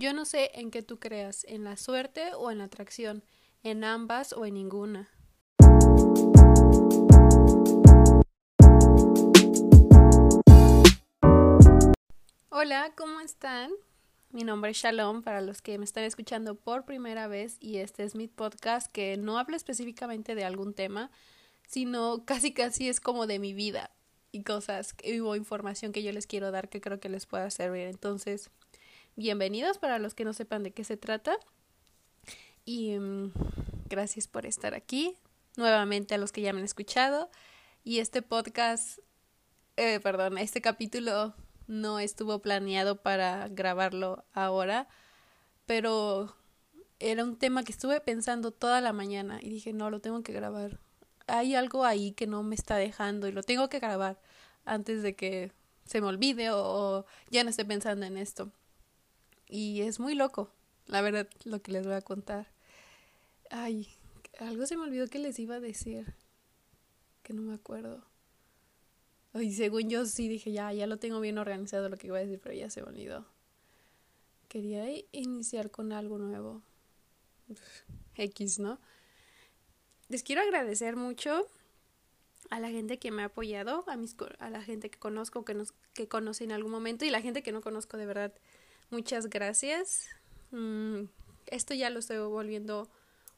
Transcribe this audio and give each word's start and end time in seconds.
Yo 0.00 0.12
no 0.12 0.24
sé 0.26 0.52
en 0.54 0.70
qué 0.70 0.80
tú 0.80 1.00
creas, 1.00 1.44
en 1.48 1.64
la 1.64 1.76
suerte 1.76 2.32
o 2.36 2.52
en 2.52 2.58
la 2.58 2.64
atracción, 2.64 3.24
en 3.64 3.82
ambas 3.82 4.32
o 4.32 4.46
en 4.46 4.54
ninguna. 4.54 5.10
Hola, 12.50 12.92
¿cómo 12.96 13.18
están? 13.18 13.72
Mi 14.30 14.44
nombre 14.44 14.70
es 14.70 14.76
Shalom 14.76 15.24
para 15.24 15.40
los 15.40 15.62
que 15.62 15.76
me 15.78 15.84
están 15.84 16.04
escuchando 16.04 16.54
por 16.54 16.84
primera 16.84 17.26
vez 17.26 17.56
y 17.58 17.78
este 17.78 18.04
es 18.04 18.14
mi 18.14 18.28
podcast 18.28 18.86
que 18.92 19.16
no 19.16 19.36
habla 19.36 19.56
específicamente 19.56 20.36
de 20.36 20.44
algún 20.44 20.74
tema, 20.74 21.10
sino 21.66 22.24
casi 22.24 22.54
casi 22.54 22.88
es 22.88 23.00
como 23.00 23.26
de 23.26 23.40
mi 23.40 23.52
vida 23.52 23.90
y 24.30 24.44
cosas 24.44 24.94
o 25.24 25.34
información 25.34 25.90
que 25.90 26.04
yo 26.04 26.12
les 26.12 26.28
quiero 26.28 26.52
dar 26.52 26.68
que 26.68 26.80
creo 26.80 27.00
que 27.00 27.08
les 27.08 27.26
pueda 27.26 27.50
servir. 27.50 27.88
Entonces, 27.88 28.52
bienvenidos 29.18 29.78
para 29.78 29.98
los 29.98 30.14
que 30.14 30.24
no 30.24 30.32
sepan 30.32 30.62
de 30.62 30.70
qué 30.70 30.84
se 30.84 30.96
trata. 30.96 31.36
Y 32.64 32.96
mm, 32.96 33.32
gracias 33.88 34.28
por 34.28 34.46
estar 34.46 34.74
aquí. 34.74 35.16
Nuevamente 35.56 36.14
a 36.14 36.18
los 36.18 36.30
que 36.30 36.40
ya 36.40 36.52
me 36.52 36.60
han 36.60 36.64
escuchado. 36.64 37.28
Y 37.82 37.98
este 37.98 38.22
podcast, 38.22 39.00
eh, 39.76 39.98
perdón, 39.98 40.38
este 40.38 40.60
capítulo 40.60 41.34
no 41.66 41.98
estuvo 41.98 42.38
planeado 42.38 43.02
para 43.02 43.48
grabarlo 43.48 44.24
ahora, 44.34 44.88
pero 45.66 46.36
era 47.00 47.24
un 47.24 47.36
tema 47.36 47.64
que 47.64 47.72
estuve 47.72 48.00
pensando 48.00 48.52
toda 48.52 48.80
la 48.80 48.92
mañana 48.92 49.40
y 49.42 49.48
dije, 49.48 49.72
no, 49.72 49.90
lo 49.90 50.00
tengo 50.00 50.22
que 50.22 50.32
grabar. 50.32 50.78
Hay 51.26 51.56
algo 51.56 51.84
ahí 51.84 52.12
que 52.12 52.28
no 52.28 52.44
me 52.44 52.54
está 52.54 52.76
dejando 52.76 53.26
y 53.26 53.32
lo 53.32 53.42
tengo 53.42 53.68
que 53.68 53.80
grabar 53.80 54.20
antes 54.64 55.02
de 55.02 55.16
que 55.16 55.50
se 55.86 56.00
me 56.00 56.06
olvide 56.06 56.50
o, 56.52 56.58
o 56.58 57.06
ya 57.30 57.42
no 57.42 57.50
esté 57.50 57.64
pensando 57.64 58.06
en 58.06 58.16
esto. 58.16 58.52
Y 59.48 59.82
es 59.82 59.98
muy 59.98 60.14
loco, 60.14 60.52
la 60.86 61.00
verdad, 61.00 61.28
lo 61.44 61.62
que 61.62 61.72
les 61.72 61.86
voy 61.86 61.94
a 61.94 62.02
contar. 62.02 62.48
Ay, 63.50 63.88
algo 64.38 64.66
se 64.66 64.76
me 64.76 64.84
olvidó 64.84 65.06
que 65.08 65.18
les 65.18 65.38
iba 65.38 65.56
a 65.56 65.60
decir. 65.60 66.14
Que 67.22 67.32
no 67.32 67.42
me 67.42 67.54
acuerdo. 67.54 68.04
Ay, 69.32 69.52
según 69.52 69.88
yo 69.88 70.04
sí 70.06 70.28
dije, 70.28 70.52
ya, 70.52 70.72
ya 70.72 70.86
lo 70.86 70.98
tengo 70.98 71.20
bien 71.20 71.38
organizado 71.38 71.88
lo 71.88 71.96
que 71.96 72.08
iba 72.08 72.18
a 72.18 72.20
decir, 72.20 72.40
pero 72.42 72.54
ya 72.54 72.70
se 72.70 72.82
me 72.82 72.88
olvidó. 72.88 73.26
Quería 74.48 74.86
iniciar 75.12 75.70
con 75.70 75.92
algo 75.92 76.18
nuevo. 76.18 76.62
X, 78.16 78.58
¿no? 78.58 78.78
Les 80.08 80.22
quiero 80.22 80.42
agradecer 80.42 80.96
mucho 80.96 81.46
a 82.50 82.60
la 82.60 82.70
gente 82.70 82.98
que 82.98 83.10
me 83.10 83.22
ha 83.22 83.26
apoyado, 83.26 83.84
a, 83.88 83.96
mis, 83.96 84.16
a 84.38 84.50
la 84.50 84.62
gente 84.62 84.90
que 84.90 84.98
conozco, 84.98 85.44
que, 85.44 85.54
nos, 85.54 85.74
que 85.92 86.08
conocí 86.08 86.44
en 86.44 86.52
algún 86.52 86.72
momento 86.72 87.04
y 87.04 87.10
la 87.10 87.20
gente 87.20 87.42
que 87.42 87.52
no 87.52 87.60
conozco 87.60 87.96
de 87.96 88.06
verdad 88.06 88.32
Muchas 88.90 89.28
gracias. 89.28 90.08
Mm, 90.50 91.04
esto 91.46 91.74
ya 91.74 91.90
lo 91.90 91.98
estoy 91.98 92.18
volviendo 92.18 92.88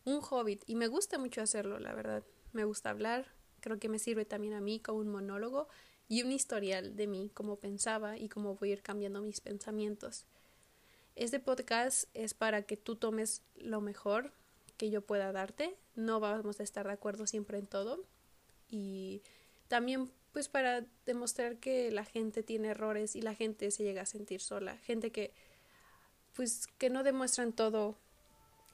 un 0.05 0.21
hobbit 0.23 0.63
y 0.67 0.77
me 0.77 0.87
gusta 0.87 1.19
mucho 1.19 1.43
hacerlo, 1.43 1.79
la 1.81 1.93
verdad. 1.93 2.23
Me 2.53 2.65
gusta 2.65 2.91
hablar, 2.91 3.27
creo 3.61 3.79
que 3.79 3.89
me 3.89 3.99
sirve 3.99 4.25
también 4.25 4.55
a 4.55 4.61
mí 4.61 4.81
como 4.81 5.01
un 5.01 5.09
monólogo 5.09 5.69
y 6.09 6.23
un 6.23 6.33
historial 6.33 6.97
de 6.97 7.07
mí, 7.07 7.31
cómo 7.35 7.57
pensaba 7.57 8.17
y 8.17 8.29
cómo 8.29 8.57
voy 8.57 8.71
a 8.71 8.73
ir 8.75 8.83
cambiando 8.83 9.23
mis 9.23 9.41
pensamientos. 9.41 10.25
Este 11.17 11.41
podcast 11.41 12.05
es 12.15 12.33
para 12.35 12.63
que 12.63 12.77
tú 12.77 12.97
tomes 12.97 13.43
lo 13.57 13.81
mejor 13.81 14.33
que 14.77 14.91
yo 14.91 15.03
pueda 15.03 15.33
darte. 15.33 15.77
No 15.95 16.21
vamos 16.21 16.61
a 16.61 16.63
estar 16.63 16.87
de 16.87 16.93
acuerdo 16.93 17.27
siempre 17.27 17.59
en 17.59 17.67
todo. 17.67 18.05
Y 18.71 19.23
también 19.69 20.11
pues 20.33 20.49
para 20.49 20.85
demostrar 21.07 21.57
que 21.57 21.91
la 21.91 22.05
gente 22.05 22.43
tiene 22.43 22.69
errores 22.69 23.17
y 23.17 23.23
la 23.23 23.35
gente 23.35 23.71
se 23.71 23.83
llega 23.83 24.03
a 24.03 24.07
sentir 24.07 24.41
sola, 24.41 24.77
gente 24.79 25.11
que 25.11 25.33
pues 26.35 26.69
que 26.79 26.91
no 26.91 27.03
demuestran 27.03 27.53
todo 27.53 27.97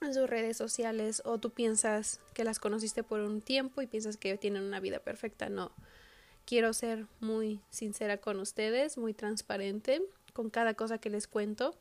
en 0.01 0.13
sus 0.13 0.29
redes 0.29 0.57
sociales 0.57 1.23
o 1.25 1.39
tú 1.39 1.51
piensas 1.51 2.21
que 2.35 2.45
las 2.45 2.59
conociste 2.59 3.03
por 3.03 3.21
un 3.21 3.41
tiempo 3.41 3.81
y 3.81 3.87
piensas 3.87 4.17
que 4.17 4.37
tienen 4.37 4.63
una 4.63 4.81
vida 4.81 4.99
perfecta, 4.99 5.49
no. 5.49 5.73
Quiero 6.45 6.73
ser 6.75 7.07
muy 7.21 7.61
sincera 7.71 8.19
con 8.19 8.39
ustedes, 8.39 8.99
muy 8.99 9.15
transparente 9.15 10.03
con 10.33 10.51
cada 10.51 10.75
cosa 10.75 10.99
que 10.99 11.09
les 11.09 11.27
cuento, 11.27 11.75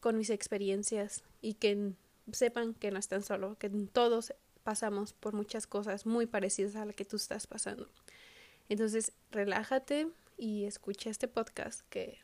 con 0.00 0.18
mis 0.18 0.30
experiencias 0.30 1.22
y 1.40 1.54
que 1.54 1.92
sepan 2.32 2.74
que 2.74 2.90
no 2.90 2.98
están 2.98 3.22
solo, 3.22 3.56
que 3.56 3.70
todos 3.70 4.34
pasamos 4.64 5.12
por 5.12 5.32
muchas 5.32 5.66
cosas 5.66 6.04
muy 6.04 6.26
parecidas 6.26 6.74
a 6.76 6.84
la 6.84 6.92
que 6.92 7.04
tú 7.04 7.16
estás 7.16 7.46
pasando. 7.46 7.88
Entonces, 8.68 9.12
relájate 9.30 10.08
y 10.36 10.64
escucha 10.64 11.10
este 11.10 11.28
podcast 11.28 11.80
que 11.88 12.20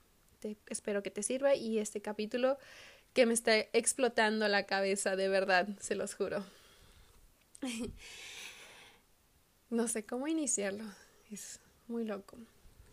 espero 0.67 1.03
que 1.03 1.11
te 1.11 1.23
sirva 1.23 1.55
y 1.55 1.79
este 1.79 2.03
capítulo 2.03 2.59
que 3.13 3.27
me 3.27 3.33
está 3.35 3.57
explotando 3.73 4.47
la 4.49 4.67
cabeza, 4.67 5.17
de 5.17 5.29
verdad, 5.29 5.69
se 5.81 5.95
los 5.95 6.15
juro. 6.15 6.45
no 9.71 9.89
sé 9.89 10.05
cómo 10.05 10.27
iniciarlo, 10.27 10.85
es 11.31 11.61
muy 11.89 12.05
loco. 12.05 12.37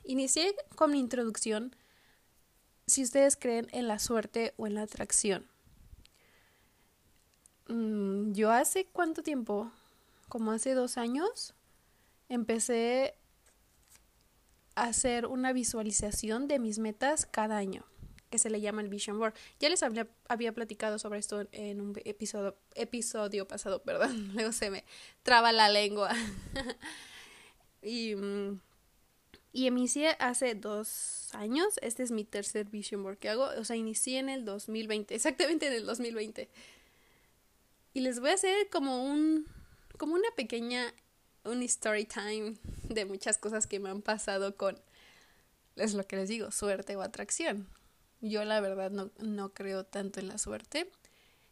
Inicié 0.03 0.55
con 0.75 0.91
mi 0.91 0.99
introducción 0.99 1.75
si 2.87 3.03
ustedes 3.03 3.35
creen 3.35 3.67
en 3.71 3.87
la 3.87 3.99
suerte 3.99 4.53
o 4.57 4.67
en 4.67 4.75
la 4.75 4.83
atracción. 4.83 5.47
Mm, 7.67 8.33
yo 8.33 8.51
hace 8.51 8.85
cuánto 8.85 9.23
tiempo, 9.23 9.71
como 10.29 10.51
hace 10.51 10.73
dos 10.73 10.97
años, 10.97 11.53
empecé 12.29 13.15
hacer 14.75 15.25
una 15.25 15.53
visualización 15.53 16.47
de 16.47 16.59
mis 16.59 16.79
metas 16.79 17.25
cada 17.25 17.57
año, 17.57 17.85
que 18.29 18.39
se 18.39 18.49
le 18.49 18.61
llama 18.61 18.81
el 18.81 18.89
Vision 18.89 19.19
Board. 19.19 19.33
Ya 19.59 19.69
les 19.69 19.83
había, 19.83 20.07
platicado 20.53 20.99
sobre 20.99 21.19
esto 21.19 21.47
en 21.51 21.81
un 21.81 21.99
episodio, 22.05 22.55
episodio 22.75 23.47
pasado, 23.47 23.81
perdón, 23.83 24.33
luego 24.33 24.51
se 24.51 24.69
me 24.69 24.83
traba 25.23 25.51
la 25.51 25.69
lengua. 25.69 26.11
y, 27.81 28.15
mm, 28.15 28.59
y 29.53 29.67
inicié 29.67 30.15
hace 30.19 30.55
dos 30.55 31.29
años, 31.33 31.77
este 31.81 32.03
es 32.03 32.11
mi 32.11 32.23
tercer 32.23 32.67
Vision 32.67 33.03
Board 33.03 33.17
que 33.17 33.29
hago, 33.29 33.49
o 33.57 33.65
sea, 33.65 33.75
inicié 33.75 34.19
en 34.19 34.29
el 34.29 34.45
2020, 34.45 35.13
exactamente 35.15 35.67
en 35.67 35.73
el 35.73 35.85
2020. 35.85 36.49
Y 37.93 37.99
les 37.99 38.21
voy 38.21 38.29
a 38.29 38.35
hacer 38.35 38.69
como 38.69 39.03
un, 39.03 39.45
como 39.97 40.15
una 40.15 40.29
pequeña 40.35 40.93
un 41.43 41.63
story 41.63 42.05
time 42.05 42.55
de 42.83 43.05
muchas 43.05 43.37
cosas 43.37 43.67
que 43.67 43.79
me 43.79 43.89
han 43.89 44.01
pasado 44.01 44.55
con, 44.55 44.79
es 45.75 45.93
lo 45.93 46.05
que 46.05 46.15
les 46.15 46.29
digo, 46.29 46.51
suerte 46.51 46.95
o 46.95 47.01
atracción. 47.01 47.67
Yo 48.21 48.45
la 48.45 48.59
verdad 48.61 48.91
no, 48.91 49.11
no 49.19 49.53
creo 49.53 49.83
tanto 49.83 50.19
en 50.19 50.27
la 50.27 50.37
suerte. 50.37 50.89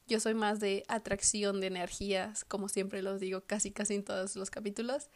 Yo 0.07 0.19
soy 0.19 0.33
más 0.33 0.59
de 0.59 0.83
atracción 0.88 1.61
de 1.61 1.67
energías, 1.67 2.44
como 2.44 2.69
siempre 2.69 3.01
los 3.01 3.19
digo 3.19 3.41
casi 3.41 3.72
casi 3.72 3.95
en 3.95 4.03
todos 4.03 4.35
los 4.35 4.50
capítulos, 4.50 5.09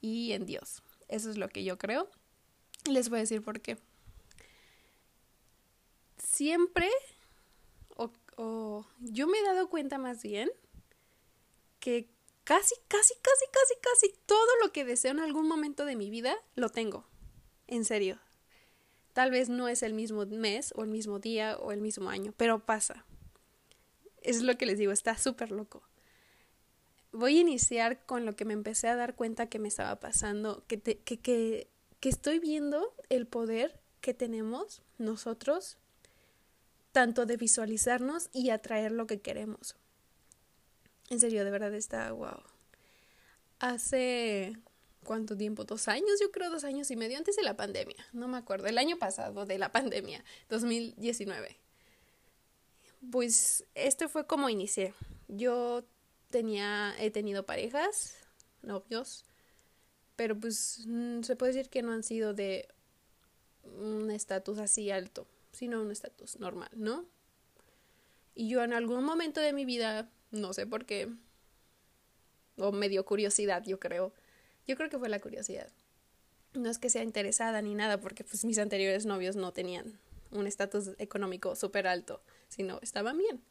y 0.00 0.32
en 0.32 0.44
Dios. 0.44 0.82
Eso 1.08 1.30
es 1.30 1.38
lo 1.38 1.48
que 1.48 1.64
yo 1.64 1.78
creo. 1.78 2.10
Les 2.90 3.08
voy 3.08 3.18
a 3.18 3.20
decir 3.22 3.42
por 3.42 3.60
qué. 3.60 3.78
Siempre, 6.18 6.90
o, 7.96 8.10
o 8.36 8.86
yo 9.00 9.26
me 9.26 9.38
he 9.38 9.44
dado 9.44 9.68
cuenta 9.70 9.98
más 9.98 10.22
bien, 10.22 10.50
que 11.78 12.11
casi, 12.44 12.74
casi, 12.88 13.14
casi, 13.22 13.44
casi, 13.52 13.74
casi 13.80 14.14
todo 14.26 14.48
lo 14.62 14.72
que 14.72 14.84
deseo 14.84 15.10
en 15.10 15.20
algún 15.20 15.48
momento 15.48 15.84
de 15.84 15.96
mi 15.96 16.10
vida 16.10 16.36
lo 16.54 16.68
tengo. 16.68 17.06
En 17.66 17.84
serio. 17.84 18.20
Tal 19.12 19.30
vez 19.30 19.48
no 19.48 19.68
es 19.68 19.82
el 19.82 19.92
mismo 19.92 20.24
mes 20.24 20.72
o 20.74 20.82
el 20.82 20.88
mismo 20.88 21.18
día 21.18 21.58
o 21.58 21.72
el 21.72 21.80
mismo 21.80 22.08
año, 22.08 22.32
pero 22.36 22.64
pasa. 22.64 23.04
Es 24.22 24.42
lo 24.42 24.56
que 24.56 24.66
les 24.66 24.78
digo, 24.78 24.92
está 24.92 25.18
súper 25.18 25.50
loco. 25.50 25.82
Voy 27.12 27.36
a 27.36 27.40
iniciar 27.40 28.06
con 28.06 28.24
lo 28.24 28.34
que 28.36 28.46
me 28.46 28.54
empecé 28.54 28.88
a 28.88 28.96
dar 28.96 29.14
cuenta 29.14 29.48
que 29.48 29.58
me 29.58 29.68
estaba 29.68 30.00
pasando, 30.00 30.64
que, 30.66 30.80
que, 30.80 31.20
que, 31.20 31.68
que 32.00 32.08
estoy 32.08 32.38
viendo 32.38 32.94
el 33.10 33.26
poder 33.26 33.78
que 34.00 34.14
tenemos 34.14 34.80
nosotros, 34.96 35.76
tanto 36.92 37.26
de 37.26 37.36
visualizarnos 37.36 38.30
y 38.32 38.48
atraer 38.48 38.92
lo 38.92 39.06
que 39.06 39.20
queremos. 39.20 39.76
En 41.12 41.20
serio, 41.20 41.44
de 41.44 41.50
verdad 41.50 41.74
está 41.74 42.10
wow. 42.12 42.40
Hace 43.58 44.56
¿cuánto 45.04 45.36
tiempo? 45.36 45.64
Dos 45.64 45.86
años, 45.88 46.18
yo 46.18 46.32
creo 46.32 46.48
dos 46.48 46.64
años 46.64 46.90
y 46.90 46.96
medio 46.96 47.18
antes 47.18 47.36
de 47.36 47.42
la 47.42 47.54
pandemia. 47.54 48.02
No 48.14 48.28
me 48.28 48.38
acuerdo, 48.38 48.66
el 48.66 48.78
año 48.78 48.96
pasado 48.98 49.44
de 49.44 49.58
la 49.58 49.70
pandemia, 49.70 50.24
2019. 50.48 51.58
Pues 53.10 53.66
este 53.74 54.08
fue 54.08 54.26
como 54.26 54.48
inicié. 54.48 54.94
Yo 55.28 55.84
tenía, 56.30 56.94
he 56.98 57.10
tenido 57.10 57.44
parejas, 57.44 58.16
novios, 58.62 59.26
pero 60.16 60.40
pues 60.40 60.84
mm, 60.86 61.24
se 61.24 61.36
puede 61.36 61.52
decir 61.52 61.68
que 61.68 61.82
no 61.82 61.92
han 61.92 62.04
sido 62.04 62.32
de 62.32 62.68
un 63.64 64.10
estatus 64.10 64.58
así 64.58 64.90
alto, 64.90 65.26
sino 65.52 65.82
un 65.82 65.90
estatus 65.90 66.40
normal, 66.40 66.70
¿no? 66.74 67.04
Y 68.34 68.48
yo 68.48 68.64
en 68.64 68.72
algún 68.72 69.04
momento 69.04 69.42
de 69.42 69.52
mi 69.52 69.66
vida 69.66 70.08
no 70.32 70.52
sé 70.52 70.66
por 70.66 70.84
qué. 70.84 71.08
O 72.56 72.72
me 72.72 72.88
dio 72.88 73.04
curiosidad, 73.04 73.62
yo 73.64 73.78
creo. 73.78 74.12
Yo 74.66 74.76
creo 74.76 74.90
que 74.90 74.98
fue 74.98 75.08
la 75.08 75.20
curiosidad. 75.20 75.70
No 76.54 76.68
es 76.68 76.78
que 76.78 76.90
sea 76.90 77.02
interesada 77.02 77.62
ni 77.62 77.74
nada, 77.74 78.00
porque 78.00 78.24
pues 78.24 78.44
mis 78.44 78.58
anteriores 78.58 79.06
novios 79.06 79.36
no 79.36 79.52
tenían 79.52 79.98
un 80.30 80.46
estatus 80.46 80.90
económico 80.98 81.54
súper 81.56 81.86
alto. 81.86 82.22
sino 82.48 82.78
estaban 82.82 83.16
bien. 83.16 83.42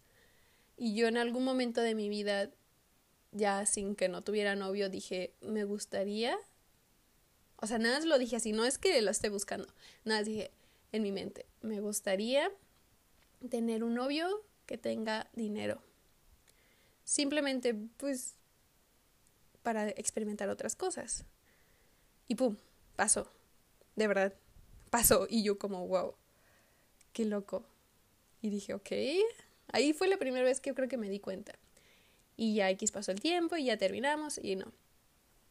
Y 0.78 0.95
yo 0.95 1.07
en 1.07 1.18
algún 1.18 1.44
momento 1.44 1.81
de 1.81 1.95
mi 1.95 2.10
vida, 2.10 2.51
ya 3.31 3.66
sin 3.66 3.95
que 3.95 4.10
no 4.10 4.24
tuviera 4.24 4.56
novio, 4.56 4.89
dije, 4.89 5.33
me 5.42 5.63
gustaría, 5.63 6.38
o 7.57 7.68
sea, 7.68 7.78
nada 7.78 7.98
más 7.98 8.06
lo 8.06 8.18
dije 8.19 8.36
así, 8.36 8.51
no 8.51 8.66
es 8.66 8.78
que 8.78 9.01
lo 9.01 9.12
esté 9.12 9.30
buscando, 9.30 9.68
nada 10.04 10.22
más 10.22 10.28
dije 10.28 10.51
en 10.92 11.04
mi 11.04 11.12
mente, 11.12 11.45
me 11.62 11.80
gustaría 11.80 12.51
tener 13.50 13.83
un 13.83 13.95
novio 13.95 14.28
que 14.66 14.78
tenga 14.78 15.30
dinero. 15.33 15.81
Simplemente, 17.11 17.75
pues, 17.97 18.35
para 19.63 19.89
experimentar 19.89 20.47
otras 20.47 20.77
cosas. 20.77 21.25
Y 22.29 22.35
pum, 22.35 22.55
pasó. 22.95 23.29
De 23.97 24.07
verdad, 24.07 24.33
pasó. 24.89 25.27
Y 25.29 25.43
yo 25.43 25.59
como, 25.59 25.85
wow, 25.89 26.15
qué 27.11 27.25
loco. 27.25 27.65
Y 28.41 28.49
dije, 28.49 28.73
ok. 28.73 28.91
Ahí 29.73 29.91
fue 29.91 30.07
la 30.07 30.15
primera 30.15 30.45
vez 30.45 30.61
que 30.61 30.73
creo 30.73 30.87
que 30.87 30.95
me 30.95 31.09
di 31.09 31.19
cuenta. 31.19 31.51
Y 32.37 32.55
ya 32.55 32.69
X 32.69 32.93
pasó 32.93 33.11
el 33.11 33.19
tiempo 33.19 33.57
y 33.57 33.65
ya 33.65 33.75
terminamos 33.75 34.39
y 34.41 34.55
no. 34.55 34.71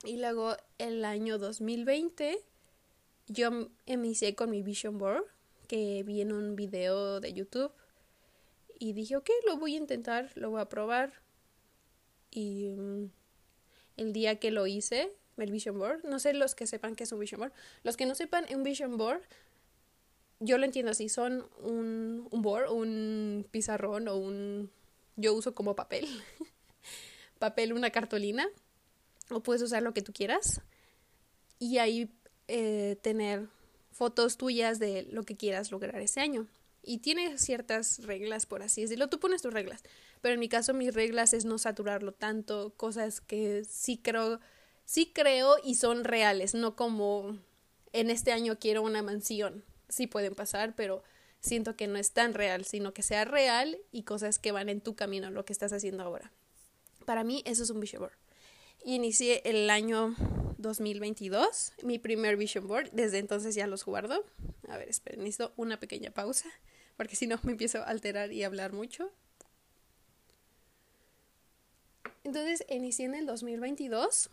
Y 0.03 0.17
luego 0.17 0.57
el 0.79 1.05
año 1.05 1.37
2020 1.37 2.43
yo 3.27 3.51
me 3.51 3.69
inicié 3.85 4.35
con 4.35 4.49
mi 4.49 4.63
vision 4.63 4.97
board 4.97 5.25
que 5.69 6.05
vi 6.05 6.23
en 6.23 6.33
un 6.33 6.57
video 6.57 7.21
de 7.21 7.35
YouTube 7.35 7.73
y 8.79 8.95
dije, 8.95 9.17
ok, 9.17 9.29
lo 9.47 9.59
voy 9.59 9.75
a 9.75 9.79
intentar, 9.79 10.33
lo 10.37 10.49
voy 10.49 10.63
a 10.63 10.71
probar. 10.71 11.21
Y 12.31 12.69
mm, 12.71 13.11
el 13.97 14.13
día 14.13 14.39
que 14.39 14.51
lo 14.51 14.67
hice, 14.67 15.13
el 15.37 15.51
vision 15.51 15.79
board, 15.79 16.05
no 16.05 16.19
sé 16.19 16.33
los 16.35 16.55
que 16.55 16.67
sepan 16.67 16.95
qué 16.97 17.05
es 17.05 17.13
un 17.13 17.21
vision 17.21 17.41
board, 17.41 17.53
los 17.83 17.97
que 17.97 18.07
no 18.07 18.15
sepan, 18.15 18.47
un 18.55 18.63
vision 18.63 18.97
board, 18.97 19.23
yo 20.39 20.59
lo 20.59 20.65
entiendo 20.65 20.91
así, 20.91 21.09
son 21.09 21.47
un, 21.63 22.29
un 22.31 22.43
board, 22.43 22.71
un 22.71 23.47
pizarrón 23.51 24.09
o 24.09 24.17
un... 24.17 24.71
Yo 25.17 25.35
uso 25.35 25.55
como 25.55 25.77
papel, 25.77 26.07
papel, 27.39 27.73
una 27.73 27.91
cartolina, 27.91 28.49
o 29.31 29.43
puedes 29.43 29.63
usar 29.63 29.83
lo 29.83 29.93
que 29.93 30.03
tú 30.03 30.13
quieras, 30.13 30.63
y 31.59 31.79
ahí 31.79 32.11
eh, 32.49 32.97
tener 33.03 33.49
fotos 33.93 34.39
tuyas 34.39 34.79
de 34.79 35.03
lo 35.11 35.25
que 35.25 35.37
quieras 35.37 35.71
lograr 35.71 36.01
ese 36.01 36.21
año 36.21 36.49
y 36.83 36.99
tiene 36.99 37.39
ciertas 37.39 38.05
reglas, 38.05 38.47
por 38.47 38.63
así 38.63 38.83
decirlo. 38.83 39.09
Tú 39.09 39.21
pones 39.21 39.43
tus 39.43 39.53
reglas, 39.53 39.83
pero 40.21 40.35
en 40.35 40.41
mi 40.41 40.49
caso 40.49 40.75
mis 40.75 40.95
reglas 40.95 41.33
es 41.33 41.45
no 41.45 41.59
saturarlo 41.59 42.13
tanto, 42.13 42.75
cosas 42.77 43.21
que 43.21 43.65
sí 43.65 43.99
creo, 43.99 44.41
sí 44.85 45.13
creo 45.15 45.57
y 45.65 45.75
son 45.75 46.05
reales, 46.05 46.55
no 46.55 46.77
como 46.77 47.39
en 47.93 48.11
este 48.11 48.33
año 48.33 48.59
quiero 48.59 48.83
una 48.83 49.03
mansión. 49.03 49.65
Sí 49.89 50.07
pueden 50.07 50.35
pasar, 50.35 50.75
pero 50.77 51.03
siento 51.41 51.77
que 51.77 51.87
no 51.87 51.97
es 51.99 52.13
tan 52.13 52.35
real, 52.35 52.65
sino 52.65 52.95
que 52.95 53.03
sea 53.03 53.25
real 53.25 53.79
y 53.91 54.05
cosas 54.05 54.39
que 54.39 54.53
van 54.53 54.69
en 54.69 54.81
tu 54.81 54.95
camino, 54.95 55.31
lo 55.31 55.45
que 55.45 55.53
estás 55.53 55.73
haciendo 55.73 56.03
ahora. 56.03 56.33
Para 57.07 57.25
mí 57.25 57.43
eso 57.47 57.63
es 57.63 57.71
un 57.71 57.81
vision 57.81 58.03
board. 58.03 58.17
Inicié 58.85 59.43
el 59.45 59.69
año 59.69 60.15
2022, 60.59 61.73
mi 61.83 61.99
primer 61.99 62.37
vision 62.37 62.67
board, 62.67 62.91
desde 62.93 63.19
entonces 63.19 63.55
ya 63.55 63.67
los 63.67 63.85
guardo. 63.85 64.25
A 64.69 64.77
ver, 64.77 64.89
esperen, 64.89 65.21
necesito 65.21 65.53
una 65.57 65.81
pequeña 65.81 66.11
pausa 66.13 66.49
porque 67.01 67.17
si 67.17 67.27
no 67.27 67.41
me 67.45 67.53
empiezo 67.53 67.79
a 67.79 67.85
alterar 67.85 68.31
y 68.31 68.45
hablar 68.45 68.75
mucho. 68.75 69.11
Entonces 72.25 72.65
inicié 72.69 73.07
en 73.07 73.15
el 73.15 73.27
2022 73.27 74.31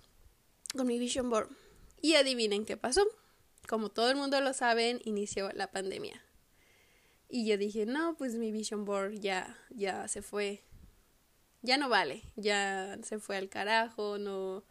con 0.76 0.88
mi 0.88 1.00
Vision 1.00 1.30
Board. 1.30 1.50
Y 2.02 2.16
adivinen 2.16 2.66
qué 2.66 2.78
pasó. 2.78 3.06
Como 3.68 3.90
todo 3.90 4.10
el 4.10 4.18
mundo 4.18 4.40
lo 4.42 4.54
sabe, 4.54 5.02
inició 5.04 5.52
la 5.54 5.72
pandemia. 5.72 6.22
Y 7.30 7.46
yo 7.46 7.58
dije, 7.58 7.86
no, 7.86 8.16
pues 8.18 8.36
mi 8.36 8.52
Vision 8.52 8.86
Board 8.86 9.14
ya, 9.20 9.58
ya 9.70 10.08
se 10.08 10.22
fue. 10.22 10.64
Ya 11.62 11.78
no 11.78 11.90
vale. 11.90 12.24
Ya 12.36 12.98
se 13.04 13.20
fue 13.20 13.38
al 13.38 13.50
carajo. 13.50 14.18
No, 14.18 14.64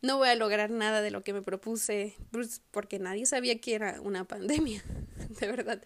no 0.00 0.16
voy 0.16 0.28
a 0.28 0.34
lograr 0.34 0.70
nada 0.70 1.02
de 1.02 1.10
lo 1.10 1.22
que 1.22 1.32
me 1.32 1.42
propuse. 1.42 2.16
Pues, 2.30 2.62
porque 2.70 2.98
nadie 2.98 3.26
sabía 3.26 3.60
que 3.60 3.74
era 3.74 4.00
una 4.00 4.24
pandemia. 4.24 4.82
De 5.40 5.46
verdad. 5.46 5.82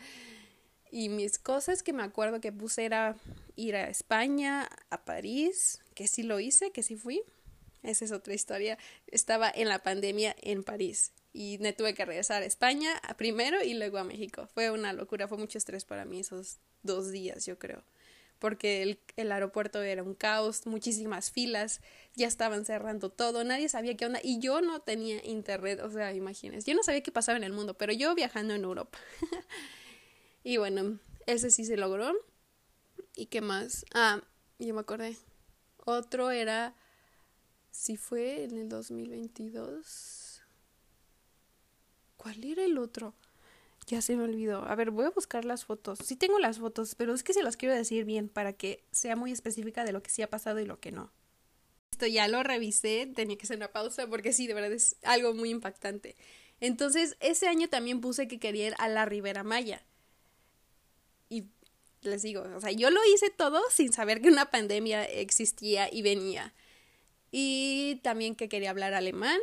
Y 0.93 1.09
mis 1.09 1.39
cosas 1.39 1.83
que 1.83 1.94
me 1.94 2.03
acuerdo 2.03 2.43
que 2.43 2.53
puse 2.53 2.85
era 2.85 3.17
ir 3.56 3.75
a 3.77 3.89
España, 3.89 4.69
a 4.91 5.05
París, 5.06 5.81
que 5.94 6.06
sí 6.06 6.23
lo 6.23 6.39
hice, 6.39 6.71
que 6.71 6.83
sí 6.83 6.97
fui. 6.97 7.23
Esa 7.83 8.05
es 8.05 8.12
otra 8.12 8.35
historia. 8.35 8.77
Estaba 9.06 9.50
en 9.50 9.71
la 9.71 9.83
pandemia 9.83 10.37
en 10.43 10.62
París 10.62 11.12
y 11.33 11.56
me 11.61 11.73
tuve 11.73 11.94
que 11.94 12.05
regresar 12.05 12.43
a 12.43 12.44
España 12.47 13.00
primero 13.17 13.65
y 13.65 13.73
luego 13.73 13.97
a 13.97 14.05
México. 14.05 14.47
Fue 14.53 14.71
una 14.71 14.93
locura, 14.93 15.29
fue 15.29 15.39
mucho 15.39 15.56
estrés 15.56 15.87
para 15.87 16.05
mí 16.05 16.21
esos 16.21 16.59
dos 16.83 17.11
días, 17.11 17.47
yo 17.47 17.59
creo. 17.59 17.83
Porque 18.39 18.83
el, 18.83 18.99
el 19.17 19.33
aeropuerto 19.33 19.81
era 19.81 20.03
un 20.03 20.15
caos, 20.15 20.67
muchísimas 20.67 21.31
filas, 21.31 21.81
ya 22.17 22.27
estaban 22.27 22.67
cerrando 22.67 23.09
todo, 23.09 23.44
nadie 23.44 23.71
sabía 23.71 23.97
qué 23.97 24.05
onda 24.05 24.21
y 24.23 24.41
yo 24.41 24.61
no 24.61 24.81
tenía 24.81 25.25
internet, 25.25 25.81
o 25.81 25.91
sea, 25.91 26.12
imagínense, 26.12 26.69
yo 26.69 26.77
no 26.77 26.83
sabía 26.83 27.03
qué 27.03 27.12
pasaba 27.12 27.39
en 27.39 27.44
el 27.44 27.53
mundo, 27.53 27.75
pero 27.75 27.94
yo 27.94 28.15
viajando 28.15 28.53
en 28.53 28.65
Europa. 28.65 28.99
Y 30.44 30.56
bueno, 30.56 30.99
ese 31.27 31.50
sí 31.50 31.65
se 31.65 31.77
logró. 31.77 32.12
¿Y 33.15 33.27
qué 33.27 33.41
más? 33.41 33.85
Ah, 33.94 34.23
yo 34.59 34.75
me 34.75 34.81
acordé. 34.81 35.17
Otro 35.85 36.31
era, 36.31 36.75
si 37.71 37.97
fue 37.97 38.44
en 38.44 38.56
el 38.59 38.69
2022. 38.69 40.43
¿Cuál 42.17 42.44
era 42.44 42.65
el 42.65 42.79
otro? 42.79 43.15
Ya 43.87 44.00
se 44.00 44.17
me 44.17 44.25
olvidó. 44.25 44.65
A 44.65 44.75
ver, 44.75 44.91
voy 44.91 45.06
a 45.06 45.11
buscar 45.11 45.44
las 45.44 45.65
fotos. 45.65 45.99
Sí 46.05 46.17
tengo 46.17 46.39
las 46.39 46.59
fotos, 46.59 46.94
pero 46.94 47.15
es 47.15 47.23
que 47.23 47.35
se 47.35 47.43
las 47.43 47.56
quiero 47.56 47.75
decir 47.75 48.05
bien 48.05 48.29
para 48.29 48.53
que 48.53 48.85
sea 48.93 49.17
muy 49.17 49.33
específica 49.33 49.85
de 49.85 49.93
lo 49.93 50.03
que 50.03 50.11
sí 50.11 50.23
ha 50.23 50.31
pasado 50.31 50.61
y 50.61 50.67
lo 50.67 50.79
que 50.79 50.93
no. 50.93 51.12
Esto 51.91 52.06
ya 52.06 52.29
lo 52.29 52.43
revisé, 52.43 53.11
tenía 53.15 53.37
que 53.37 53.44
hacer 53.44 53.56
una 53.56 53.73
pausa 53.73 54.06
porque 54.06 54.33
sí, 54.33 54.47
de 54.47 54.55
verdad 54.55 54.73
es 54.73 54.97
algo 55.03 55.35
muy 55.35 55.50
impactante. 55.50 56.17
Entonces, 56.61 57.17
ese 57.21 57.49
año 57.49 57.69
también 57.69 58.00
puse 58.00 58.29
que 58.29 58.39
quería 58.39 58.69
ir 58.69 58.75
a 58.79 58.89
la 58.89 59.05
Ribera 59.05 59.43
Maya 59.43 59.85
les 62.03 62.23
digo, 62.23 62.43
o 62.57 62.61
sea, 62.61 62.73
yo 62.73 62.91
lo 62.91 63.01
hice 63.13 63.31
todo 63.31 63.61
sin 63.71 63.93
saber 63.93 64.21
que 64.21 64.29
una 64.29 64.51
pandemia 64.51 65.05
existía 65.05 65.93
y 65.93 66.03
venía. 66.03 66.53
Y 67.31 68.01
también 68.03 68.35
que 68.35 68.49
quería 68.49 68.71
hablar 68.71 68.95
alemán, 68.95 69.39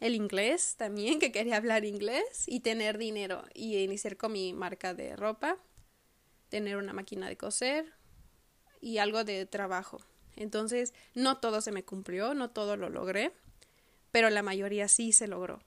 el 0.00 0.14
inglés 0.14 0.74
también, 0.76 1.18
que 1.18 1.32
quería 1.32 1.56
hablar 1.56 1.84
inglés 1.84 2.44
y 2.46 2.60
tener 2.60 2.98
dinero 2.98 3.44
y 3.54 3.76
iniciar 3.76 4.16
con 4.16 4.32
mi 4.32 4.52
marca 4.52 4.94
de 4.94 5.16
ropa, 5.16 5.56
tener 6.48 6.76
una 6.76 6.92
máquina 6.92 7.28
de 7.28 7.36
coser 7.36 7.92
y 8.80 8.98
algo 8.98 9.24
de 9.24 9.46
trabajo. 9.46 10.00
Entonces, 10.36 10.94
no 11.14 11.38
todo 11.38 11.60
se 11.60 11.72
me 11.72 11.84
cumplió, 11.84 12.34
no 12.34 12.50
todo 12.50 12.76
lo 12.76 12.88
logré, 12.88 13.32
pero 14.10 14.30
la 14.30 14.42
mayoría 14.42 14.88
sí 14.88 15.12
se 15.12 15.26
logró. 15.26 15.60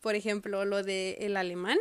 Por 0.00 0.14
ejemplo, 0.14 0.64
lo 0.64 0.82
de 0.82 1.16
el 1.20 1.36
alemán, 1.36 1.78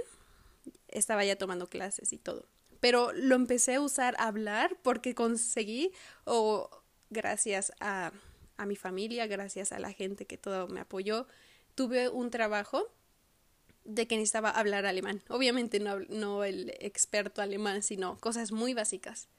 estaba 0.88 1.26
ya 1.26 1.36
tomando 1.36 1.68
clases 1.70 2.14
y 2.14 2.18
todo 2.18 2.46
pero 2.84 3.14
lo 3.14 3.36
empecé 3.36 3.76
a 3.76 3.80
usar 3.80 4.14
a 4.20 4.28
hablar 4.28 4.76
porque 4.82 5.16
conseguí, 5.16 5.94
o 6.26 6.70
gracias 7.10 7.72
a, 7.80 8.12
a 8.58 8.66
mi 8.66 8.76
familia, 8.76 9.26
gracias 9.26 9.72
a 9.72 9.80
la 9.80 9.94
gente 9.94 10.26
que 10.26 10.38
todo 10.38 10.68
me 10.68 10.82
apoyó, 10.82 11.26
tuve 11.76 12.10
un 12.10 12.30
trabajo 12.30 12.92
de 13.86 14.06
que 14.06 14.18
necesitaba 14.18 14.50
hablar 14.50 14.86
alemán. 14.86 15.24
Obviamente 15.30 15.80
no, 15.80 16.02
no 16.10 16.44
el 16.44 16.74
experto 16.82 17.42
alemán, 17.42 17.84
sino 17.84 18.18
cosas 18.18 18.52
muy 18.52 18.74
básicas. 18.74 19.30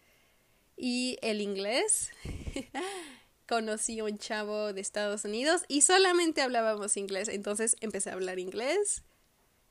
Y 0.75 1.19
el 1.21 1.43
inglés. 1.43 2.13
Conocí 3.47 3.99
a 3.99 4.05
un 4.05 4.17
chavo 4.17 4.73
de 4.73 4.81
Estados 4.81 5.27
Unidos 5.27 5.65
y 5.69 5.83
solamente 5.83 6.41
hablábamos 6.41 6.97
inglés. 6.97 7.29
Entonces 7.29 7.77
empecé 7.83 8.09
a 8.09 8.15
hablar 8.15 8.39
inglés. 8.39 9.03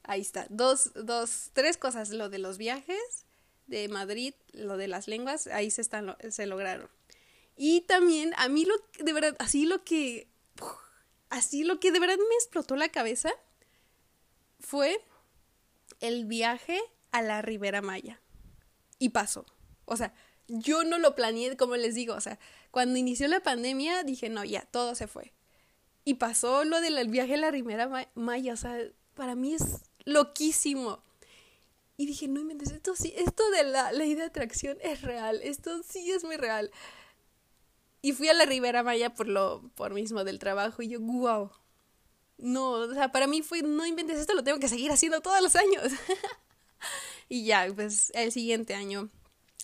Ahí 0.03 0.21
está. 0.21 0.45
Dos, 0.51 0.91
dos, 0.93 1.49
tres 1.53 1.77
cosas. 1.77 2.11
Lo 2.11 2.29
de 2.29 2.37
los 2.37 2.59
viajes, 2.59 3.25
de 3.67 3.87
Madrid, 3.87 4.33
lo 4.51 4.77
de 4.77 4.87
las 4.87 5.07
lenguas, 5.07 5.47
ahí 5.47 5.71
se, 5.71 5.81
están, 5.81 6.15
se 6.29 6.45
lograron. 6.45 6.89
Y 7.55 7.81
también 7.81 8.33
a 8.37 8.49
mí 8.49 8.65
lo 8.65 8.75
de 8.99 9.13
verdad, 9.13 9.35
así 9.39 9.65
lo 9.65 9.83
que, 9.83 10.27
así 11.29 11.63
lo 11.63 11.79
que 11.79 11.91
de 11.91 11.99
verdad 11.99 12.17
me 12.17 12.35
explotó 12.35 12.75
la 12.75 12.89
cabeza 12.89 13.31
fue 14.59 14.97
el 15.99 16.25
viaje 16.25 16.79
a 17.11 17.21
la 17.21 17.41
Ribera 17.41 17.81
Maya. 17.81 18.19
Y 18.99 19.09
pasó. 19.09 19.45
O 19.85 19.97
sea, 19.97 20.13
yo 20.47 20.83
no 20.83 20.97
lo 20.97 21.15
planeé, 21.15 21.55
como 21.57 21.75
les 21.75 21.95
digo, 21.95 22.15
o 22.15 22.21
sea, 22.21 22.39
cuando 22.71 22.97
inició 22.97 23.27
la 23.27 23.41
pandemia 23.41 24.03
dije, 24.03 24.29
no, 24.29 24.43
ya, 24.43 24.61
todo 24.61 24.95
se 24.95 25.07
fue. 25.07 25.33
Y 26.05 26.15
pasó 26.15 26.63
lo 26.65 26.81
del 26.81 27.07
viaje 27.07 27.35
a 27.35 27.37
la 27.37 27.51
Ribera 27.51 28.09
Maya, 28.15 28.53
o 28.53 28.57
sea, 28.57 28.77
para 29.13 29.35
mí 29.35 29.53
es 29.53 29.83
loquísimo. 30.05 31.03
Y 31.97 32.05
dije, 32.05 32.27
no 32.27 32.39
inventes, 32.39 32.71
esto 32.71 32.95
sí, 32.95 33.13
esto 33.15 33.47
de 33.51 33.63
la 33.63 33.91
ley 33.91 34.15
de 34.15 34.23
atracción 34.23 34.77
es 34.81 35.01
real, 35.01 35.39
esto 35.43 35.81
sí 35.83 36.11
es 36.11 36.23
muy 36.23 36.37
real. 36.37 36.71
Y 38.01 38.13
fui 38.13 38.27
a 38.29 38.33
la 38.33 38.45
Ribera 38.45 38.83
Maya 38.83 39.13
por 39.13 39.27
lo, 39.27 39.69
por 39.75 39.93
mismo 39.93 40.23
del 40.23 40.39
trabajo 40.39 40.81
y 40.81 40.89
yo, 40.89 40.99
wow. 40.99 41.51
No, 42.37 42.71
o 42.71 42.93
sea, 42.93 43.11
para 43.11 43.27
mí 43.27 43.41
fue, 43.41 43.61
no 43.61 43.85
inventes, 43.85 44.19
esto 44.19 44.33
lo 44.33 44.43
tengo 44.43 44.59
que 44.59 44.67
seguir 44.67 44.91
haciendo 44.91 45.21
todos 45.21 45.41
los 45.41 45.55
años. 45.55 45.83
y 47.29 47.45
ya, 47.45 47.67
pues 47.75 48.11
el 48.15 48.31
siguiente 48.31 48.73
año 48.73 49.09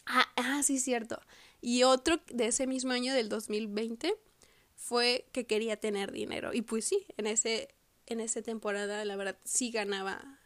Ah, 0.10 0.28
ah, 0.38 0.64
sí, 0.64 0.80
cierto. 0.80 1.22
Y 1.62 1.84
otro 1.84 2.20
de 2.34 2.48
ese 2.48 2.66
mismo 2.66 2.92
año 2.92 3.14
del 3.14 3.30
2020 3.30 4.16
fue 4.76 5.28
que 5.32 5.46
quería 5.46 5.78
tener 5.78 6.12
dinero. 6.12 6.52
Y 6.54 6.64
pues 6.64 6.86
sí, 6.86 7.06
en 7.18 7.28
ese 7.28 7.70
en 8.08 8.20
esa 8.20 8.42
temporada 8.42 9.06
la 9.06 9.16
verdad 9.16 9.38
sí 9.44 9.70
ganaba 9.70 10.40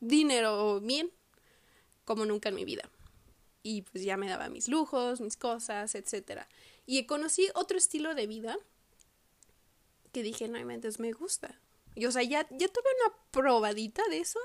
dinero 0.00 0.80
bien 0.82 1.10
como 2.06 2.24
nunca 2.24 2.48
en 2.48 2.54
mi 2.54 2.64
vida. 2.64 2.88
Y 3.62 3.82
pues 3.82 4.02
ya 4.04 4.16
me 4.16 4.28
daba 4.28 4.48
mis 4.48 4.68
lujos, 4.68 5.20
mis 5.20 5.36
cosas, 5.36 5.94
etcétera. 5.94 6.48
Y 6.86 7.04
conocí 7.04 7.48
otro 7.54 7.76
estilo 7.76 8.14
de 8.14 8.26
vida 8.26 8.56
que 10.12 10.22
dije, 10.22 10.48
no, 10.48 10.56
entonces 10.56 10.98
me 10.98 11.12
gusta. 11.12 11.60
Y 11.94 12.06
o 12.06 12.12
sea, 12.12 12.22
ya, 12.22 12.46
ya 12.50 12.68
tuve 12.68 12.88
una 13.04 13.14
probadita 13.30 14.02
de 14.08 14.20
eso. 14.20 14.38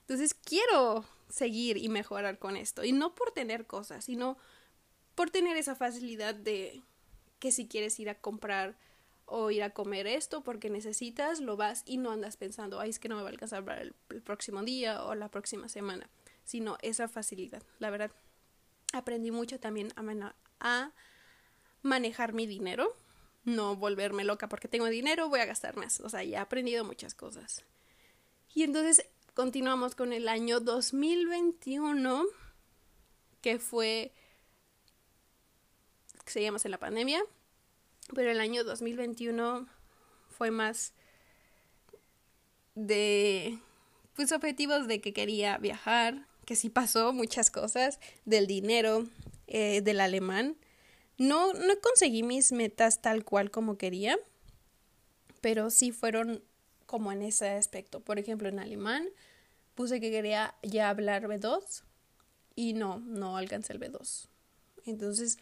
Entonces 0.00 0.34
quiero 0.34 1.06
seguir 1.30 1.78
y 1.78 1.88
mejorar 1.88 2.38
con 2.38 2.56
esto. 2.56 2.84
Y 2.84 2.92
no 2.92 3.14
por 3.14 3.30
tener 3.30 3.66
cosas, 3.66 4.04
sino 4.04 4.36
por 5.14 5.30
tener 5.30 5.56
esa 5.56 5.74
facilidad 5.74 6.34
de 6.34 6.82
que 7.38 7.52
si 7.52 7.68
quieres 7.68 7.98
ir 8.00 8.10
a 8.10 8.20
comprar 8.20 8.76
o 9.26 9.50
ir 9.50 9.62
a 9.62 9.70
comer 9.70 10.06
esto 10.06 10.42
porque 10.42 10.70
necesitas, 10.70 11.40
lo 11.40 11.56
vas 11.56 11.82
y 11.86 11.96
no 11.96 12.10
andas 12.10 12.36
pensando, 12.36 12.80
ay, 12.80 12.90
es 12.90 12.98
que 12.98 13.08
no 13.08 13.16
me 13.16 13.22
va 13.22 13.28
a 13.28 13.32
alcanzar 13.32 13.64
para 13.64 13.80
el, 13.80 13.94
próximo 14.24 14.62
día 14.62 15.04
o 15.04 15.14
la 15.14 15.30
próxima 15.30 15.68
semana, 15.68 16.08
sino 16.44 16.78
esa 16.82 17.08
facilidad. 17.08 17.62
La 17.78 17.90
verdad, 17.90 18.10
aprendí 18.92 19.30
mucho 19.30 19.58
también 19.58 19.92
a, 20.60 20.92
manejar 21.82 22.32
mi 22.32 22.46
dinero, 22.46 22.96
no 23.44 23.76
volverme 23.76 24.24
loca 24.24 24.48
porque 24.48 24.68
tengo 24.68 24.86
dinero, 24.86 25.28
voy 25.28 25.40
a 25.40 25.46
gastar 25.46 25.76
más. 25.76 26.00
O 26.00 26.08
sea, 26.08 26.22
ya 26.24 26.38
he 26.38 26.40
aprendido 26.40 26.84
muchas 26.84 27.14
cosas. 27.14 27.64
Y 28.54 28.62
entonces 28.62 29.06
continuamos 29.34 29.94
con 29.94 30.12
el 30.12 30.28
año 30.28 30.60
2021, 30.60 32.24
que 33.42 33.58
fue, 33.58 34.12
seguíamos 36.24 36.64
en 36.64 36.70
la 36.70 36.78
pandemia, 36.78 37.22
pero 38.14 38.30
el 38.30 38.40
año 38.40 38.64
2021 38.64 39.66
fue 40.30 40.50
más 40.50 40.94
de, 42.74 43.58
pues, 44.14 44.32
objetivos 44.32 44.86
de 44.86 45.00
que 45.00 45.12
quería 45.12 45.58
viajar, 45.58 46.26
que 46.44 46.56
sí 46.56 46.70
pasó 46.70 47.12
muchas 47.12 47.50
cosas, 47.50 48.00
del 48.24 48.46
dinero, 48.46 49.06
eh, 49.46 49.80
del 49.82 50.00
alemán. 50.00 50.56
No, 51.18 51.52
no 51.52 51.80
conseguí 51.80 52.22
mis 52.22 52.52
metas 52.52 53.00
tal 53.00 53.24
cual 53.24 53.50
como 53.50 53.78
quería, 53.78 54.18
pero 55.40 55.70
sí 55.70 55.92
fueron 55.92 56.42
como 56.86 57.12
en 57.12 57.22
ese 57.22 57.48
aspecto. 57.50 58.00
Por 58.00 58.18
ejemplo, 58.18 58.48
en 58.48 58.58
alemán 58.58 59.08
puse 59.74 60.00
que 60.00 60.10
quería 60.10 60.54
ya 60.62 60.88
hablar 60.88 61.26
B2 61.28 61.82
y 62.54 62.72
no, 62.74 62.98
no 63.00 63.36
alcancé 63.36 63.72
el 63.72 63.80
B2. 63.80 64.28
Entonces, 64.86 65.38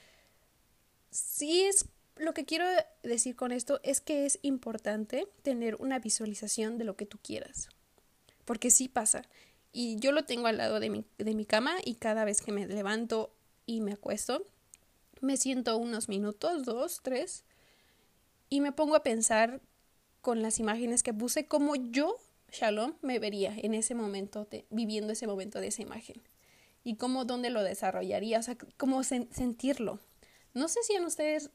sí 1.10 1.62
es 1.62 1.86
lo 2.16 2.34
que 2.34 2.44
quiero 2.44 2.66
decir 3.02 3.36
con 3.36 3.52
esto 3.52 3.80
es 3.82 4.00
que 4.00 4.26
es 4.26 4.38
importante 4.42 5.28
tener 5.42 5.76
una 5.76 5.98
visualización 5.98 6.78
de 6.78 6.84
lo 6.84 6.96
que 6.96 7.06
tú 7.06 7.18
quieras. 7.18 7.68
Porque 8.44 8.70
sí 8.70 8.88
pasa. 8.88 9.22
Y 9.72 9.96
yo 9.96 10.12
lo 10.12 10.24
tengo 10.24 10.46
al 10.46 10.58
lado 10.58 10.80
de 10.80 10.90
mi, 10.90 11.04
de 11.18 11.34
mi 11.34 11.46
cama 11.46 11.76
y 11.84 11.94
cada 11.94 12.24
vez 12.24 12.42
que 12.42 12.52
me 12.52 12.66
levanto 12.66 13.32
y 13.64 13.80
me 13.80 13.92
acuesto, 13.92 14.46
me 15.20 15.36
siento 15.36 15.76
unos 15.78 16.08
minutos, 16.08 16.64
dos, 16.64 17.00
tres, 17.02 17.44
y 18.50 18.60
me 18.60 18.72
pongo 18.72 18.96
a 18.96 19.02
pensar 19.02 19.60
con 20.20 20.42
las 20.42 20.58
imágenes 20.58 21.02
que 21.02 21.14
puse 21.14 21.46
cómo 21.46 21.74
yo, 21.74 22.16
Shalom, 22.50 22.94
me 23.00 23.18
vería 23.18 23.54
en 23.56 23.74
ese 23.74 23.94
momento, 23.94 24.46
viviendo 24.70 25.12
ese 25.12 25.26
momento 25.26 25.60
de 25.60 25.68
esa 25.68 25.82
imagen. 25.82 26.22
Y 26.84 26.96
cómo, 26.96 27.24
dónde 27.24 27.48
lo 27.48 27.62
desarrollaría, 27.62 28.40
o 28.40 28.42
sea, 28.42 28.56
cómo 28.76 29.02
sentirlo. 29.04 30.00
No 30.52 30.68
sé 30.68 30.80
si 30.82 30.94
en 30.94 31.04
ustedes 31.04 31.50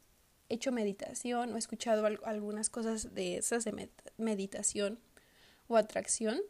hecho 0.50 0.72
meditación 0.72 1.54
o 1.54 1.58
escuchado 1.58 2.06
algunas 2.06 2.70
cosas 2.70 3.14
de 3.14 3.38
esas 3.38 3.64
de 3.66 3.90
meditación 4.18 5.00
o 5.68 5.78
atracción, 5.78 6.42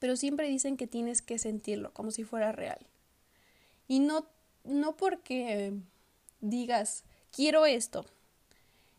pero 0.00 0.16
siempre 0.16 0.48
dicen 0.48 0.76
que 0.76 0.88
tienes 0.88 1.22
que 1.22 1.38
sentirlo 1.38 1.94
como 1.94 2.10
si 2.10 2.24
fuera 2.24 2.50
real. 2.50 2.84
Y 3.86 4.00
no, 4.00 4.26
no 4.64 4.96
porque 4.96 5.72
digas, 6.40 7.04
quiero 7.30 7.66
esto, 7.66 8.06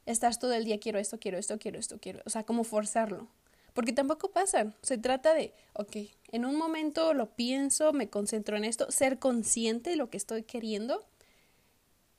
estás 0.06 0.40
todo 0.40 0.54
el 0.54 0.64
día, 0.64 0.80
quiero 0.80 1.00
esto, 1.00 1.20
quiero 1.20 1.38
esto, 1.38 1.60
quiero 1.60 1.78
esto, 1.78 2.00
quiero, 2.00 2.22
o 2.26 2.30
sea, 2.30 2.44
como 2.44 2.64
forzarlo. 2.64 3.28
Porque 3.74 3.94
tampoco 3.94 4.32
pasa. 4.32 4.74
Se 4.82 4.98
trata 4.98 5.34
de, 5.34 5.54
ok, 5.74 5.96
en 6.32 6.46
un 6.46 6.58
momento 6.58 7.14
lo 7.14 7.36
pienso, 7.36 7.94
me 7.94 8.10
concentro 8.10 8.58
en 8.58 8.66
esto, 8.66 8.92
ser 8.92 9.18
consciente 9.18 9.92
de 9.92 9.96
lo 9.96 10.10
que 10.10 10.18
estoy 10.18 10.44
queriendo 10.44 11.06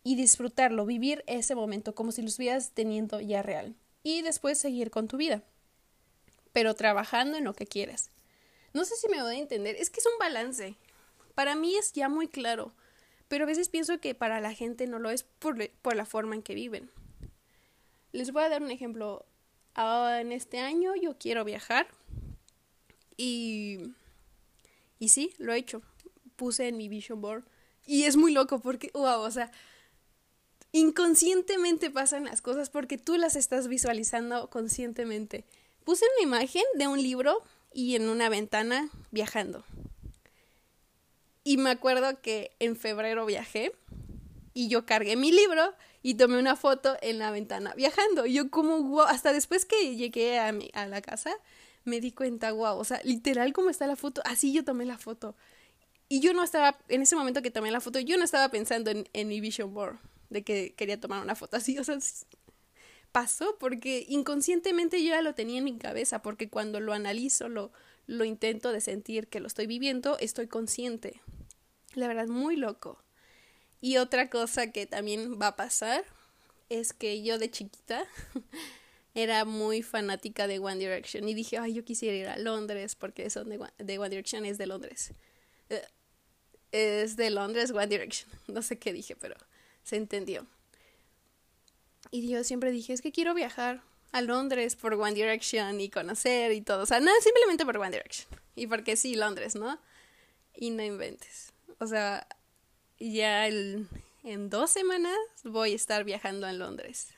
y 0.03 0.17
disfrutarlo, 0.17 0.87
vivir 0.87 1.23
ese 1.27 1.55
momento 1.55 1.95
como 1.95 2.11
si 2.11 2.23
lo 2.23 2.29
estuvieras 2.29 2.73
teniendo 2.73 3.21
ya 3.21 3.43
real 3.43 3.77
y 4.03 4.23
después 4.23 4.59
seguir 4.59 4.91
con 4.91 5.09
tu 5.09 5.17
vida, 5.17 5.43
pero 6.53 6.75
trabajando 6.75 7.37
en 7.37 7.45
lo 7.45 7.55
que 7.55 7.67
quieres. 7.67 8.11
No 8.73 8.85
sé 8.85 8.97
si 8.97 9.09
me 9.09 9.23
voy 9.23 9.37
a 9.37 9.39
entender, 9.39 9.77
es 9.77 9.91
que 9.91 10.01
es 10.01 10.07
un 10.07 10.19
balance. 10.19 10.77
Para 11.35 11.55
mí 11.55 11.77
es 11.77 11.93
ya 11.93 12.09
muy 12.09 12.29
claro, 12.29 12.73
pero 13.29 13.45
a 13.45 13.47
veces 13.47 13.69
pienso 13.69 13.99
que 14.01 14.15
para 14.15 14.41
la 14.41 14.55
gente 14.55 14.87
no 14.87 14.99
lo 14.99 15.11
es 15.11 15.25
por, 15.25 15.71
por 15.71 15.97
la 15.97 16.05
forma 16.05 16.35
en 16.35 16.43
que 16.43 16.55
viven. 16.55 16.91
Les 18.13 18.33
voy 18.33 18.43
a 18.43 18.49
dar 18.49 18.63
un 18.63 18.71
ejemplo. 18.71 19.25
Ah, 19.75 20.19
en 20.21 20.33
este 20.33 20.59
año 20.59 20.95
yo 20.95 21.17
quiero 21.19 21.45
viajar 21.45 21.87
y, 23.17 23.95
y 24.99 25.09
sí, 25.09 25.33
lo 25.39 25.55
he 25.55 25.59
hecho. 25.59 25.81
Puse 26.37 26.69
en 26.69 26.77
mi 26.77 26.89
vision 26.89 27.21
board 27.21 27.45
y 27.87 28.05
es 28.05 28.17
muy 28.17 28.33
loco 28.33 28.61
porque, 28.61 28.91
wow, 28.95 29.21
o 29.21 29.31
sea, 29.31 29.51
inconscientemente 30.73 31.91
pasan 31.91 32.25
las 32.25 32.43
cosas 32.43 32.71
porque 32.71 32.99
tú 32.99 33.17
las 33.17 33.37
estás 33.37 33.69
visualizando 33.69 34.51
conscientemente. 34.51 35.45
Puse 35.85 36.05
una 36.17 36.25
imagen 36.25 36.65
de 36.75 36.87
un 36.87 37.03
libro 37.03 37.43
y 37.75 37.97
en 37.97 38.09
una 38.09 38.29
ventana 38.29 38.89
viajando. 39.11 39.65
Y 41.45 41.57
me 41.57 41.71
acuerdo 41.71 42.21
que 42.21 42.53
en 42.61 42.77
febrero 42.77 43.27
viajé 43.27 43.73
y 44.55 44.69
yo 44.69 44.87
cargué 44.87 45.17
mi 45.17 45.33
libro 45.33 45.75
y 46.03 46.15
tomé 46.15 46.39
una 46.39 46.57
foto 46.57 46.97
en 47.01 47.19
la 47.19 47.31
ventana 47.31 47.75
viajando. 47.75 48.27
Yo 48.27 48.51
como, 48.51 48.83
wow, 48.83 49.03
hasta 49.03 49.33
después 49.33 49.65
que 49.65 49.97
llegué 49.97 50.39
a, 50.39 50.53
mi, 50.53 50.71
a 50.75 50.87
la 50.87 51.01
casa, 51.01 51.33
me 51.85 52.01
di 52.01 52.13
cuenta, 52.13 52.53
wow, 52.53 52.79
o 52.79 52.85
sea, 52.85 53.01
literal 53.05 53.53
como 53.53 53.71
está 53.71 53.87
la 53.87 53.97
foto, 53.97 54.23
así 54.25 54.53
yo 54.53 54.65
tomé 54.65 54.85
la 54.85 54.99
foto. 54.99 55.35
Y 56.09 56.21
yo 56.21 56.35
no 56.35 56.45
estaba, 56.45 56.79
en 56.89 57.03
ese 57.03 57.17
momento 57.17 57.43
que 57.43 57.51
tomé 57.51 57.71
la 57.71 57.81
foto, 57.81 57.99
yo 57.99 58.17
no 58.19 58.25
estaba 58.25 58.51
pensando 58.51 58.91
en, 58.91 59.09
en 59.13 59.29
mi 59.29 59.41
vision 59.41 59.73
board 59.73 59.99
de 60.31 60.43
que 60.43 60.75
quería 60.75 61.01
tomar 61.01 61.23
una 61.23 61.35
foto 61.35 61.57
así, 61.57 61.79
o 61.79 61.85
sea, 61.85 61.99
pasó 63.13 63.57
porque 63.59 64.05
inconscientemente 64.09 65.03
yo 65.03 65.11
ya 65.11 65.23
lo 65.23 65.35
tenía 65.35 65.59
en 65.59 65.65
mi 65.65 65.79
cabeza, 65.79 66.23
porque 66.23 66.49
cuando 66.49 66.81
lo 66.81 66.93
analizo, 66.93 67.49
lo, 67.49 67.73
lo 68.07 68.25
intento 68.25 68.73
de 68.73 68.81
sentir 68.81 69.29
que 69.29 69.41
lo 69.41 69.47
estoy 69.47 69.67
viviendo, 69.67 70.19
estoy 70.19 70.49
consciente. 70.49 71.21
La 71.95 72.09
verdad, 72.09 72.27
muy 72.27 72.57
loco. 72.57 73.03
Y 73.81 73.99
otra 73.99 74.31
cosa 74.31 74.73
que 74.73 74.87
también 74.87 75.39
va 75.41 75.49
a 75.49 75.57
pasar 75.57 76.05
es 76.69 76.93
que 76.93 77.23
yo 77.23 77.39
de 77.39 77.51
chiquita 77.51 78.05
era 79.15 79.45
muy 79.45 79.83
fanática 79.83 80.47
de 80.47 80.59
One 80.59 80.79
Direction 80.79 81.29
y 81.29 81.35
dije, 81.35 81.59
ay, 81.59 81.75
yo 81.75 81.85
quisiera 81.85 82.17
ir 82.17 82.29
a 82.29 82.39
Londres 82.39 82.95
porque 82.95 83.29
son 83.29 83.51
de, 83.51 83.61
de 83.79 83.99
One 83.99 84.09
Direction, 84.09 84.45
es 84.47 84.57
de 84.57 84.67
Londres. 84.67 85.13
Eh, 85.69 85.83
es 86.71 87.17
de 87.17 87.31
Londres, 87.31 87.71
One 87.71 87.87
Direction. 87.87 88.31
No 88.49 88.63
sé 88.63 88.79
qué 88.79 88.93
dije, 88.93 89.17
pero 89.17 89.37
se 89.83 89.97
entendió. 89.97 90.47
Y 92.11 92.29
yo 92.29 92.45
siempre 92.45 92.71
dije, 92.71 92.93
es 92.93 93.01
que 93.01 93.13
quiero 93.13 93.35
viajar 93.35 93.83
a 94.13 94.21
Londres 94.21 94.77
por 94.77 94.95
One 94.95 95.15
Direction 95.15 95.81
y 95.81 95.89
conocer 95.89 96.53
y 96.53 96.61
todo. 96.61 96.83
O 96.83 96.87
sea, 96.87 97.01
nada, 97.01 97.17
simplemente 97.21 97.65
por 97.65 97.79
One 97.79 97.91
Direction. 97.91 98.29
Y 98.55 98.67
porque 98.67 98.97
sí, 98.97 99.15
Londres, 99.15 99.55
¿no? 99.55 99.79
Y 100.55 100.71
no 100.71 100.83
inventes. 100.83 101.53
O 101.79 101.87
sea, 101.87 102.27
ya 102.99 103.47
el, 103.47 103.89
en 104.23 104.51
dos 104.51 104.71
semanas 104.71 105.17
voy 105.45 105.73
a 105.73 105.77
estar 105.77 106.05
viajando 106.05 106.47
a 106.47 106.53
Londres. 106.53 107.09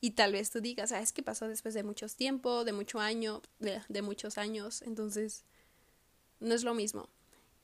Y 0.00 0.12
tal 0.12 0.32
vez 0.32 0.50
tú 0.50 0.60
digas, 0.60 0.92
ah, 0.92 1.00
es 1.00 1.12
que 1.12 1.22
pasó 1.22 1.48
después 1.48 1.74
de 1.74 1.82
mucho 1.82 2.06
tiempo, 2.08 2.64
de 2.64 2.72
mucho 2.72 3.00
año, 3.00 3.42
de, 3.58 3.80
de 3.88 4.02
muchos 4.02 4.38
años. 4.38 4.82
Entonces, 4.82 5.44
no 6.38 6.54
es 6.54 6.62
lo 6.62 6.74
mismo. 6.74 7.08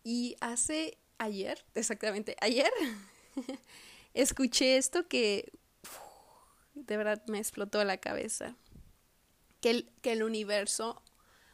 Y 0.03 0.37
hace 0.41 0.99
ayer, 1.19 1.65
exactamente 1.75 2.37
ayer, 2.41 2.71
escuché 4.15 4.77
esto 4.77 5.07
que 5.07 5.53
de 6.87 6.97
verdad 6.97 7.23
me 7.27 7.39
explotó 7.39 7.83
la 7.85 7.99
cabeza. 7.99 8.57
Que 9.61 9.71
el, 9.71 9.91
que 10.03 10.13
el 10.13 10.23
universo 10.23 11.03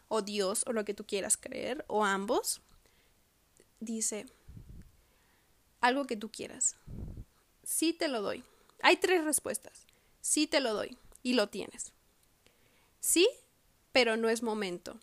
o 0.09 0.23
Dios 0.23 0.65
o 0.67 0.73
lo 0.73 0.85
que 0.85 0.95
tú 0.95 1.07
quieras 1.07 1.37
creer 1.37 1.85
o 1.87 2.05
ambos 2.05 2.61
dice 3.79 4.27
algo 5.81 6.07
que 6.07 6.17
tú 6.17 6.31
quieras. 6.31 6.77
Sí 7.63 7.93
te 7.93 8.09
lo 8.09 8.21
doy. 8.21 8.45
Hay 8.83 8.97
tres 8.97 9.25
respuestas. 9.25 9.87
Sí 10.21 10.47
te 10.47 10.61
lo 10.61 10.75
doy 10.75 10.99
y 11.23 11.35
lo 11.35 11.49
tienes. 11.49 11.93
Sí, 13.01 13.29
pero 13.93 14.17
no 14.17 14.29
es 14.29 14.43
momento. 14.43 14.99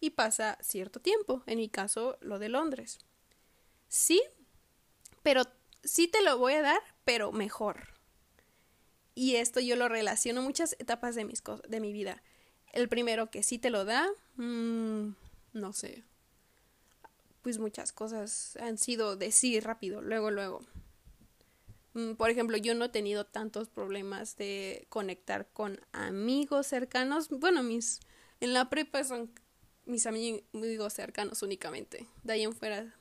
Y 0.00 0.10
pasa 0.10 0.58
cierto 0.62 1.00
tiempo, 1.00 1.42
en 1.46 1.58
mi 1.58 1.68
caso 1.68 2.18
lo 2.20 2.38
de 2.38 2.48
Londres. 2.48 2.98
Sí, 3.88 4.22
pero 5.22 5.42
sí 5.84 6.08
te 6.08 6.22
lo 6.22 6.38
voy 6.38 6.54
a 6.54 6.62
dar, 6.62 6.82
pero 7.04 7.32
mejor. 7.32 7.89
Y 9.14 9.36
esto 9.36 9.60
yo 9.60 9.76
lo 9.76 9.88
relaciono 9.88 10.42
muchas 10.42 10.76
etapas 10.78 11.14
de, 11.14 11.24
mis 11.24 11.42
de 11.68 11.80
mi 11.80 11.92
vida. 11.92 12.22
El 12.72 12.88
primero 12.88 13.30
que 13.30 13.42
sí 13.42 13.58
te 13.58 13.70
lo 13.70 13.84
da, 13.84 14.08
mmm, 14.36 15.10
no 15.52 15.72
sé, 15.72 16.04
pues 17.42 17.58
muchas 17.58 17.92
cosas 17.92 18.56
han 18.60 18.78
sido 18.78 19.16
de 19.16 19.32
sí 19.32 19.60
rápido, 19.60 20.02
luego, 20.02 20.30
luego. 20.30 20.60
Mm, 21.94 22.12
por 22.12 22.30
ejemplo, 22.30 22.56
yo 22.56 22.74
no 22.74 22.86
he 22.86 22.88
tenido 22.90 23.26
tantos 23.26 23.68
problemas 23.68 24.36
de 24.36 24.86
conectar 24.88 25.48
con 25.52 25.80
amigos 25.92 26.66
cercanos. 26.66 27.28
Bueno, 27.30 27.62
mis 27.62 28.00
en 28.40 28.52
la 28.52 28.70
prepa 28.70 29.02
son 29.04 29.30
mis 29.86 30.06
amigos 30.06 30.92
cercanos 30.92 31.42
únicamente. 31.42 32.06
De 32.22 32.34
ahí 32.34 32.42
en 32.42 32.54
fuera, 32.54 32.94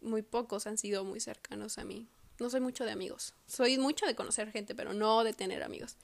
muy 0.00 0.22
pocos 0.22 0.66
han 0.66 0.78
sido 0.78 1.04
muy 1.04 1.20
cercanos 1.20 1.78
a 1.78 1.84
mí. 1.84 2.08
No 2.42 2.50
soy 2.50 2.60
mucho 2.60 2.84
de 2.84 2.90
amigos. 2.90 3.34
Soy 3.46 3.78
mucho 3.78 4.04
de 4.04 4.16
conocer 4.16 4.50
gente, 4.50 4.74
pero 4.74 4.92
no 4.92 5.22
de 5.22 5.32
tener 5.32 5.62
amigos. 5.62 5.96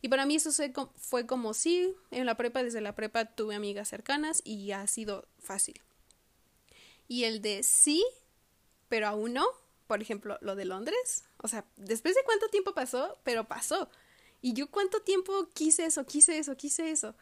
Y 0.00 0.08
para 0.08 0.24
mí 0.24 0.36
eso 0.36 0.50
fue 0.96 1.26
como 1.26 1.52
sí, 1.52 1.94
en 2.10 2.24
la 2.24 2.36
prepa, 2.36 2.62
desde 2.62 2.80
la 2.80 2.94
prepa 2.94 3.26
tuve 3.26 3.54
amigas 3.54 3.88
cercanas 3.88 4.40
y 4.42 4.72
ha 4.72 4.86
sido 4.86 5.28
fácil. 5.38 5.80
Y 7.08 7.24
el 7.24 7.42
de 7.42 7.62
sí, 7.62 8.02
pero 8.88 9.06
aún 9.06 9.34
no, 9.34 9.46
por 9.86 10.00
ejemplo, 10.00 10.38
lo 10.40 10.56
de 10.56 10.64
Londres, 10.64 11.24
o 11.36 11.46
sea, 11.46 11.66
después 11.76 12.14
de 12.14 12.24
cuánto 12.24 12.48
tiempo 12.48 12.72
pasó, 12.72 13.18
pero 13.22 13.44
pasó. 13.44 13.90
Y 14.40 14.54
yo 14.54 14.70
cuánto 14.70 15.02
tiempo 15.02 15.50
quise 15.52 15.84
eso, 15.84 16.06
quise 16.06 16.38
eso, 16.38 16.56
quise 16.56 16.90
eso. 16.90 17.14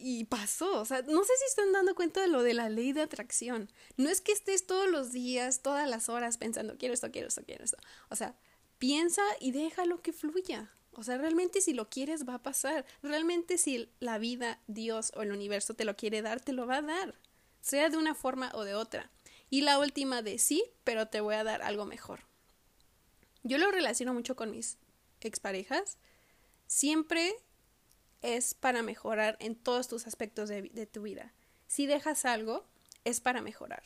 Y 0.00 0.24
pasó, 0.26 0.80
o 0.80 0.84
sea, 0.84 1.02
no 1.02 1.24
sé 1.24 1.32
si 1.38 1.44
están 1.46 1.72
dando 1.72 1.96
cuenta 1.96 2.20
de 2.20 2.28
lo 2.28 2.44
de 2.44 2.54
la 2.54 2.68
ley 2.68 2.92
de 2.92 3.02
atracción. 3.02 3.68
No 3.96 4.08
es 4.08 4.20
que 4.20 4.30
estés 4.30 4.64
todos 4.64 4.88
los 4.88 5.10
días, 5.10 5.60
todas 5.60 5.88
las 5.88 6.08
horas 6.08 6.38
pensando, 6.38 6.78
quiero 6.78 6.94
esto, 6.94 7.10
quiero 7.10 7.26
esto, 7.26 7.42
quiero 7.44 7.64
esto. 7.64 7.78
O 8.08 8.14
sea, 8.14 8.36
piensa 8.78 9.22
y 9.40 9.50
déjalo 9.50 10.00
que 10.00 10.12
fluya. 10.12 10.70
O 10.92 11.02
sea, 11.02 11.18
realmente 11.18 11.60
si 11.60 11.74
lo 11.74 11.88
quieres 11.88 12.28
va 12.28 12.34
a 12.34 12.42
pasar. 12.42 12.86
Realmente 13.02 13.58
si 13.58 13.90
la 13.98 14.18
vida, 14.18 14.60
Dios 14.68 15.12
o 15.16 15.22
el 15.22 15.32
universo 15.32 15.74
te 15.74 15.84
lo 15.84 15.96
quiere 15.96 16.22
dar, 16.22 16.40
te 16.40 16.52
lo 16.52 16.66
va 16.66 16.76
a 16.76 16.82
dar. 16.82 17.14
Sea 17.60 17.90
de 17.90 17.96
una 17.96 18.14
forma 18.14 18.52
o 18.54 18.64
de 18.64 18.74
otra. 18.74 19.10
Y 19.50 19.62
la 19.62 19.78
última 19.78 20.22
de 20.22 20.38
sí, 20.38 20.64
pero 20.84 21.08
te 21.08 21.20
voy 21.20 21.34
a 21.34 21.44
dar 21.44 21.62
algo 21.62 21.86
mejor. 21.86 22.20
Yo 23.42 23.58
lo 23.58 23.70
relaciono 23.70 24.14
mucho 24.14 24.36
con 24.36 24.50
mis 24.50 24.78
exparejas. 25.20 25.98
Siempre 26.66 27.34
es 28.22 28.54
para 28.54 28.82
mejorar 28.82 29.36
en 29.40 29.54
todos 29.54 29.88
tus 29.88 30.06
aspectos 30.06 30.48
de, 30.48 30.86
tu 30.86 31.02
vida. 31.02 31.32
Si 31.66 31.86
dejas 31.86 32.24
algo, 32.24 32.64
es 33.04 33.20
para 33.20 33.42
mejorar. 33.42 33.82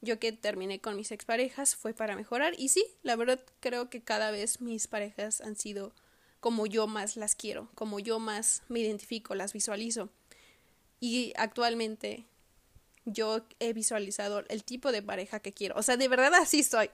Yo 0.00 0.18
que 0.18 0.32
terminé 0.32 0.80
con 0.80 0.96
mis 0.96 1.12
exparejas 1.12 1.76
fue 1.76 1.94
para 1.94 2.16
mejorar 2.16 2.54
y 2.58 2.68
sí, 2.68 2.84
la 3.02 3.16
verdad 3.16 3.40
creo 3.60 3.88
que 3.88 4.02
cada 4.02 4.30
vez 4.30 4.60
mis 4.60 4.88
parejas 4.88 5.40
han 5.40 5.56
sido 5.56 5.92
como 6.40 6.66
yo 6.66 6.88
más 6.88 7.16
las 7.16 7.36
quiero, 7.36 7.70
como 7.76 8.00
yo 8.00 8.18
más 8.18 8.62
me 8.68 8.80
identifico, 8.80 9.34
las 9.36 9.52
visualizo. 9.52 10.10
Y 10.98 11.32
actualmente 11.36 12.26
yo 13.04 13.42
he 13.60 13.72
visualizado 13.72 14.44
el 14.48 14.64
tipo 14.64 14.92
de 14.92 15.02
pareja 15.02 15.40
que 15.40 15.52
quiero. 15.52 15.76
O 15.76 15.82
sea, 15.82 15.96
de 15.96 16.08
verdad 16.08 16.34
así 16.34 16.62
soy. 16.62 16.90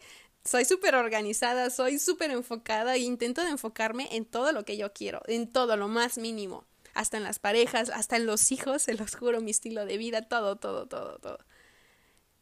Soy 0.48 0.64
súper 0.64 0.94
organizada, 0.94 1.68
soy 1.68 1.98
súper 1.98 2.30
enfocada 2.30 2.94
e 2.94 3.00
intento 3.00 3.42
de 3.42 3.50
enfocarme 3.50 4.08
en 4.12 4.24
todo 4.24 4.52
lo 4.52 4.64
que 4.64 4.78
yo 4.78 4.94
quiero, 4.94 5.20
en 5.26 5.52
todo, 5.52 5.76
lo 5.76 5.88
más 5.88 6.16
mínimo. 6.16 6.64
Hasta 6.94 7.18
en 7.18 7.22
las 7.22 7.38
parejas, 7.38 7.90
hasta 7.90 8.16
en 8.16 8.24
los 8.24 8.50
hijos, 8.50 8.80
se 8.80 8.94
los 8.94 9.14
juro, 9.14 9.42
mi 9.42 9.50
estilo 9.50 9.84
de 9.84 9.98
vida, 9.98 10.22
todo, 10.22 10.56
todo, 10.56 10.88
todo, 10.88 11.18
todo. 11.18 11.38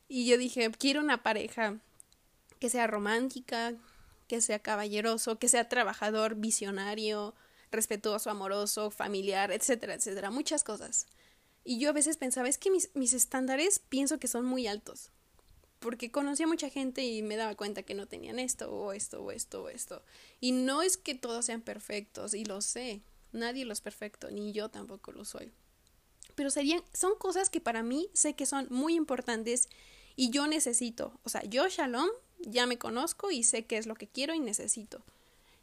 Y 0.07 0.29
yo 0.29 0.39
dije, 0.39 0.71
quiero 0.71 1.01
una 1.01 1.25
pareja 1.25 1.81
que 2.61 2.71
sea 2.71 2.87
romántica, 2.87 3.75
que 4.29 4.41
sea 4.41 4.61
caballeroso, 4.61 5.41
que 5.41 5.49
sea 5.49 5.69
trabajador, 5.69 6.37
visionario, 6.37 7.35
respetuoso, 7.73 8.31
amoroso, 8.31 8.93
familiar, 8.93 9.51
etcétera, 9.51 9.95
etcétera, 9.95 10.31
muchas 10.31 10.63
cosas. 10.63 11.09
Y 11.65 11.81
yo 11.81 11.91
a 11.91 11.93
veces 11.93 12.19
pensaba, 12.19 12.49
es 12.49 12.57
que 12.57 12.71
mis, 12.71 12.89
mis 12.95 13.15
estándares 13.15 13.81
pienso 13.81 14.21
que 14.21 14.29
son 14.29 14.45
muy 14.45 14.69
altos 14.69 15.11
porque 15.79 16.11
conocía 16.11 16.47
a 16.47 16.49
mucha 16.49 16.71
gente 16.71 17.03
y 17.05 17.23
me 17.23 17.37
daba 17.37 17.55
cuenta 17.55 17.83
que 17.83 17.95
no 17.95 18.07
tenían 18.07 18.39
esto 18.39 18.71
o 18.71 18.93
esto 18.93 19.23
o 19.23 19.31
esto 19.31 19.65
o 19.65 19.69
esto. 19.69 20.03
Y 20.41 20.53
no 20.53 20.83
es 20.83 20.97
que 20.97 21.15
todos 21.15 21.45
sean 21.45 21.61
perfectos, 21.61 22.35
y 22.35 22.45
lo 22.45 22.61
sé, 22.61 23.03
nadie 23.33 23.65
lo 23.65 23.73
es 23.73 23.81
perfecto, 23.81 24.31
ni 24.31 24.53
yo 24.53 24.69
tampoco 24.69 25.13
lo 25.13 25.25
soy. 25.25 25.53
Pero 26.35 26.51
serían, 26.51 26.83
son 26.93 27.17
cosas 27.17 27.51
que 27.51 27.61
para 27.61 27.83
mí 27.83 28.09
sé 28.13 28.35
que 28.35 28.47
son 28.47 28.67
muy 28.71 28.95
importantes 28.95 29.69
y 30.17 30.31
yo 30.31 30.47
necesito. 30.47 31.19
O 31.25 31.29
sea, 31.29 31.43
yo, 31.45 31.69
Shalom, 31.69 32.09
ya 32.41 32.67
me 32.67 32.79
conozco 32.79 33.31
y 33.31 33.43
sé 33.43 33.65
qué 33.65 33.79
es 33.79 33.87
lo 33.87 33.95
que 33.95 34.07
quiero 34.07 34.35
y 34.35 34.41
necesito. 34.41 35.03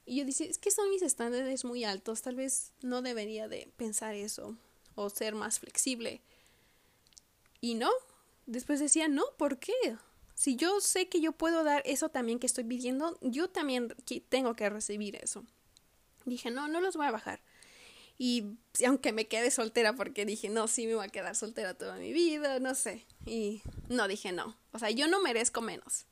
Y 0.05 0.17
yo 0.17 0.25
decía, 0.25 0.47
es 0.47 0.57
que 0.57 0.71
son 0.71 0.89
mis 0.89 1.01
estándares 1.01 1.63
muy 1.63 1.83
altos, 1.83 2.21
tal 2.21 2.35
vez 2.35 2.71
no 2.81 3.01
debería 3.01 3.47
de 3.47 3.69
pensar 3.77 4.15
eso 4.15 4.57
o 4.95 5.09
ser 5.09 5.35
más 5.35 5.59
flexible. 5.59 6.21
Y 7.61 7.75
no, 7.75 7.89
después 8.45 8.79
decía, 8.79 9.07
no, 9.07 9.23
¿por 9.37 9.59
qué? 9.59 9.73
Si 10.35 10.55
yo 10.55 10.81
sé 10.81 11.07
que 11.09 11.21
yo 11.21 11.31
puedo 11.31 11.63
dar 11.63 11.83
eso 11.85 12.09
también 12.09 12.39
que 12.39 12.47
estoy 12.47 12.63
pidiendo, 12.63 13.17
yo 13.21 13.49
también 13.49 13.93
tengo 14.29 14.55
que 14.55 14.69
recibir 14.69 15.15
eso. 15.15 15.45
Dije, 16.25 16.51
no, 16.51 16.67
no 16.67 16.81
los 16.81 16.95
voy 16.95 17.05
a 17.05 17.11
bajar. 17.11 17.41
Y 18.17 18.57
aunque 18.85 19.11
me 19.11 19.27
quede 19.27 19.51
soltera, 19.51 19.93
porque 19.93 20.25
dije, 20.25 20.49
no, 20.49 20.67
sí 20.67 20.87
me 20.87 20.95
voy 20.95 21.05
a 21.05 21.09
quedar 21.09 21.35
soltera 21.35 21.73
toda 21.73 21.97
mi 21.97 22.13
vida, 22.13 22.59
no 22.59 22.75
sé. 22.75 23.05
Y 23.25 23.61
no, 23.89 24.07
dije, 24.07 24.31
no. 24.31 24.57
O 24.71 24.79
sea, 24.79 24.89
yo 24.91 25.07
no 25.07 25.21
merezco 25.21 25.61
menos. 25.61 26.05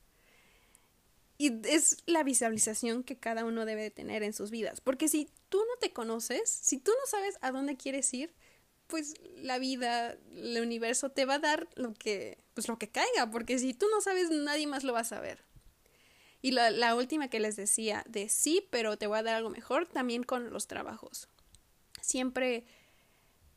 Y 1.38 1.68
es 1.68 1.98
la 2.06 2.24
visualización 2.24 3.04
que 3.04 3.18
cada 3.18 3.46
uno 3.46 3.66
debe 3.66 3.90
tener 3.90 4.24
en 4.24 4.34
sus 4.34 4.52
vidas. 4.52 4.82
Porque 4.82 5.08
si 5.08 5.30
tú 5.50 5.58
no 5.60 5.80
te 5.80 5.92
conoces, 5.92 6.50
si 6.50 6.78
tú 6.78 6.92
no 6.92 7.08
sabes 7.10 7.38
a 7.42 7.52
dónde 7.52 7.78
quieres 7.78 8.14
ir, 8.14 8.34
pues 8.92 9.16
la 9.38 9.58
vida, 9.58 10.18
el 10.36 10.62
universo 10.62 11.10
te 11.10 11.26
va 11.26 11.36
a 11.36 11.40
dar 11.40 11.68
lo 11.76 11.96
que, 11.96 12.38
pues 12.54 12.68
lo 12.68 12.78
que 12.78 12.90
caiga, 12.90 13.32
porque 13.32 13.58
si 13.58 13.74
tú 13.74 13.88
no 13.90 14.02
sabes, 14.02 14.30
nadie 14.30 14.68
más 14.68 14.84
lo 14.84 14.94
va 14.94 15.00
a 15.00 15.06
saber. 15.06 15.44
Y 16.44 16.52
la, 16.52 16.70
la 16.70 16.94
última 16.96 17.30
que 17.30 17.40
les 17.40 17.56
decía, 17.56 18.04
de 18.08 18.30
sí, 18.30 18.68
pero 18.70 18.98
te 18.98 19.08
voy 19.08 19.18
a 19.18 19.24
dar 19.24 19.36
algo 19.36 19.50
mejor, 19.50 19.88
también 19.88 20.24
con 20.24 20.52
los 20.52 20.68
trabajos. 20.68 21.30
Siempre 22.02 22.66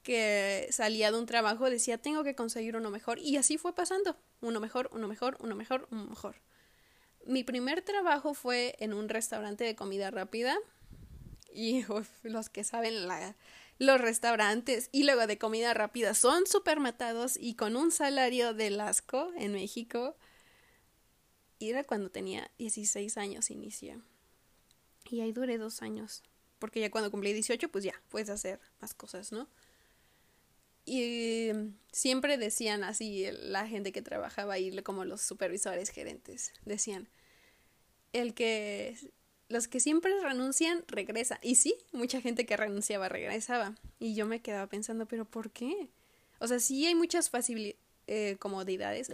que 0.02 0.68
salía 0.70 1.10
de 1.10 1.18
un 1.18 1.26
trabajo 1.26 1.68
decía, 1.68 1.98
tengo 1.98 2.24
que 2.24 2.34
conseguir 2.34 2.76
uno 2.76 2.90
mejor, 2.90 3.18
y 3.18 3.36
así 3.36 3.58
fue 3.58 3.74
pasando, 3.74 4.16
uno 4.40 4.60
mejor, 4.60 4.88
uno 4.92 5.08
mejor, 5.08 5.36
uno 5.40 5.56
mejor, 5.56 5.88
uno 5.90 6.04
mejor. 6.04 6.36
Mi 7.26 7.42
primer 7.42 7.82
trabajo 7.82 8.34
fue 8.34 8.76
en 8.78 8.94
un 8.94 9.08
restaurante 9.08 9.64
de 9.64 9.74
comida 9.74 10.10
rápida, 10.10 10.56
y 11.52 11.84
los 12.22 12.50
que 12.50 12.64
saben 12.64 13.08
la 13.08 13.34
los 13.78 14.00
restaurantes 14.00 14.88
y 14.92 15.04
luego 15.04 15.26
de 15.26 15.38
comida 15.38 15.74
rápida 15.74 16.14
son 16.14 16.46
súper 16.46 16.80
matados 16.80 17.36
y 17.38 17.54
con 17.54 17.76
un 17.76 17.90
salario 17.90 18.54
de 18.54 18.80
asco 18.80 19.32
en 19.36 19.52
México. 19.52 20.16
Y 21.58 21.70
era 21.70 21.84
cuando 21.84 22.10
tenía 22.10 22.50
16 22.58 23.16
años 23.16 23.50
inicié. 23.50 23.98
Y 25.10 25.20
ahí 25.20 25.32
duré 25.32 25.58
dos 25.58 25.82
años. 25.82 26.22
Porque 26.58 26.80
ya 26.80 26.90
cuando 26.90 27.10
cumplí 27.10 27.32
18, 27.32 27.68
pues 27.70 27.84
ya, 27.84 27.94
puedes 28.08 28.30
hacer 28.30 28.60
más 28.80 28.94
cosas, 28.94 29.32
¿no? 29.32 29.48
Y 30.86 31.50
siempre 31.92 32.36
decían 32.36 32.84
así 32.84 33.26
la 33.32 33.66
gente 33.66 33.92
que 33.92 34.02
trabajaba 34.02 34.54
ahí, 34.54 34.82
como 34.82 35.04
los 35.04 35.22
supervisores 35.22 35.88
gerentes, 35.88 36.52
decían, 36.64 37.08
el 38.12 38.34
que 38.34 38.96
los 39.48 39.68
que 39.68 39.80
siempre 39.80 40.12
renuncian 40.20 40.84
regresan. 40.88 41.38
Y 41.42 41.56
sí, 41.56 41.74
mucha 41.92 42.20
gente 42.20 42.46
que 42.46 42.56
renunciaba 42.56 43.08
regresaba. 43.08 43.74
Y 43.98 44.14
yo 44.14 44.26
me 44.26 44.40
quedaba 44.40 44.66
pensando, 44.66 45.06
pero 45.06 45.24
¿por 45.24 45.50
qué? 45.50 45.90
O 46.38 46.46
sea, 46.46 46.60
sí 46.60 46.86
hay 46.86 46.94
muchas 46.94 47.30
facilidades, 47.30 47.80
eh, 48.06 48.36
comodidades, 48.38 49.10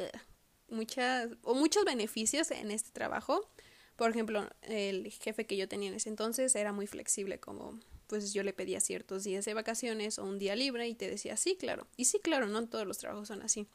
muchas, 0.68 1.28
o 1.42 1.54
muchos 1.54 1.84
beneficios 1.84 2.50
en 2.50 2.70
este 2.70 2.90
trabajo. 2.90 3.48
Por 3.96 4.10
ejemplo, 4.10 4.48
el 4.62 5.10
jefe 5.12 5.46
que 5.46 5.56
yo 5.56 5.68
tenía 5.68 5.90
en 5.90 5.94
ese 5.94 6.08
entonces 6.08 6.54
era 6.56 6.72
muy 6.72 6.86
flexible, 6.86 7.38
como 7.38 7.78
pues 8.06 8.32
yo 8.32 8.42
le 8.42 8.52
pedía 8.52 8.80
ciertos 8.80 9.22
días 9.22 9.44
de 9.44 9.54
vacaciones 9.54 10.18
o 10.18 10.24
un 10.24 10.40
día 10.40 10.56
libre 10.56 10.88
y 10.88 10.94
te 10.96 11.08
decía, 11.08 11.36
sí, 11.36 11.56
claro. 11.56 11.86
Y 11.96 12.06
sí, 12.06 12.18
claro, 12.18 12.48
no 12.48 12.66
todos 12.68 12.84
los 12.84 12.98
trabajos 12.98 13.28
son 13.28 13.42
así. 13.42 13.68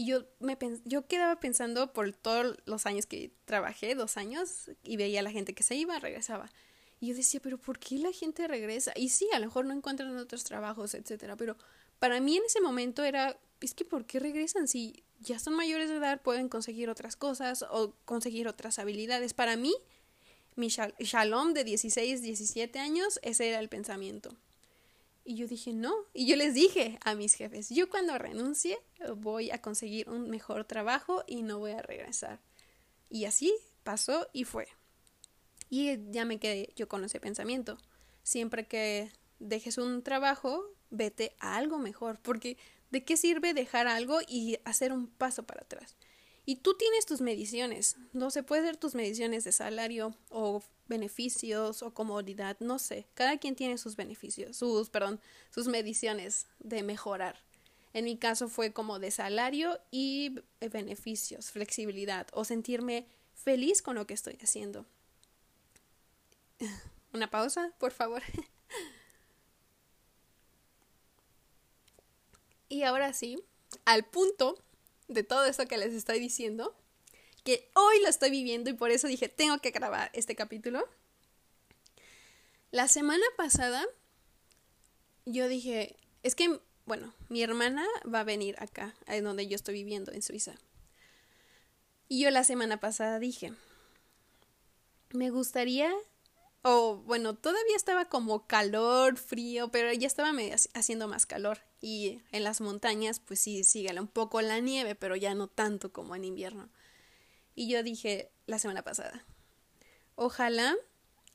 Y 0.00 0.06
yo, 0.06 0.24
me 0.38 0.56
yo 0.86 1.06
quedaba 1.06 1.40
pensando 1.40 1.92
por 1.92 2.10
todos 2.12 2.56
los 2.64 2.86
años 2.86 3.04
que 3.04 3.34
trabajé, 3.44 3.94
dos 3.94 4.16
años, 4.16 4.70
y 4.82 4.96
veía 4.96 5.20
a 5.20 5.22
la 5.22 5.30
gente 5.30 5.52
que 5.52 5.62
se 5.62 5.74
iba, 5.74 5.98
regresaba. 5.98 6.50
Y 7.00 7.08
yo 7.08 7.14
decía, 7.14 7.38
pero 7.42 7.58
¿por 7.58 7.78
qué 7.78 7.98
la 7.98 8.10
gente 8.10 8.48
regresa? 8.48 8.94
Y 8.96 9.10
sí, 9.10 9.28
a 9.34 9.38
lo 9.38 9.44
mejor 9.44 9.66
no 9.66 9.74
encuentran 9.74 10.16
otros 10.16 10.44
trabajos, 10.44 10.94
etcétera, 10.94 11.36
pero 11.36 11.54
para 11.98 12.18
mí 12.18 12.38
en 12.38 12.44
ese 12.46 12.62
momento 12.62 13.04
era, 13.04 13.38
es 13.60 13.74
que 13.74 13.84
¿por 13.84 14.06
qué 14.06 14.20
regresan? 14.20 14.68
Si 14.68 15.04
ya 15.18 15.38
son 15.38 15.54
mayores 15.54 15.90
de 15.90 15.96
edad, 15.96 16.22
pueden 16.22 16.48
conseguir 16.48 16.88
otras 16.88 17.14
cosas 17.14 17.62
o 17.70 17.92
conseguir 18.06 18.48
otras 18.48 18.78
habilidades. 18.78 19.34
Para 19.34 19.56
mí, 19.56 19.74
mi 20.56 20.68
shalom 20.68 21.52
de 21.52 21.64
16, 21.64 22.22
17 22.22 22.78
años, 22.78 23.20
ese 23.20 23.50
era 23.50 23.60
el 23.60 23.68
pensamiento. 23.68 24.34
Y 25.24 25.36
yo 25.36 25.46
dije, 25.46 25.72
no. 25.72 25.94
Y 26.12 26.26
yo 26.26 26.36
les 26.36 26.54
dije 26.54 26.98
a 27.04 27.14
mis 27.14 27.34
jefes, 27.34 27.68
yo 27.70 27.88
cuando 27.88 28.18
renuncie 28.18 28.78
voy 29.16 29.50
a 29.50 29.60
conseguir 29.60 30.08
un 30.08 30.30
mejor 30.30 30.64
trabajo 30.64 31.24
y 31.26 31.42
no 31.42 31.58
voy 31.58 31.72
a 31.72 31.82
regresar. 31.82 32.40
Y 33.08 33.24
así 33.24 33.52
pasó 33.82 34.28
y 34.32 34.44
fue. 34.44 34.68
Y 35.68 35.98
ya 36.10 36.24
me 36.24 36.38
quedé 36.38 36.72
yo 36.76 36.88
con 36.88 37.04
ese 37.04 37.20
pensamiento. 37.20 37.78
Siempre 38.22 38.66
que 38.66 39.12
dejes 39.38 39.78
un 39.78 40.02
trabajo, 40.02 40.64
vete 40.90 41.36
a 41.38 41.56
algo 41.56 41.78
mejor, 41.78 42.20
porque 42.20 42.58
¿de 42.90 43.04
qué 43.04 43.16
sirve 43.16 43.54
dejar 43.54 43.86
algo 43.86 44.18
y 44.26 44.58
hacer 44.64 44.92
un 44.92 45.06
paso 45.08 45.44
para 45.44 45.62
atrás? 45.62 45.96
Y 46.50 46.56
tú 46.56 46.74
tienes 46.74 47.06
tus 47.06 47.20
mediciones, 47.20 47.94
no 48.12 48.32
se 48.32 48.42
puede 48.42 48.66
ser 48.66 48.76
tus 48.76 48.96
mediciones 48.96 49.44
de 49.44 49.52
salario 49.52 50.16
o 50.30 50.64
beneficios 50.88 51.84
o 51.84 51.94
comodidad, 51.94 52.56
no 52.58 52.80
sé, 52.80 53.06
cada 53.14 53.38
quien 53.38 53.54
tiene 53.54 53.78
sus 53.78 53.94
beneficios, 53.94 54.56
sus, 54.56 54.90
perdón, 54.90 55.20
sus 55.54 55.68
mediciones 55.68 56.48
de 56.58 56.82
mejorar. 56.82 57.40
En 57.92 58.04
mi 58.04 58.16
caso 58.16 58.48
fue 58.48 58.72
como 58.72 58.98
de 58.98 59.12
salario 59.12 59.78
y 59.92 60.40
beneficios, 60.60 61.52
flexibilidad 61.52 62.26
o 62.32 62.44
sentirme 62.44 63.06
feliz 63.32 63.80
con 63.80 63.94
lo 63.94 64.08
que 64.08 64.14
estoy 64.14 64.36
haciendo. 64.42 64.86
Una 67.12 67.30
pausa, 67.30 67.72
por 67.78 67.92
favor. 67.92 68.24
y 72.68 72.82
ahora 72.82 73.12
sí, 73.12 73.38
al 73.84 74.04
punto 74.04 74.58
de 75.10 75.24
todo 75.24 75.44
esto 75.44 75.66
que 75.66 75.76
les 75.76 75.92
estoy 75.92 76.20
diciendo, 76.20 76.74
que 77.44 77.70
hoy 77.74 78.00
lo 78.02 78.08
estoy 78.08 78.30
viviendo 78.30 78.70
y 78.70 78.74
por 78.74 78.90
eso 78.90 79.08
dije, 79.08 79.28
tengo 79.28 79.58
que 79.58 79.70
grabar 79.70 80.10
este 80.14 80.36
capítulo. 80.36 80.88
La 82.70 82.88
semana 82.88 83.24
pasada 83.36 83.84
yo 85.26 85.48
dije, 85.48 85.96
es 86.22 86.34
que, 86.34 86.60
bueno, 86.86 87.12
mi 87.28 87.42
hermana 87.42 87.84
va 88.12 88.20
a 88.20 88.24
venir 88.24 88.54
acá, 88.58 88.94
en 89.06 89.24
donde 89.24 89.46
yo 89.46 89.56
estoy 89.56 89.74
viviendo, 89.74 90.12
en 90.12 90.22
Suiza. 90.22 90.54
Y 92.08 92.20
yo 92.22 92.30
la 92.30 92.44
semana 92.44 92.78
pasada 92.78 93.18
dije, 93.18 93.52
me 95.10 95.30
gustaría, 95.30 95.92
o 96.62 96.96
bueno, 96.96 97.34
todavía 97.34 97.76
estaba 97.76 98.06
como 98.06 98.46
calor, 98.46 99.16
frío, 99.16 99.70
pero 99.70 99.92
ya 99.92 100.06
estaba 100.06 100.32
haciendo 100.74 101.08
más 101.08 101.26
calor. 101.26 101.60
Y 101.80 102.20
en 102.32 102.44
las 102.44 102.60
montañas, 102.60 103.20
pues 103.20 103.40
sí, 103.40 103.64
sigue 103.64 103.98
un 103.98 104.08
poco 104.08 104.42
la 104.42 104.60
nieve, 104.60 104.94
pero 104.94 105.16
ya 105.16 105.34
no 105.34 105.48
tanto 105.48 105.92
como 105.92 106.14
en 106.14 106.24
invierno. 106.24 106.68
Y 107.54 107.68
yo 107.68 107.82
dije 107.82 108.30
la 108.46 108.58
semana 108.58 108.82
pasada, 108.82 109.24
ojalá 110.14 110.76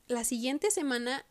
la 0.06 0.24
siguiente 0.24 0.70
semana 0.70 1.26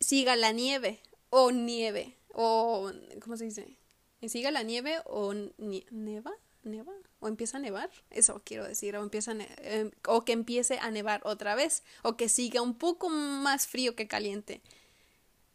siga 0.00 0.36
la 0.36 0.52
nieve, 0.52 1.02
o 1.30 1.50
nieve, 1.50 2.16
o, 2.32 2.90
¿cómo 3.22 3.36
se 3.36 3.44
dice? 3.44 3.78
Siga 4.26 4.50
la 4.50 4.62
nieve 4.62 4.98
o 5.06 5.32
neva, 5.34 6.32
neva, 6.68 6.92
o 7.20 7.28
empieza 7.28 7.58
a 7.58 7.60
nevar, 7.60 7.90
eso 8.10 8.42
quiero 8.44 8.66
decir, 8.66 8.96
o 8.96 9.02
empieza 9.02 9.34
em, 9.58 9.90
o 10.06 10.24
que 10.24 10.32
empiece 10.32 10.78
a 10.78 10.90
nevar 10.90 11.20
otra 11.24 11.54
vez, 11.54 11.82
o 12.02 12.16
que 12.16 12.28
siga 12.28 12.62
un 12.62 12.74
poco 12.74 13.08
más 13.08 13.66
frío 13.66 13.96
que 13.96 14.06
caliente. 14.06 14.60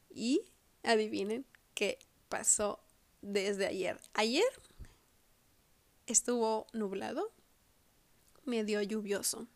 Y 0.10 0.41
adivinen 0.84 1.45
qué 1.73 1.99
pasó 2.30 2.80
desde 3.21 3.65
ayer. 3.65 3.99
Ayer 4.13 4.43
estuvo 6.06 6.67
nublado, 6.73 7.32
medio 8.45 8.82
lluvioso. 8.82 9.47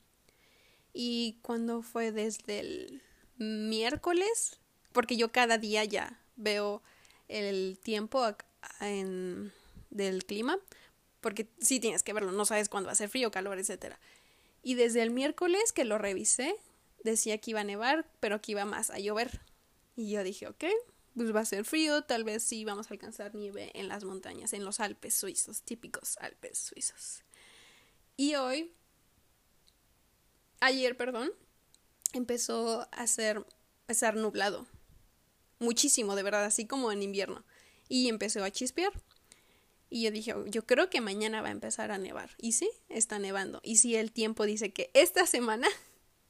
Y 0.93 1.37
cuando 1.41 1.81
fue 1.81 2.11
desde 2.11 2.59
el 2.59 3.03
miércoles, 3.37 4.59
porque 4.93 5.17
yo 5.17 5.31
cada 5.31 5.57
día 5.57 5.83
ya 5.83 6.19
veo 6.37 6.81
el 7.27 7.77
tiempo 7.83 8.25
en, 8.79 9.51
del 9.89 10.25
clima, 10.25 10.57
porque 11.27 11.49
sí 11.59 11.81
tienes 11.81 12.03
que 12.03 12.13
verlo, 12.13 12.31
no 12.31 12.45
sabes 12.45 12.69
cuándo 12.69 12.87
va 12.87 12.93
a 12.93 12.95
ser 12.95 13.09
frío, 13.09 13.31
calor, 13.31 13.59
etcétera. 13.59 13.99
Y 14.63 14.75
desde 14.75 15.01
el 15.01 15.09
miércoles 15.09 15.73
que 15.73 15.83
lo 15.83 15.97
revisé, 15.97 16.55
decía 17.03 17.37
que 17.37 17.51
iba 17.51 17.59
a 17.59 17.65
nevar, 17.65 18.09
pero 18.21 18.41
que 18.41 18.53
iba 18.53 18.63
más 18.63 18.91
a 18.91 18.97
llover. 18.97 19.41
Y 19.97 20.09
yo 20.09 20.23
dije, 20.23 20.47
ok, 20.47 20.63
pues 21.17 21.35
va 21.35 21.41
a 21.41 21.45
ser 21.45 21.65
frío, 21.65 22.01
tal 22.03 22.23
vez 22.23 22.43
sí 22.43 22.63
vamos 22.63 22.89
a 22.89 22.93
alcanzar 22.93 23.35
nieve 23.35 23.71
en 23.73 23.89
las 23.89 24.05
montañas, 24.05 24.53
en 24.53 24.63
los 24.63 24.79
Alpes 24.79 25.15
suizos, 25.15 25.63
típicos 25.63 26.17
Alpes 26.19 26.59
suizos. 26.59 27.23
Y 28.15 28.35
hoy, 28.35 28.71
ayer, 30.61 30.95
perdón, 30.95 31.33
empezó 32.13 32.87
a 32.93 33.05
ser, 33.05 33.45
a 33.89 33.93
ser 33.93 34.15
nublado. 34.15 34.65
Muchísimo, 35.59 36.15
de 36.15 36.23
verdad, 36.23 36.45
así 36.45 36.67
como 36.67 36.89
en 36.93 37.03
invierno. 37.03 37.43
Y 37.89 38.07
empezó 38.07 38.45
a 38.45 38.49
chispear. 38.49 38.93
Y 39.89 40.03
yo 40.03 40.11
dije, 40.11 40.33
yo 40.47 40.65
creo 40.65 40.89
que 40.89 41.01
mañana 41.01 41.41
va 41.41 41.47
a 41.49 41.51
empezar 41.51 41.91
a 41.91 41.97
nevar. 41.97 42.31
Y 42.37 42.53
sí, 42.53 42.69
está 42.89 43.19
nevando. 43.19 43.61
Y 43.63 43.77
sí, 43.77 43.95
el 43.95 44.11
tiempo 44.11 44.45
dice 44.45 44.73
que 44.73 44.89
esta 44.93 45.25
semana 45.25 45.67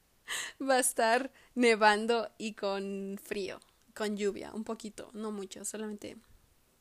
va 0.62 0.76
a 0.76 0.80
estar 0.80 1.32
nevando 1.56 2.30
y 2.38 2.54
con 2.54 3.20
frío 3.24 3.60
con 3.98 4.16
lluvia, 4.16 4.52
un 4.54 4.64
poquito, 4.64 5.10
no 5.14 5.32
mucho, 5.32 5.66
solamente 5.66 6.18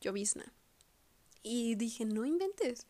llovizna. 0.03 0.53
Y 1.43 1.75
dije, 1.77 2.05
no 2.05 2.27
inventes. 2.27 2.87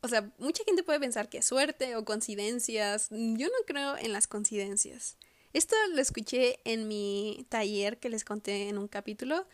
O 0.00 0.08
sea, 0.08 0.32
mucha 0.38 0.64
gente 0.64 0.82
puede 0.82 0.98
pensar 0.98 1.28
que 1.28 1.38
es 1.38 1.44
suerte 1.46 1.94
o 1.94 2.04
coincidencias. 2.04 3.08
Yo 3.10 3.48
no 3.48 3.66
creo 3.66 3.96
en 3.98 4.12
las 4.12 4.26
coincidencias. 4.26 5.16
Esto 5.52 5.76
lo 5.92 6.00
escuché 6.00 6.60
en 6.64 6.88
mi 6.88 7.46
taller 7.50 7.98
que 7.98 8.08
les 8.08 8.24
conté 8.24 8.68
en 8.68 8.78
un 8.78 8.88
capítulo 8.88 9.46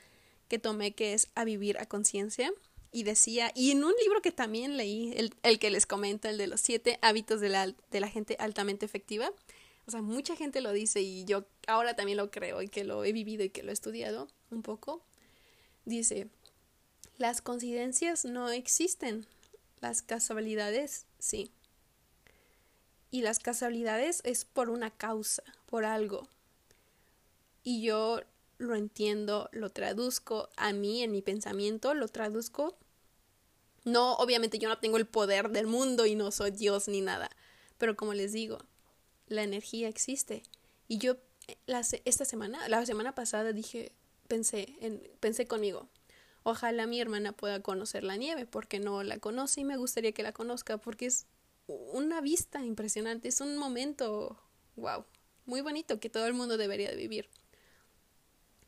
que 0.47 0.59
tomé 0.59 0.95
que 0.95 1.13
es 1.13 1.29
A 1.35 1.45
Vivir 1.45 1.79
a 1.79 1.87
Conciencia. 1.87 2.53
Y 2.91 3.03
decía, 3.03 3.53
y 3.55 3.71
en 3.71 3.85
un 3.85 3.93
libro 4.03 4.23
que 4.23 4.33
también 4.33 4.77
leí, 4.77 5.13
el, 5.17 5.35
el 5.43 5.59
que 5.59 5.71
les 5.71 5.87
comento, 5.87 6.29
el 6.29 6.39
de 6.39 6.47
los 6.47 6.61
siete 6.61 6.99
hábitos 7.03 7.41
de 7.41 7.51
la, 7.51 7.67
de 7.67 8.01
la 8.01 8.09
gente 8.09 8.37
altamente 8.39 8.87
efectiva, 8.87 9.31
o 9.89 9.91
sea, 9.91 10.03
mucha 10.03 10.37
gente 10.37 10.61
lo 10.61 10.73
dice 10.73 11.01
y 11.01 11.25
yo 11.25 11.47
ahora 11.67 11.97
también 11.97 12.19
lo 12.19 12.31
creo 12.31 12.61
y 12.61 12.69
que 12.69 12.85
lo 12.85 13.05
he 13.05 13.13
vivido 13.13 13.43
y 13.43 13.49
que 13.49 13.63
lo 13.63 13.71
he 13.71 13.73
estudiado 13.73 14.29
un 14.51 14.63
poco. 14.63 15.03
Dice, 15.87 16.29
las 17.17 17.41
coincidencias 17.41 18.27
no 18.27 18.51
existen, 18.51 19.27
las 19.81 20.03
casualidades 20.03 21.07
sí. 21.19 21.51
Y 23.11 23.23
las 23.23 23.39
casualidades 23.39 24.21
es 24.25 24.45
por 24.45 24.69
una 24.69 24.91
causa, 24.91 25.43
por 25.65 25.87
algo. 25.87 26.29
Y 27.65 27.83
yo 27.83 28.21
lo 28.59 28.75
entiendo, 28.75 29.49
lo 29.53 29.71
traduzco 29.71 30.51
a 30.57 30.73
mí, 30.73 31.03
en 31.03 31.13
mi 31.13 31.23
pensamiento, 31.23 31.95
lo 31.95 32.09
traduzco. 32.09 32.77
No, 33.85 34.15
obviamente 34.15 34.59
yo 34.59 34.69
no 34.69 34.79
tengo 34.79 34.97
el 34.97 35.07
poder 35.07 35.51
del 35.51 35.67
mundo 35.67 36.05
y 36.07 36.15
no 36.15 36.31
soy 36.31 36.51
Dios 36.51 36.89
ni 36.89 37.01
nada. 37.01 37.31
Pero 37.79 37.97
como 37.97 38.15
les 38.15 38.33
digo, 38.33 38.59
la 39.29 39.45
energía 39.45 39.89
existe. 39.89 40.43
Y 40.89 40.99
yo 40.99 41.17
la, 41.67 41.83
esta 42.05 42.25
semana, 42.25 42.69
la 42.69 42.85
semana 42.85 43.15
pasada 43.15 43.53
dije, 43.53 43.93
pensé, 44.27 44.77
en, 44.81 45.03
pensé 45.21 45.47
conmigo, 45.47 45.89
ojalá 46.43 46.87
mi 46.87 47.01
hermana 47.01 47.33
pueda 47.33 47.63
conocer 47.63 48.05
la 48.05 48.17
nieve, 48.17 48.47
porque 48.47 48.81
no 48.81 49.03
la 49.03 49.19
conoce 49.19 49.61
y 49.61 49.65
me 49.65 49.77
gustaría 49.77 50.13
que 50.13 50.23
la 50.23 50.33
conozca, 50.33 50.79
porque 50.79 51.07
es 51.07 51.27
una 51.67 52.21
vista 52.21 52.65
impresionante, 52.65 53.29
es 53.29 53.41
un 53.41 53.57
momento, 53.57 54.41
wow, 54.77 55.05
muy 55.47 55.61
bonito 55.61 56.01
que 56.01 56.11
todo 56.11 56.27
el 56.27 56.35
mundo 56.35 56.57
debería 56.57 56.91
de 56.91 56.97
vivir. 56.97 57.29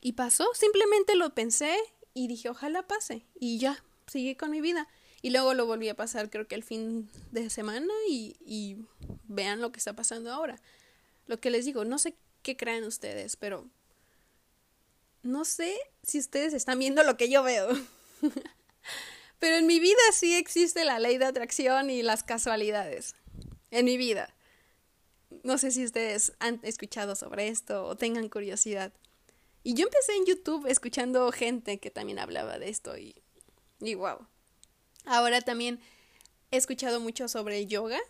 Y 0.00 0.12
pasó, 0.12 0.48
simplemente 0.54 1.14
lo 1.14 1.34
pensé 1.34 1.76
y 2.14 2.26
dije, 2.26 2.48
ojalá 2.48 2.86
pase, 2.86 3.26
y 3.38 3.58
ya, 3.58 3.84
seguí 4.06 4.34
con 4.34 4.50
mi 4.50 4.60
vida. 4.60 4.88
Y 5.22 5.30
luego 5.30 5.52
lo 5.52 5.66
volví 5.66 5.88
a 5.88 5.96
pasar 5.96 6.30
creo 6.30 6.48
que 6.48 6.54
el 6.54 6.64
fin 6.64 7.10
de 7.30 7.50
semana 7.50 7.92
y, 8.08 8.36
y 8.40 8.78
vean 9.24 9.60
lo 9.60 9.70
que 9.70 9.78
está 9.78 9.94
pasando 9.94 10.32
ahora. 10.32 10.60
Lo 11.26 11.40
que 11.40 11.50
les 11.50 11.66
digo, 11.66 11.84
no 11.84 11.98
sé 11.98 12.16
qué 12.42 12.56
creen 12.56 12.84
ustedes, 12.84 13.36
pero 13.36 13.68
no 15.22 15.44
sé 15.44 15.76
si 16.02 16.18
ustedes 16.18 16.54
están 16.54 16.78
viendo 16.78 17.02
lo 17.02 17.16
que 17.16 17.28
yo 17.28 17.42
veo. 17.42 17.68
pero 19.38 19.56
en 19.56 19.66
mi 19.66 19.78
vida 19.78 20.00
sí 20.12 20.34
existe 20.34 20.84
la 20.84 20.98
ley 20.98 21.18
de 21.18 21.26
atracción 21.26 21.90
y 21.90 22.02
las 22.02 22.22
casualidades. 22.22 23.14
En 23.70 23.84
mi 23.84 23.96
vida. 23.96 24.34
No 25.44 25.58
sé 25.58 25.70
si 25.70 25.84
ustedes 25.84 26.32
han 26.40 26.60
escuchado 26.62 27.14
sobre 27.14 27.48
esto 27.48 27.84
o 27.84 27.96
tengan 27.96 28.28
curiosidad. 28.28 28.92
Y 29.62 29.74
yo 29.74 29.84
empecé 29.84 30.14
en 30.14 30.26
YouTube 30.26 30.66
escuchando 30.66 31.30
gente 31.32 31.78
que 31.78 31.90
también 31.90 32.18
hablaba 32.18 32.58
de 32.58 32.68
esto 32.68 32.96
y, 32.96 33.14
y 33.80 33.94
wow. 33.94 34.26
Ahora 35.04 35.40
también 35.40 35.80
he 36.50 36.56
escuchado 36.56 37.00
mucho 37.00 37.28
sobre 37.28 37.66
yoga 37.66 38.00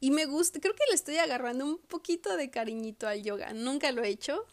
y 0.00 0.10
me 0.10 0.26
gusta, 0.26 0.60
creo 0.60 0.74
que 0.74 0.84
le 0.88 0.94
estoy 0.94 1.18
agarrando 1.18 1.64
un 1.64 1.78
poquito 1.78 2.36
de 2.36 2.50
cariñito 2.50 3.06
al 3.06 3.22
yoga. 3.22 3.52
Nunca 3.52 3.92
lo 3.92 4.02
he 4.02 4.08
hecho 4.08 4.46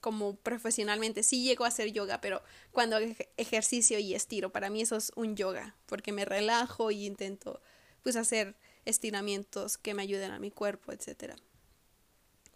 como 0.00 0.36
profesionalmente. 0.36 1.22
Sí 1.22 1.42
llego 1.42 1.64
a 1.64 1.68
hacer 1.68 1.90
yoga, 1.92 2.20
pero 2.20 2.42
cuando 2.72 2.98
ejercicio 3.36 3.98
y 3.98 4.14
estiro, 4.14 4.50
para 4.50 4.70
mí 4.70 4.82
eso 4.82 4.96
es 4.96 5.12
un 5.16 5.34
yoga, 5.34 5.76
porque 5.86 6.12
me 6.12 6.24
relajo 6.24 6.90
y 6.90 7.06
intento 7.06 7.60
pues 8.02 8.16
hacer 8.16 8.54
estiramientos 8.84 9.78
que 9.78 9.94
me 9.94 10.02
ayuden 10.02 10.30
a 10.30 10.38
mi 10.38 10.50
cuerpo, 10.50 10.92
etcétera. 10.92 11.36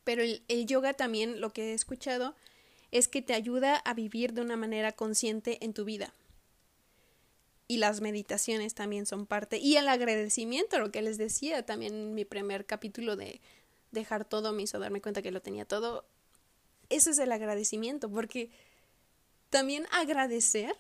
Pero 0.09 0.23
el, 0.23 0.42
yoga 0.64 0.94
también 0.94 1.38
lo 1.38 1.53
que 1.53 1.64
he 1.64 1.75
escuchado 1.75 2.35
es 2.90 3.09
que 3.09 3.21
te 3.21 3.35
ayuda 3.35 3.77
a 3.77 3.92
vivir 3.92 4.33
de 4.33 4.40
una 4.40 4.57
manera 4.57 4.92
consciente 4.92 5.62
en 5.62 5.75
tu 5.75 5.85
vida 5.85 6.14
y 7.66 7.77
las 7.77 8.01
meditaciones 8.01 8.73
también 8.73 9.05
son 9.05 9.27
parte. 9.27 9.59
Y 9.59 9.77
el 9.77 9.87
agradecimiento, 9.87 10.79
lo 10.79 10.90
que 10.90 11.03
les 11.03 11.18
decía 11.18 11.66
también 11.66 11.92
en 11.92 12.14
mi 12.14 12.25
primer 12.25 12.64
capítulo 12.64 13.16
de 13.16 13.42
dejar 13.90 14.25
todo 14.25 14.55
me 14.55 14.62
hizo 14.62 14.79
darme 14.79 15.03
cuenta 15.03 15.21
que 15.21 15.31
lo 15.31 15.42
tenía 15.42 15.66
todo. 15.66 16.07
Eso 16.88 17.11
es 17.11 17.18
el 17.18 17.31
agradecimiento, 17.31 18.11
porque 18.11 18.51
también 19.51 19.87
agradecer 19.92 20.75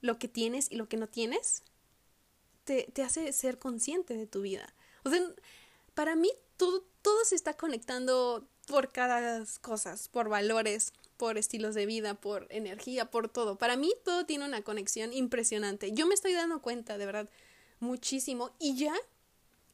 lo 0.00 0.20
que 0.20 0.28
tienes 0.28 0.70
y 0.70 0.76
lo 0.76 0.88
que 0.88 0.96
no 0.96 1.08
tienes 1.08 1.64
te, 2.62 2.84
te 2.92 3.02
hace 3.02 3.32
ser 3.32 3.58
consciente 3.58 4.16
de 4.16 4.28
tu 4.28 4.42
vida. 4.42 4.72
O 5.02 5.10
sea, 5.10 5.20
para 5.94 6.14
mí 6.14 6.30
todo, 6.56 6.84
todo 7.02 7.24
se 7.24 7.34
está 7.34 7.54
conectando 7.54 8.46
por 8.66 8.92
cada 8.92 9.44
cosa, 9.60 9.96
por 10.10 10.28
valores, 10.28 10.92
por 11.16 11.38
estilos 11.38 11.74
de 11.74 11.86
vida, 11.86 12.14
por 12.14 12.46
energía, 12.50 13.10
por 13.10 13.28
todo. 13.28 13.56
Para 13.56 13.76
mí 13.76 13.92
todo 14.04 14.26
tiene 14.26 14.44
una 14.44 14.62
conexión 14.62 15.12
impresionante. 15.12 15.92
Yo 15.92 16.06
me 16.06 16.14
estoy 16.14 16.32
dando 16.32 16.60
cuenta, 16.60 16.98
de 16.98 17.06
verdad, 17.06 17.28
muchísimo. 17.80 18.50
Y 18.58 18.76
ya 18.76 18.94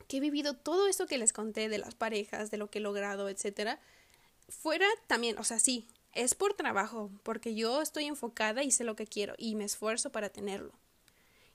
que 0.07 0.19
he 0.19 0.21
vivido 0.21 0.55
todo 0.55 0.88
esto 0.88 1.07
que 1.07 1.19
les 1.19 1.33
conté 1.33 1.69
de 1.69 1.79
las 1.79 1.95
parejas, 1.95 2.51
de 2.51 2.57
lo 2.57 2.69
que 2.69 2.79
he 2.79 2.83
logrado, 2.83 3.29
etcétera, 3.29 3.81
fuera 4.49 4.87
también, 5.07 5.38
o 5.38 5.45
sea, 5.45 5.61
sí, 5.61 5.87
es 6.12 6.35
por 6.35 6.55
trabajo, 6.55 7.11
porque 7.23 7.55
yo 7.55 7.81
estoy 7.81 8.07
enfocada 8.07 8.64
y 8.64 8.73
sé 8.73 8.83
lo 8.83 8.97
que 8.97 9.07
quiero 9.07 9.35
y 9.38 9.55
me 9.55 9.64
esfuerzo 9.64 10.11
para 10.11 10.29
tenerlo. 10.29 10.73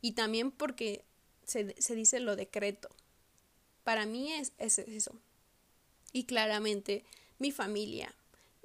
Y 0.02 0.14
también 0.14 0.52
porque 0.52 1.04
se, 1.46 1.76
se 1.82 1.96
dice 1.96 2.22
lo 2.22 2.36
decreto. 2.36 2.90
Para 3.86 4.06
mí 4.06 4.34
es, 4.34 4.52
es 4.58 4.80
eso. 4.80 5.22
Y 6.12 6.26
claramente 6.26 7.06
mi 7.38 7.52
familia, 7.52 8.14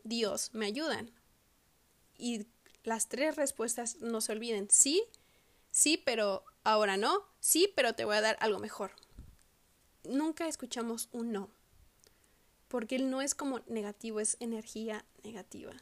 Dios 0.03 0.51
me 0.55 0.65
ayudan. 0.67 1.13
Y 2.17 2.47
las 2.85 3.09
tres 3.09 3.37
respuestas 3.37 3.97
no 4.01 4.23
se 4.23 4.33
olviden. 4.33 4.69
Sí, 4.71 5.05
sí, 5.71 6.03
pero 6.05 6.43
ahora 6.65 6.97
no. 6.97 7.23
Sí, 7.39 7.71
pero 7.77 7.95
te 7.95 8.07
voy 8.07 8.17
a 8.17 8.23
dar 8.23 8.39
algo 8.41 8.59
mejor. 8.59 8.93
Nunca 10.05 10.49
escuchamos 10.49 11.11
un 11.13 11.33
no. 11.33 11.51
Porque 12.69 12.97
el 12.97 13.11
no 13.11 13.21
es 13.21 13.35
como 13.35 13.61
negativo, 13.67 14.21
es 14.21 14.39
energía 14.41 15.05
negativa. 15.23 15.73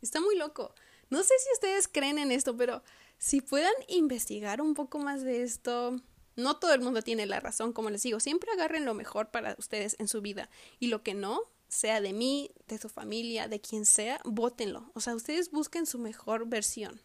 Está 0.00 0.20
muy 0.20 0.36
loco. 0.36 0.74
No 1.10 1.22
sé 1.22 1.34
si 1.38 1.52
ustedes 1.52 1.86
creen 1.86 2.18
en 2.18 2.32
esto, 2.32 2.56
pero 2.56 2.82
si 3.18 3.42
puedan 3.42 3.74
investigar 3.88 4.62
un 4.62 4.72
poco 4.72 4.98
más 4.98 5.22
de 5.22 5.42
esto, 5.42 6.00
no 6.36 6.56
todo 6.58 6.74
el 6.74 6.80
mundo 6.80 7.02
tiene 7.02 7.26
la 7.26 7.40
razón, 7.40 7.72
como 7.72 7.90
les 7.90 8.02
digo, 8.02 8.20
siempre 8.20 8.50
agarren 8.52 8.84
lo 8.84 8.94
mejor 8.94 9.30
para 9.30 9.56
ustedes 9.58 9.96
en 9.98 10.06
su 10.06 10.20
vida 10.20 10.50
y 10.78 10.88
lo 10.88 11.02
que 11.02 11.14
no, 11.14 11.40
sea 11.68 12.00
de 12.00 12.12
mí, 12.12 12.50
de 12.68 12.78
su 12.78 12.88
familia, 12.88 13.48
de 13.48 13.60
quien 13.60 13.84
sea, 13.86 14.20
bótenlo. 14.24 14.90
O 14.94 15.00
sea, 15.00 15.14
ustedes 15.14 15.50
busquen 15.50 15.86
su 15.86 15.98
mejor 15.98 16.46
versión. 16.46 17.00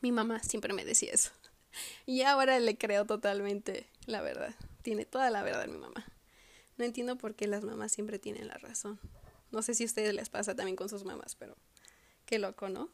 Mi 0.00 0.12
mamá 0.12 0.40
siempre 0.42 0.72
me 0.72 0.84
decía 0.84 1.12
eso. 1.12 1.30
Y 2.06 2.22
ahora 2.22 2.58
le 2.58 2.78
creo 2.78 3.04
totalmente 3.04 3.86
la 4.06 4.22
verdad. 4.22 4.54
Tiene 4.82 5.04
toda 5.04 5.28
la 5.30 5.42
verdad 5.42 5.66
mi 5.66 5.76
mamá. 5.76 6.06
No 6.78 6.84
entiendo 6.84 7.18
por 7.18 7.34
qué 7.34 7.46
las 7.46 7.62
mamás 7.62 7.92
siempre 7.92 8.18
tienen 8.18 8.48
la 8.48 8.56
razón. 8.56 8.98
No 9.50 9.62
sé 9.62 9.74
si 9.74 9.82
a 9.84 9.86
ustedes 9.86 10.14
les 10.14 10.30
pasa 10.30 10.56
también 10.56 10.76
con 10.76 10.88
sus 10.88 11.04
mamás, 11.04 11.34
pero 11.34 11.56
qué 12.24 12.38
loco, 12.38 12.68
¿no? 12.68 12.90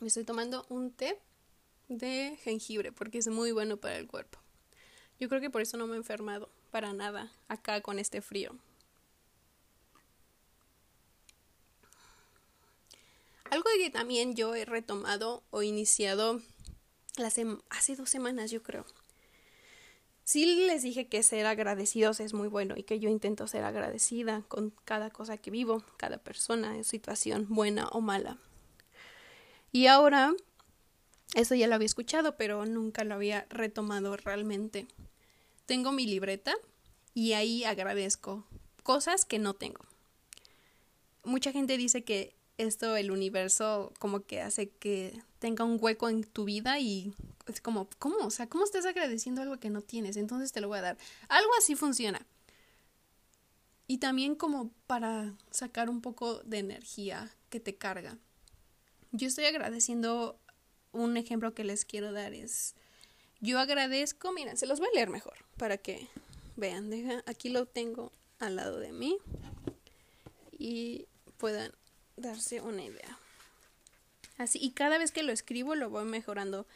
Me 0.00 0.06
estoy 0.06 0.24
tomando 0.24 0.64
un 0.68 0.92
té 0.92 1.18
de 1.88 2.38
jengibre 2.42 2.92
porque 2.92 3.18
es 3.18 3.28
muy 3.28 3.52
bueno 3.52 3.76
para 3.76 3.96
el 3.96 4.06
cuerpo. 4.06 4.38
Yo 5.18 5.28
creo 5.28 5.40
que 5.40 5.50
por 5.50 5.62
eso 5.62 5.76
no 5.76 5.86
me 5.86 5.94
he 5.94 5.98
enfermado 5.98 6.48
para 6.70 6.92
nada 6.92 7.32
acá 7.48 7.80
con 7.80 7.98
este 7.98 8.20
frío. 8.20 8.56
Algo 13.50 13.68
que 13.78 13.90
también 13.90 14.34
yo 14.34 14.54
he 14.54 14.64
retomado 14.64 15.42
o 15.50 15.62
iniciado 15.62 16.40
hace 17.70 17.96
dos 17.96 18.10
semanas, 18.10 18.50
yo 18.50 18.62
creo. 18.62 18.84
Sí 20.24 20.66
les 20.66 20.82
dije 20.82 21.06
que 21.06 21.22
ser 21.22 21.46
agradecidos 21.46 22.18
es 22.18 22.34
muy 22.34 22.48
bueno 22.48 22.74
y 22.76 22.82
que 22.82 22.98
yo 22.98 23.08
intento 23.08 23.46
ser 23.46 23.64
agradecida 23.64 24.42
con 24.48 24.74
cada 24.84 25.08
cosa 25.10 25.38
que 25.38 25.52
vivo, 25.52 25.84
cada 25.96 26.18
persona, 26.18 26.82
situación 26.82 27.46
buena 27.48 27.86
o 27.88 28.00
mala. 28.00 28.36
Y 29.70 29.86
ahora, 29.86 30.34
eso 31.34 31.54
ya 31.54 31.66
lo 31.66 31.74
había 31.74 31.86
escuchado, 31.86 32.36
pero 32.36 32.64
nunca 32.66 33.04
lo 33.04 33.14
había 33.14 33.46
retomado 33.50 34.16
realmente 34.16 34.86
tengo 35.66 35.92
mi 35.92 36.06
libreta 36.06 36.54
y 37.12 37.32
ahí 37.32 37.64
agradezco 37.64 38.46
cosas 38.82 39.24
que 39.24 39.38
no 39.38 39.54
tengo. 39.54 39.84
Mucha 41.24 41.52
gente 41.52 41.76
dice 41.76 42.04
que 42.04 42.34
esto 42.56 42.96
el 42.96 43.10
universo 43.10 43.92
como 43.98 44.20
que 44.20 44.40
hace 44.40 44.70
que 44.70 45.20
tenga 45.40 45.64
un 45.64 45.78
hueco 45.80 46.08
en 46.08 46.24
tu 46.24 46.44
vida 46.44 46.78
y 46.78 47.12
es 47.46 47.60
como, 47.60 47.88
¿cómo? 47.98 48.16
O 48.18 48.30
sea, 48.30 48.48
¿cómo 48.48 48.64
estás 48.64 48.86
agradeciendo 48.86 49.42
algo 49.42 49.58
que 49.58 49.70
no 49.70 49.82
tienes? 49.82 50.16
Entonces 50.16 50.52
te 50.52 50.60
lo 50.60 50.68
voy 50.68 50.78
a 50.78 50.82
dar. 50.82 50.98
Algo 51.28 51.50
así 51.58 51.74
funciona. 51.74 52.24
Y 53.88 53.98
también 53.98 54.34
como 54.34 54.70
para 54.86 55.34
sacar 55.50 55.90
un 55.90 56.00
poco 56.00 56.38
de 56.44 56.58
energía 56.58 57.30
que 57.50 57.60
te 57.60 57.76
carga. 57.76 58.18
Yo 59.12 59.28
estoy 59.28 59.44
agradeciendo 59.44 60.38
un 60.92 61.16
ejemplo 61.16 61.54
que 61.54 61.64
les 61.64 61.84
quiero 61.84 62.12
dar 62.12 62.32
es 62.34 62.74
yo 63.40 63.58
agradezco, 63.58 64.32
miren, 64.32 64.56
se 64.56 64.66
los 64.66 64.80
voy 64.80 64.88
a 64.88 64.94
leer 64.94 65.10
mejor 65.10 65.36
para 65.56 65.76
que 65.76 66.08
vean. 66.56 66.90
Deja, 66.90 67.22
aquí 67.26 67.48
lo 67.48 67.66
tengo 67.66 68.10
al 68.38 68.56
lado 68.56 68.78
de 68.78 68.92
mí 68.92 69.18
y 70.58 71.06
puedan 71.36 71.72
darse 72.16 72.60
una 72.60 72.82
idea. 72.82 73.18
Así, 74.38 74.58
y 74.60 74.72
cada 74.72 74.98
vez 74.98 75.12
que 75.12 75.22
lo 75.22 75.32
escribo 75.32 75.74
lo 75.74 75.90
voy 75.90 76.04
mejorando. 76.04 76.66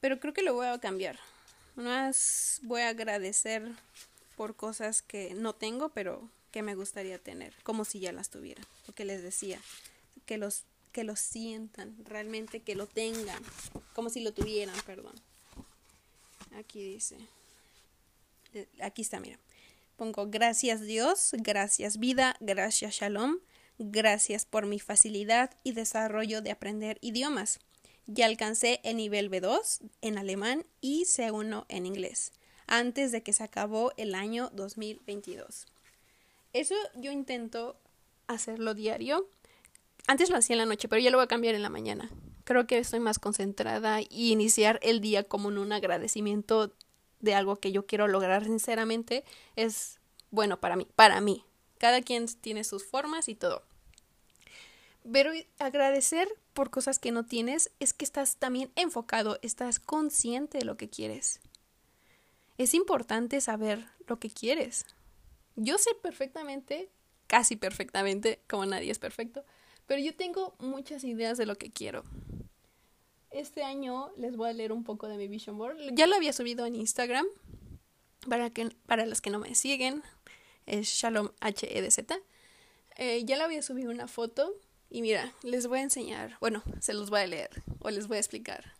Pero 0.00 0.18
creo 0.18 0.34
que 0.34 0.42
lo 0.42 0.54
voy 0.54 0.66
a 0.66 0.78
cambiar. 0.78 1.18
Más 1.76 2.60
voy 2.62 2.82
a 2.82 2.88
agradecer 2.88 3.70
por 4.36 4.56
cosas 4.56 5.00
que 5.00 5.34
no 5.34 5.54
tengo, 5.54 5.90
pero 5.90 6.28
que 6.50 6.62
me 6.62 6.74
gustaría 6.74 7.18
tener, 7.18 7.54
como 7.62 7.84
si 7.84 8.00
ya 8.00 8.12
las 8.12 8.30
tuviera. 8.30 8.62
Lo 8.86 8.94
que 8.94 9.04
les 9.04 9.22
decía, 9.22 9.60
que 10.26 10.38
los 10.38 10.64
que 10.92 11.04
lo 11.04 11.16
sientan, 11.16 11.96
realmente 12.04 12.60
que 12.60 12.74
lo 12.74 12.86
tengan, 12.86 13.42
como 13.94 14.10
si 14.10 14.20
lo 14.20 14.32
tuvieran, 14.32 14.74
perdón. 14.86 15.14
Aquí 16.54 16.82
dice. 16.82 17.16
Aquí 18.80 19.02
está, 19.02 19.18
mira. 19.18 19.38
Pongo 19.96 20.26
gracias 20.26 20.80
Dios, 20.80 21.30
gracias 21.38 21.98
vida, 21.98 22.36
gracias 22.40 22.94
Shalom, 22.96 23.38
gracias 23.78 24.46
por 24.46 24.66
mi 24.66 24.80
facilidad 24.80 25.50
y 25.62 25.72
desarrollo 25.72 26.42
de 26.42 26.50
aprender 26.50 26.98
idiomas. 27.02 27.60
Ya 28.06 28.26
alcancé 28.26 28.80
el 28.82 28.96
nivel 28.96 29.30
B2 29.30 29.80
en 30.00 30.18
alemán 30.18 30.66
y 30.80 31.04
C1 31.04 31.66
en 31.68 31.86
inglés, 31.86 32.32
antes 32.66 33.12
de 33.12 33.22
que 33.22 33.32
se 33.32 33.44
acabó 33.44 33.92
el 33.96 34.14
año 34.14 34.50
2022. 34.54 35.66
Eso 36.52 36.74
yo 36.96 37.12
intento 37.12 37.76
hacerlo 38.26 38.74
diario. 38.74 39.28
Antes 40.06 40.30
lo 40.30 40.36
hacía 40.36 40.54
en 40.54 40.58
la 40.58 40.66
noche, 40.66 40.88
pero 40.88 41.00
ya 41.00 41.10
lo 41.10 41.18
voy 41.18 41.24
a 41.24 41.28
cambiar 41.28 41.54
en 41.54 41.62
la 41.62 41.70
mañana 41.70 42.10
creo 42.44 42.66
que 42.66 42.78
estoy 42.78 43.00
más 43.00 43.18
concentrada 43.18 44.00
y 44.00 44.32
iniciar 44.32 44.78
el 44.82 45.00
día 45.00 45.24
como 45.24 45.50
en 45.50 45.58
un 45.58 45.72
agradecimiento 45.72 46.74
de 47.20 47.34
algo 47.34 47.56
que 47.56 47.72
yo 47.72 47.86
quiero 47.86 48.08
lograr 48.08 48.44
sinceramente 48.44 49.24
es 49.56 50.00
bueno 50.30 50.60
para 50.60 50.76
mí, 50.76 50.86
para 50.94 51.20
mí. 51.20 51.44
Cada 51.78 52.00
quien 52.02 52.26
tiene 52.26 52.64
sus 52.64 52.84
formas 52.84 53.28
y 53.28 53.34
todo. 53.34 53.62
Pero 55.10 55.32
agradecer 55.58 56.28
por 56.52 56.70
cosas 56.70 56.98
que 56.98 57.10
no 57.10 57.24
tienes 57.24 57.72
es 57.80 57.92
que 57.92 58.04
estás 58.04 58.36
también 58.36 58.70
enfocado, 58.76 59.38
estás 59.42 59.80
consciente 59.80 60.58
de 60.58 60.64
lo 60.64 60.76
que 60.76 60.88
quieres. 60.88 61.40
Es 62.58 62.74
importante 62.74 63.40
saber 63.40 63.84
lo 64.06 64.18
que 64.18 64.30
quieres. 64.30 64.86
Yo 65.56 65.78
sé 65.78 65.90
perfectamente, 66.00 66.90
casi 67.26 67.56
perfectamente, 67.56 68.40
como 68.48 68.64
nadie 68.66 68.92
es 68.92 68.98
perfecto, 68.98 69.44
pero 69.86 70.00
yo 70.00 70.14
tengo 70.14 70.54
muchas 70.58 71.04
ideas 71.04 71.38
de 71.38 71.46
lo 71.46 71.56
que 71.56 71.70
quiero. 71.70 72.04
Este 73.30 73.62
año 73.62 74.10
les 74.16 74.36
voy 74.36 74.50
a 74.50 74.52
leer 74.52 74.72
un 74.72 74.84
poco 74.84 75.08
de 75.08 75.16
mi 75.16 75.26
vision 75.26 75.56
board. 75.56 75.76
Ya 75.94 76.06
lo 76.06 76.16
había 76.16 76.32
subido 76.32 76.66
en 76.66 76.76
Instagram. 76.76 77.26
Para, 78.28 78.50
que, 78.50 78.68
para 78.86 79.06
los 79.06 79.20
que 79.20 79.30
no 79.30 79.38
me 79.38 79.54
siguen, 79.54 80.02
es 80.66 80.88
Shalom 80.88 81.30
HEDZ. 81.40 81.98
Eh, 82.96 83.24
ya 83.24 83.36
le 83.36 83.42
había 83.42 83.62
subido 83.62 83.90
una 83.90 84.06
foto. 84.06 84.54
Y 84.90 85.00
mira, 85.00 85.32
les 85.42 85.66
voy 85.66 85.78
a 85.78 85.82
enseñar. 85.82 86.36
Bueno, 86.40 86.62
se 86.80 86.92
los 86.92 87.08
voy 87.08 87.20
a 87.20 87.26
leer 87.26 87.62
o 87.80 87.90
les 87.90 88.06
voy 88.06 88.18
a 88.18 88.20
explicar. 88.20 88.74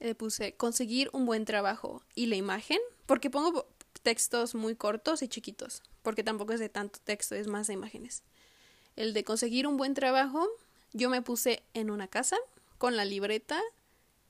Le 0.00 0.16
puse 0.16 0.56
conseguir 0.56 1.08
un 1.12 1.24
buen 1.24 1.44
trabajo 1.44 2.02
y 2.16 2.26
la 2.26 2.34
imagen, 2.34 2.78
porque 3.06 3.30
pongo 3.30 3.68
textos 4.02 4.56
muy 4.56 4.74
cortos 4.74 5.22
y 5.22 5.28
chiquitos, 5.28 5.82
porque 6.02 6.24
tampoco 6.24 6.52
es 6.52 6.60
de 6.60 6.68
tanto 6.68 6.98
texto, 7.04 7.36
es 7.36 7.46
más 7.46 7.68
de 7.68 7.74
imágenes. 7.74 8.24
El 8.96 9.12
de 9.12 9.24
conseguir 9.24 9.66
un 9.66 9.76
buen 9.76 9.94
trabajo, 9.94 10.48
yo 10.92 11.10
me 11.10 11.22
puse 11.22 11.62
en 11.74 11.90
una 11.90 12.08
casa 12.08 12.36
con 12.78 12.96
la 12.96 13.04
libreta 13.04 13.60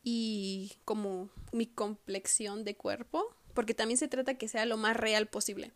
y 0.02 0.72
como 0.84 1.30
mi 1.52 1.66
complexión 1.66 2.64
de 2.64 2.74
cuerpo, 2.76 3.34
porque 3.54 3.74
también 3.74 3.98
se 3.98 4.08
trata 4.08 4.34
que 4.34 4.48
sea 4.48 4.66
lo 4.66 4.76
más 4.76 4.96
real 4.96 5.26
posible. 5.26 5.72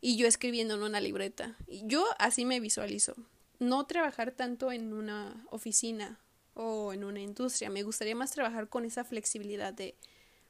Y 0.00 0.16
yo 0.16 0.26
escribiendo 0.26 0.74
en 0.74 0.82
una 0.82 1.00
libreta. 1.00 1.56
Y 1.66 1.82
yo 1.86 2.04
así 2.18 2.44
me 2.44 2.60
visualizo. 2.60 3.14
No 3.58 3.86
trabajar 3.86 4.32
tanto 4.32 4.70
en 4.70 4.92
una 4.92 5.46
oficina 5.50 6.18
o 6.54 6.92
en 6.92 7.04
una 7.04 7.20
industria. 7.20 7.70
Me 7.70 7.82
gustaría 7.82 8.14
más 8.14 8.32
trabajar 8.32 8.68
con 8.68 8.84
esa 8.84 9.04
flexibilidad 9.04 9.72
de, 9.72 9.96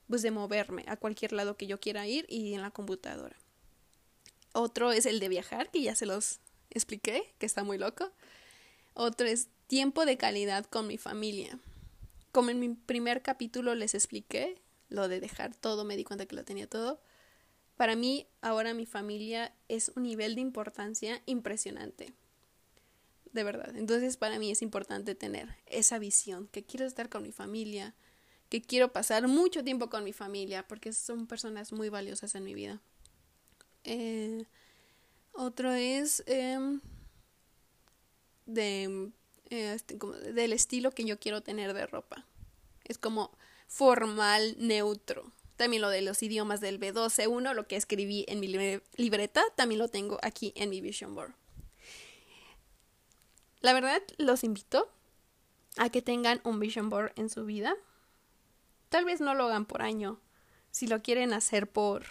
pues, 0.09 0.23
de 0.23 0.31
moverme 0.31 0.85
a 0.89 0.97
cualquier 0.97 1.33
lado 1.33 1.57
que 1.57 1.67
yo 1.67 1.79
quiera 1.79 2.07
ir 2.07 2.27
y 2.29 2.55
en 2.55 2.63
la 2.63 2.71
computadora. 2.71 3.37
Otro 4.53 4.93
es 4.93 5.07
el 5.07 5.21
de 5.21 5.29
viajar, 5.29 5.71
que 5.71 5.83
ya 5.83 5.95
se 5.95 6.07
los 6.07 6.41
expliqué, 6.75 7.35
que 7.39 7.47
está 7.47 7.65
muy 7.65 7.79
loco. 7.79 8.11
Otro 8.95 9.27
es 9.27 9.49
tiempo 9.67 10.05
de 10.05 10.17
calidad 10.17 10.67
con 10.67 10.87
mi 10.87 10.99
familia. 10.99 11.59
Como 12.33 12.51
en 12.51 12.61
mi 12.61 12.71
primer 12.71 13.23
capítulo 13.23 13.75
les 13.75 13.95
expliqué, 13.95 14.61
lo 14.89 15.09
de 15.09 15.21
dejar 15.21 15.55
todo, 15.55 15.85
me 15.85 15.97
di 15.97 16.05
cuenta 16.05 16.27
que 16.27 16.37
lo 16.37 16.45
tenía 16.45 16.69
todo. 16.69 17.01
Para 17.77 17.97
mí, 17.97 18.29
ahora 18.41 18.75
mi 18.75 18.87
familia 18.87 19.53
es 19.69 19.91
un 19.97 20.05
nivel 20.05 20.35
de 20.35 20.41
importancia 20.41 21.23
impresionante. 21.27 22.13
De 23.33 23.43
verdad. 23.43 23.75
Entonces, 23.77 24.17
para 24.17 24.39
mí 24.39 24.51
es 24.51 24.63
importante 24.63 25.15
tener 25.17 25.57
esa 25.67 25.99
visión, 25.99 26.47
que 26.49 26.63
quiero 26.63 26.87
estar 26.87 27.09
con 27.09 27.25
mi 27.25 27.33
familia, 27.33 27.95
que 28.49 28.63
quiero 28.63 28.93
pasar 28.93 29.27
mucho 29.27 29.65
tiempo 29.65 29.91
con 29.91 30.05
mi 30.05 30.13
familia, 30.13 30.67
porque 30.69 30.93
son 30.93 31.27
personas 31.27 31.73
muy 31.73 31.89
valiosas 31.89 32.37
en 32.37 32.45
mi 32.45 32.55
vida. 32.55 32.81
Eh, 33.83 34.45
otro 35.35 35.73
es 35.73 36.23
em, 36.27 36.81
de, 38.47 39.11
eh, 39.51 39.73
este, 39.75 39.99
como 39.99 40.15
del 40.15 40.53
estilo 40.53 40.93
que 40.93 41.05
yo 41.05 41.19
quiero 41.19 41.43
tener 41.43 41.75
de 41.75 41.87
ropa. 41.87 42.25
Es 42.85 42.99
como 42.99 43.31
formal, 43.69 44.57
neutro. 44.59 45.33
También 45.57 45.83
lo 45.83 45.89
de 45.89 46.03
los 46.03 46.23
idiomas 46.23 46.61
del 46.61 46.81
B12, 46.81 47.55
lo 47.55 47.69
que 47.69 47.77
escribí 47.77 48.25
en 48.29 48.41
mi 48.41 48.49
libreta, 48.97 49.43
también 49.55 49.79
lo 49.79 49.89
tengo 49.89 50.19
aquí 50.23 50.53
en 50.57 50.71
mi 50.71 50.81
vision 50.81 51.15
board. 51.15 51.35
La 53.61 53.73
verdad, 53.73 54.03
los 54.19 54.45
invito 54.45 54.91
a 55.77 55.89
que 55.91 56.03
tengan 56.03 56.41
un 56.45 56.61
vision 56.61 56.91
board 56.91 57.13
en 57.17 57.31
su 57.31 57.45
vida. 57.45 57.75
Tal 58.89 59.05
vez 59.05 59.21
no 59.21 59.35
lo 59.35 59.45
hagan 59.45 59.65
por 59.65 59.83
año. 59.83 60.21
Si 60.71 60.87
lo 60.87 61.03
quieren 61.03 61.33
hacer 61.33 61.71
por... 61.71 62.05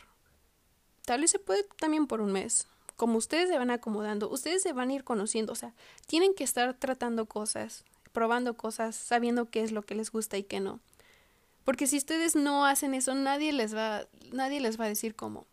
Tal 1.06 1.22
vez 1.22 1.32
se 1.32 1.40
puede 1.40 1.64
también 1.78 2.08
por 2.08 2.22
un 2.22 2.32
mes. 2.32 2.68
Como 3.04 3.18
ustedes 3.18 3.50
se 3.50 3.58
van 3.58 3.70
acomodando, 3.70 4.30
ustedes 4.30 4.62
se 4.62 4.72
van 4.72 4.89
a 4.89 4.94
ir 4.94 5.04
conociendo. 5.04 5.52
O 5.52 5.58
sea, 5.58 5.74
tienen 6.08 6.34
que 6.34 6.46
estar 6.46 6.74
tratando 6.74 7.26
cosas, 7.26 7.84
probando 8.13 8.56
cosas, 8.56 8.96
sabiendo 8.96 9.50
qué 9.50 9.62
es 9.62 9.74
lo 9.74 9.82
que 9.82 9.94
les 9.94 10.10
gusta 10.10 10.38
y 10.38 10.44
qué 10.44 10.62
no. 10.62 10.80
Porque 11.66 11.86
si 11.86 11.98
ustedes 11.98 12.38
no 12.38 12.66
hacen 12.66 12.94
eso, 12.94 13.13
nadie 13.13 13.52
les 13.52 13.76
va, 13.76 14.08
nadie 14.32 14.62
les 14.62 14.80
va 14.80 14.86
a 14.86 14.88
decir 14.88 15.16
cómo. 15.16 15.46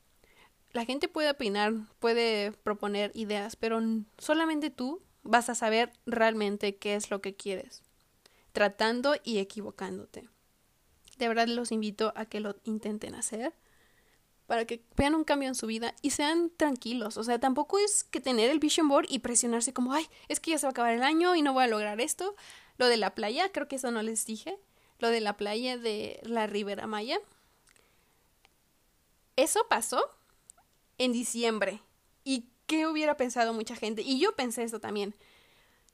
La 0.71 0.85
gente 0.85 1.09
puede 1.09 1.29
opinar, 1.29 1.75
puede 1.99 2.53
proponer 2.53 3.11
ideas, 3.15 3.57
pero 3.57 3.81
solamente 4.19 4.71
tú 4.71 5.03
vas 5.25 5.49
a 5.49 5.57
saber 5.57 5.93
realmente 6.07 6.77
qué 6.77 6.95
es 6.95 7.11
lo 7.11 7.21
que 7.21 7.35
quieres, 7.35 7.83
tratando 8.53 9.17
y 9.25 9.39
equivocándote. 9.39 10.29
De 11.19 11.27
verdad 11.27 11.49
los 11.49 11.73
invito 11.73 12.13
a 12.15 12.27
que 12.27 12.39
lo 12.39 12.55
intenten 12.63 13.17
hacer 13.17 13.53
para 14.51 14.65
que 14.65 14.83
vean 14.97 15.15
un 15.15 15.23
cambio 15.23 15.47
en 15.47 15.55
su 15.55 15.69
vida 15.69 15.95
y 16.03 16.11
sean 16.11 16.51
tranquilos. 16.57 17.17
O 17.17 17.23
sea, 17.23 17.39
tampoco 17.39 17.79
es 17.79 18.03
que 18.03 18.21
tener 18.21 18.51
el 18.51 18.59
vision 18.59 18.89
board 18.89 19.07
y 19.09 19.21
presionarse 19.21 19.73
como, 19.73 19.93
ay, 19.93 20.09
es 20.27 20.41
que 20.41 20.51
ya 20.51 20.59
se 20.59 20.67
va 20.67 20.71
a 20.71 20.73
acabar 20.73 20.93
el 20.93 21.05
año 21.05 21.37
y 21.37 21.43
no 21.43 21.53
voy 21.53 21.63
a 21.63 21.69
lograr 21.69 22.01
esto. 22.01 22.35
Lo 22.77 22.89
de 22.89 22.97
la 22.97 23.15
playa, 23.15 23.53
creo 23.53 23.69
que 23.69 23.77
eso 23.77 23.93
no 23.93 24.03
les 24.03 24.27
dije 24.27 24.59
lo 24.99 25.09
de 25.11 25.21
la 25.21 25.37
playa 25.37 25.79
de 25.79 26.19
la 26.25 26.49
Ribera 26.49 26.89
Maya. 26.89 27.21
Eso 29.37 29.61
pasó 29.69 30.03
en 30.99 31.13
diciembre. 31.13 31.81
¿Y 32.25 32.49
qué 32.67 32.89
hubiera 32.89 33.17
pensado 33.17 33.55
mucha 33.55 33.77
gente? 33.77 34.03
Y 34.03 34.19
yo 34.19 34.35
pensé 34.35 34.65
eso 34.65 34.81
también. 34.81 35.15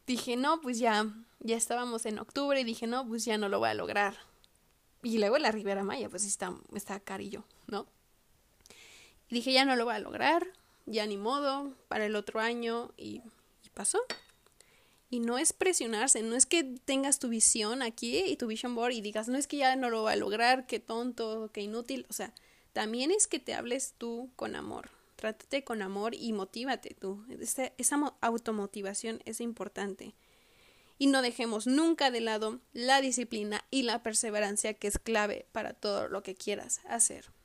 Dije, 0.07 0.38
no, 0.38 0.62
pues 0.62 0.79
ya, 0.79 1.07
ya 1.40 1.59
estábamos 1.59 2.07
en 2.07 2.19
octubre 2.19 2.59
y 2.59 2.64
dije, 2.64 2.87
no, 2.87 3.07
pues 3.07 3.27
ya 3.27 3.37
no 3.37 3.51
lo 3.51 3.59
voy 3.59 3.69
a 3.69 3.75
lograr. 3.75 4.16
Y 5.03 5.19
luego 5.19 5.37
la 5.37 5.53
Ribera 5.53 5.85
Maya, 5.85 6.09
pues 6.09 6.25
está, 6.25 6.55
está 6.73 6.99
carillo, 7.01 7.45
¿no? 7.66 7.87
Y 9.29 9.37
dije, 9.37 9.53
ya 9.53 9.65
no 9.65 9.77
lo 9.77 9.85
voy 9.85 9.95
a 9.95 9.99
lograr, 9.99 10.47
ya 10.87 11.07
ni 11.07 11.17
modo, 11.17 11.75
para 11.89 12.07
el 12.07 12.17
otro 12.17 12.41
año, 12.41 12.93
y, 12.97 13.23
y 13.65 13.71
pasó. 13.75 14.01
Y 15.09 15.21
no 15.21 15.39
es 15.39 15.53
presionarse, 15.53 16.23
no 16.23 16.35
es 16.35 16.47
que 16.47 16.65
tengas 16.65 17.19
tu 17.19 17.29
visión 17.29 17.83
aquí 17.83 18.19
y 18.19 18.37
tu 18.37 18.47
vision 18.49 18.75
board 18.75 18.93
y 18.93 19.01
digas, 19.01 19.29
no 19.29 19.39
es 19.39 19.47
que 19.47 19.59
ya 19.59 19.77
no 19.77 19.89
lo 19.91 20.03
va 20.03 20.12
a 20.12 20.17
lograr, 20.17 20.67
qué 20.67 20.81
tonto, 20.81 21.51
qué 21.53 21.61
inútil. 21.61 22.07
O 22.09 22.12
sea, 22.12 22.33
también 22.73 23.11
es 23.11 23.27
que 23.27 23.39
te 23.39 23.55
hables 23.55 23.95
tú 23.99 24.31
con 24.37 24.57
amor. 24.57 24.91
Trátate 25.15 25.65
con 25.65 25.81
amor 25.81 26.15
y 26.15 26.33
motívate 26.33 26.95
tú. 26.95 27.25
Esa, 27.41 27.73
esa 27.79 28.15
automotivación 28.21 29.23
es 29.25 29.41
importante. 29.41 30.15
Y 30.99 31.07
no 31.07 31.23
dejemos 31.23 31.67
nunca 31.67 32.11
de 32.11 32.21
lado 32.21 32.61
la 32.73 33.01
disciplina 33.01 33.65
y 33.71 33.83
la 33.83 34.03
perseverancia 34.03 34.75
que 34.75 34.89
es 34.89 34.99
clave 34.99 35.47
para 35.53 35.73
todo 35.73 36.09
lo 36.09 36.23
que 36.23 36.35
quieras 36.35 36.81
hacer. 36.89 37.36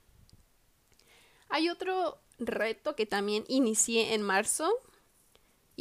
Hay 1.52 1.70
otro 1.70 2.18
reto 2.40 2.96
que 2.96 3.06
también 3.06 3.44
inicié 3.48 4.14
en 4.14 4.24
marzo, 4.24 4.74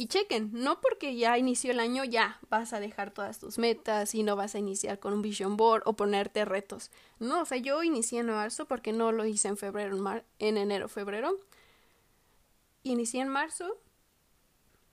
y 0.01 0.07
chequen, 0.07 0.49
no 0.51 0.81
porque 0.81 1.15
ya 1.15 1.37
inició 1.37 1.71
el 1.71 1.79
año 1.79 2.03
ya 2.03 2.39
vas 2.49 2.73
a 2.73 2.79
dejar 2.79 3.13
todas 3.13 3.39
tus 3.39 3.59
metas 3.59 4.15
y 4.15 4.23
no 4.23 4.35
vas 4.35 4.55
a 4.55 4.59
iniciar 4.59 4.99
con 4.99 5.13
un 5.13 5.21
vision 5.21 5.57
board 5.57 5.83
o 5.85 5.93
ponerte 5.93 6.43
retos. 6.43 6.89
No, 7.19 7.41
o 7.41 7.45
sea, 7.45 7.57
yo 7.57 7.83
inicié 7.83 8.21
en 8.21 8.27
marzo 8.27 8.65
porque 8.65 8.93
no 8.93 9.11
lo 9.11 9.25
hice 9.25 9.49
en 9.49 9.57
febrero, 9.57 9.95
en, 9.95 10.23
en 10.39 10.57
enero, 10.57 10.87
febrero. 10.87 11.37
Inicié 12.81 13.21
en 13.21 13.27
marzo 13.27 13.77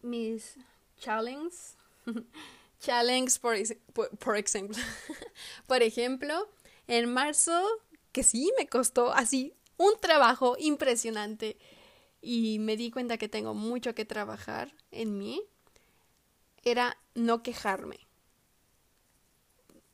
mis 0.03 0.57
challenges. 0.99 1.77
challenges, 2.81 3.38
por 3.38 3.55
ejemplo. 3.55 4.77
por 5.67 5.83
ejemplo, 5.83 6.51
en 6.87 7.11
marzo, 7.11 7.67
que 8.12 8.23
sí 8.23 8.53
me 8.59 8.69
costó 8.69 9.12
así 9.12 9.55
un 9.79 9.99
trabajo 10.01 10.57
impresionante 10.59 11.57
y 12.21 12.59
me 12.59 12.77
di 12.77 12.91
cuenta 12.91 13.17
que 13.17 13.29
tengo 13.29 13.55
mucho 13.55 13.95
que 13.95 14.05
trabajar 14.05 14.75
en 14.91 15.17
mí, 15.17 15.43
era 16.64 16.99
no 17.14 17.43
quejarme. 17.43 18.01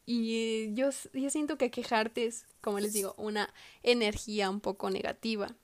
Y 0.06 0.74
yo, 0.74 0.90
yo 1.12 1.30
siento 1.30 1.56
que 1.56 1.70
quejarte 1.70 2.26
es, 2.26 2.46
como 2.60 2.80
les 2.80 2.92
digo, 2.92 3.14
una 3.16 3.52
energía 3.82 4.50
un 4.50 4.60
poco 4.60 4.90
negativa. 4.90 5.54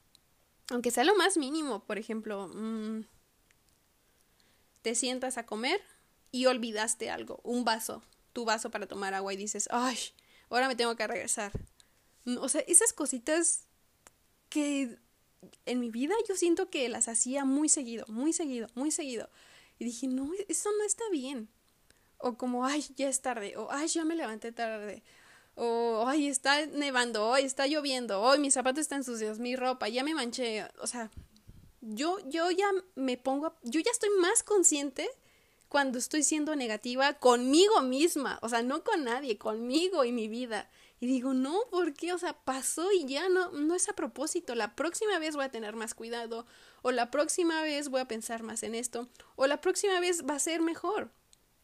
Aunque 0.71 0.91
sea 0.91 1.05
lo 1.05 1.17
más 1.17 1.37
mínimo, 1.37 1.85
por 1.85 1.99
ejemplo, 1.99 2.49
mm, 2.49 3.01
te 4.83 4.95
sientas 4.95 5.37
a 5.37 5.45
comer 5.45 5.81
y 6.31 6.47
olvidaste 6.47 7.11
algo, 7.11 7.41
un 7.43 7.65
vaso, 7.65 8.03
tu 8.33 8.45
vaso 8.45 8.71
para 8.71 8.87
tomar 8.87 9.15
agua 9.15 9.35
y 9.35 9.37
dices, 9.37 9.69
ay, 9.73 9.99
ahora 10.49 10.69
me 10.69 10.77
tengo 10.77 10.95
que 10.97 11.07
regresar. 11.07 11.53
O 12.39 12.49
sea, 12.49 12.63
esas 12.63 12.93
cositas 12.93 13.67
que 14.51 14.99
en 15.65 15.81
mi 15.81 15.91
vida 15.91 16.15
yo 16.29 16.37
siento 16.37 16.69
que 16.69 16.89
las 16.91 17.09
hacía 17.09 17.47
muy 17.47 17.71
seguido, 17.71 18.05
muy 18.09 18.35
seguido, 18.35 18.69
muy 18.75 18.91
seguido. 18.91 19.31
Y 19.79 19.87
dije, 19.87 20.07
no, 20.07 20.31
eso 20.49 20.69
no 20.79 20.85
está 20.85 21.05
bien. 21.11 21.49
O 22.19 22.37
como, 22.37 22.67
ay, 22.67 22.85
ya 22.97 23.09
es 23.09 23.23
tarde. 23.23 23.57
O, 23.57 23.69
ay, 23.71 23.89
ya 23.89 24.05
me 24.05 24.15
levanté 24.15 24.53
tarde. 24.53 25.03
O, 25.55 26.05
ay, 26.07 26.29
está 26.29 26.67
nevando. 26.67 27.27
O, 27.31 27.37
está 27.37 27.67
lloviendo. 27.67 28.21
O, 28.21 28.37
mis 28.37 28.53
zapatos 28.53 28.81
están 28.81 29.05
sucios. 29.05 29.39
Mi 29.39 29.57
ropa, 29.57 29.89
ya 29.89 30.05
me 30.05 30.15
manché. 30.15 30.67
O 30.83 30.87
sea, 30.87 31.11
yo, 31.81 32.19
yo 32.29 32.51
ya 32.51 32.69
me 32.95 33.17
pongo, 33.17 33.55
yo 33.63 33.81
ya 33.81 33.91
estoy 33.91 34.11
más 34.21 34.43
consciente 34.43 35.09
cuando 35.71 35.99
estoy 35.99 36.25
siendo 36.25 36.55
negativa 36.57 37.15
conmigo 37.15 37.81
misma. 37.81 38.39
O 38.43 38.51
sea, 38.51 38.63
no 38.63 38.85
con 38.85 39.05
nadie, 39.05 39.39
conmigo 39.39 40.05
y 40.05 40.13
mi 40.13 40.29
vida. 40.29 40.69
Y 41.01 41.07
digo, 41.07 41.33
no, 41.33 41.59
¿por 41.71 41.95
qué? 41.95 42.13
O 42.13 42.19
sea, 42.19 42.35
pasó 42.35 42.93
y 42.93 43.07
ya 43.07 43.31
no, 43.31 43.51
no 43.53 43.75
es 43.75 43.89
a 43.89 43.95
propósito. 43.95 44.55
La 44.55 44.77
próxima 44.77 45.19
vez 45.19 45.35
voy 45.35 45.47
a 45.47 45.51
tener 45.51 45.75
más 45.75 45.95
cuidado, 45.95 46.47
o 46.83 46.91
la 46.93 47.11
próxima 47.11 47.63
vez 47.63 47.89
voy 47.89 48.03
a 48.03 48.09
pensar 48.09 48.43
más 48.43 48.63
en 48.63 48.75
esto, 48.75 49.09
o 49.35 49.47
la 49.47 49.63
próxima 49.63 49.99
vez 49.99 50.25
va 50.29 50.35
a 50.35 50.39
ser 50.39 50.61
mejor. 50.61 51.11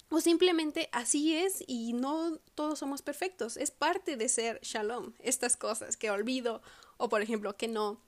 O 0.09 0.21
simplemente 0.21 0.89
así 0.93 1.37
es 1.37 1.63
y 1.67 1.93
no 1.93 2.39
todos 2.55 2.79
somos 2.79 3.03
perfectos. 3.03 3.59
Es 3.59 3.71
parte 3.71 4.17
de 4.17 4.29
ser 4.31 4.59
shalom, 4.63 5.13
estas 5.19 5.57
cosas 5.57 5.99
que 5.99 6.11
olvido, 6.11 6.63
o 6.97 7.11
por 7.11 7.21
ejemplo, 7.21 7.57
que 7.57 7.69
no, 7.69 8.01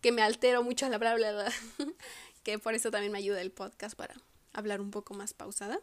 que 0.00 0.12
me 0.12 0.22
altero 0.22 0.62
mucho 0.62 0.86
a 0.86 0.90
la 0.90 0.98
bla 0.98 1.16
que 2.44 2.58
por 2.58 2.74
eso 2.74 2.90
también 2.90 3.12
me 3.12 3.18
ayuda 3.18 3.40
el 3.40 3.50
podcast 3.50 3.96
para 3.96 4.14
hablar 4.52 4.80
un 4.80 4.92
poco 4.92 5.14
más 5.14 5.34
pausada. 5.34 5.80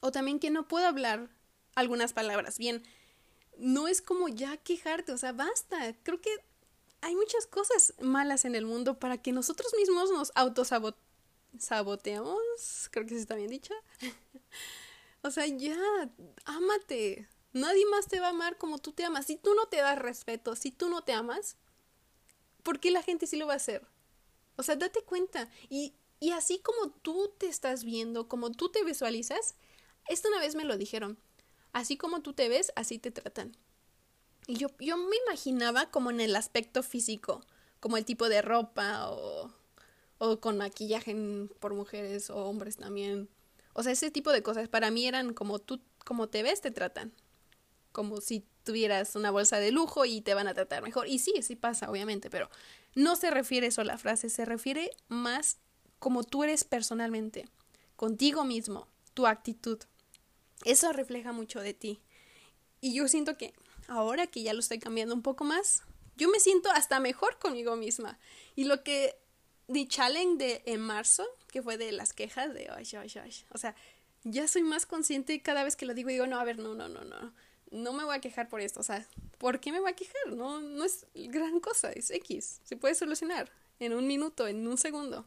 O 0.00 0.12
también 0.12 0.40
que 0.40 0.50
no 0.50 0.68
puedo 0.68 0.86
hablar 0.86 1.30
algunas 1.74 2.12
palabras 2.12 2.58
bien 2.58 2.82
no 3.58 3.88
es 3.88 4.00
como 4.00 4.28
ya 4.28 4.56
quejarte, 4.56 5.12
o 5.12 5.18
sea, 5.18 5.32
basta. 5.32 5.94
Creo 6.02 6.20
que 6.20 6.30
hay 7.00 7.14
muchas 7.14 7.46
cosas 7.46 7.94
malas 8.00 8.44
en 8.44 8.54
el 8.54 8.66
mundo 8.66 8.98
para 8.98 9.18
que 9.18 9.32
nosotros 9.32 9.72
mismos 9.76 10.10
nos 10.10 10.32
autosaboteamos. 10.34 12.88
Creo 12.90 13.06
que 13.06 13.14
eso 13.14 13.22
está 13.22 13.34
bien 13.34 13.50
dicho. 13.50 13.74
o 15.22 15.30
sea, 15.30 15.46
ya, 15.46 15.76
ámate. 16.44 17.28
Nadie 17.52 17.86
más 17.86 18.06
te 18.06 18.20
va 18.20 18.28
a 18.28 18.30
amar 18.30 18.58
como 18.58 18.78
tú 18.78 18.92
te 18.92 19.04
amas. 19.04 19.26
Si 19.26 19.36
tú 19.36 19.54
no 19.54 19.66
te 19.66 19.78
das 19.78 19.98
respeto, 19.98 20.54
si 20.54 20.70
tú 20.70 20.88
no 20.88 21.02
te 21.02 21.12
amas, 21.12 21.56
¿por 22.62 22.78
qué 22.78 22.90
la 22.90 23.02
gente 23.02 23.26
sí 23.26 23.36
lo 23.36 23.46
va 23.46 23.54
a 23.54 23.56
hacer? 23.56 23.86
O 24.56 24.62
sea, 24.62 24.76
date 24.76 25.02
cuenta. 25.02 25.48
Y, 25.68 25.94
y 26.20 26.30
así 26.30 26.60
como 26.60 26.90
tú 26.90 27.32
te 27.38 27.46
estás 27.46 27.84
viendo, 27.84 28.28
como 28.28 28.52
tú 28.52 28.68
te 28.68 28.84
visualizas, 28.84 29.54
esto 30.08 30.28
una 30.28 30.40
vez 30.40 30.54
me 30.54 30.64
lo 30.64 30.76
dijeron 30.76 31.18
Así 31.78 31.96
como 31.96 32.22
tú 32.22 32.32
te 32.32 32.48
ves, 32.48 32.72
así 32.74 32.98
te 32.98 33.12
tratan. 33.12 33.56
Y 34.48 34.56
yo, 34.56 34.66
yo 34.80 34.96
me 34.96 35.14
imaginaba 35.28 35.92
como 35.92 36.10
en 36.10 36.20
el 36.20 36.34
aspecto 36.34 36.82
físico, 36.82 37.40
como 37.78 37.96
el 37.96 38.04
tipo 38.04 38.28
de 38.28 38.42
ropa 38.42 39.08
o, 39.10 39.52
o 40.18 40.40
con 40.40 40.58
maquillaje 40.58 41.14
por 41.60 41.74
mujeres 41.74 42.30
o 42.30 42.46
hombres 42.46 42.78
también. 42.78 43.28
O 43.74 43.84
sea, 43.84 43.92
ese 43.92 44.10
tipo 44.10 44.32
de 44.32 44.42
cosas 44.42 44.68
para 44.68 44.90
mí 44.90 45.06
eran 45.06 45.34
como 45.34 45.60
tú, 45.60 45.80
como 46.04 46.28
te 46.28 46.42
ves, 46.42 46.60
te 46.60 46.72
tratan. 46.72 47.12
Como 47.92 48.20
si 48.20 48.44
tuvieras 48.64 49.14
una 49.14 49.30
bolsa 49.30 49.60
de 49.60 49.70
lujo 49.70 50.04
y 50.04 50.20
te 50.20 50.34
van 50.34 50.48
a 50.48 50.54
tratar 50.54 50.82
mejor. 50.82 51.06
Y 51.06 51.20
sí, 51.20 51.32
sí 51.42 51.54
pasa, 51.54 51.88
obviamente, 51.88 52.28
pero 52.28 52.50
no 52.96 53.14
se 53.14 53.30
refiere 53.30 53.68
eso 53.68 53.82
a 53.82 53.84
la 53.84 53.98
frase, 53.98 54.30
se 54.30 54.44
refiere 54.44 54.90
más 55.06 55.58
como 56.00 56.24
tú 56.24 56.42
eres 56.42 56.64
personalmente, 56.64 57.48
contigo 57.94 58.44
mismo, 58.44 58.88
tu 59.14 59.28
actitud. 59.28 59.78
Eso 60.64 60.92
refleja 60.92 61.32
mucho 61.32 61.60
de 61.60 61.74
ti. 61.74 62.00
Y 62.80 62.94
yo 62.94 63.08
siento 63.08 63.36
que 63.36 63.54
ahora 63.88 64.26
que 64.26 64.42
ya 64.42 64.52
lo 64.52 64.60
estoy 64.60 64.78
cambiando 64.78 65.14
un 65.14 65.22
poco 65.22 65.44
más, 65.44 65.82
yo 66.16 66.28
me 66.28 66.40
siento 66.40 66.70
hasta 66.70 67.00
mejor 67.00 67.38
conmigo 67.38 67.76
misma. 67.76 68.18
Y 68.54 68.64
lo 68.64 68.82
que 68.82 69.16
di 69.68 69.86
challenge 69.86 70.36
de 70.44 70.62
en 70.66 70.80
marzo, 70.80 71.26
que 71.52 71.62
fue 71.62 71.76
de 71.76 71.92
las 71.92 72.12
quejas 72.12 72.52
de 72.54 72.68
ay, 72.70 72.86
ay, 72.98 73.12
ay, 73.22 73.34
o 73.52 73.58
sea, 73.58 73.74
ya 74.24 74.48
soy 74.48 74.62
más 74.62 74.86
consciente 74.86 75.40
cada 75.42 75.64
vez 75.64 75.76
que 75.76 75.86
lo 75.86 75.94
digo, 75.94 76.08
digo, 76.08 76.26
no, 76.26 76.38
a 76.38 76.44
ver, 76.44 76.58
no, 76.58 76.74
no, 76.74 76.88
no, 76.88 77.04
no. 77.04 77.32
No 77.70 77.92
me 77.92 78.04
voy 78.04 78.16
a 78.16 78.20
quejar 78.20 78.48
por 78.48 78.60
esto, 78.62 78.80
o 78.80 78.82
sea, 78.82 79.06
¿por 79.36 79.60
qué 79.60 79.72
me 79.72 79.80
voy 79.80 79.90
a 79.90 79.96
quejar? 79.96 80.14
No, 80.28 80.60
no 80.60 80.84
es 80.84 81.06
gran 81.14 81.60
cosa, 81.60 81.92
es 81.92 82.10
X, 82.10 82.60
se 82.64 82.76
puede 82.76 82.94
solucionar 82.94 83.50
en 83.78 83.92
un 83.92 84.06
minuto, 84.06 84.46
en 84.46 84.66
un 84.66 84.78
segundo. 84.78 85.26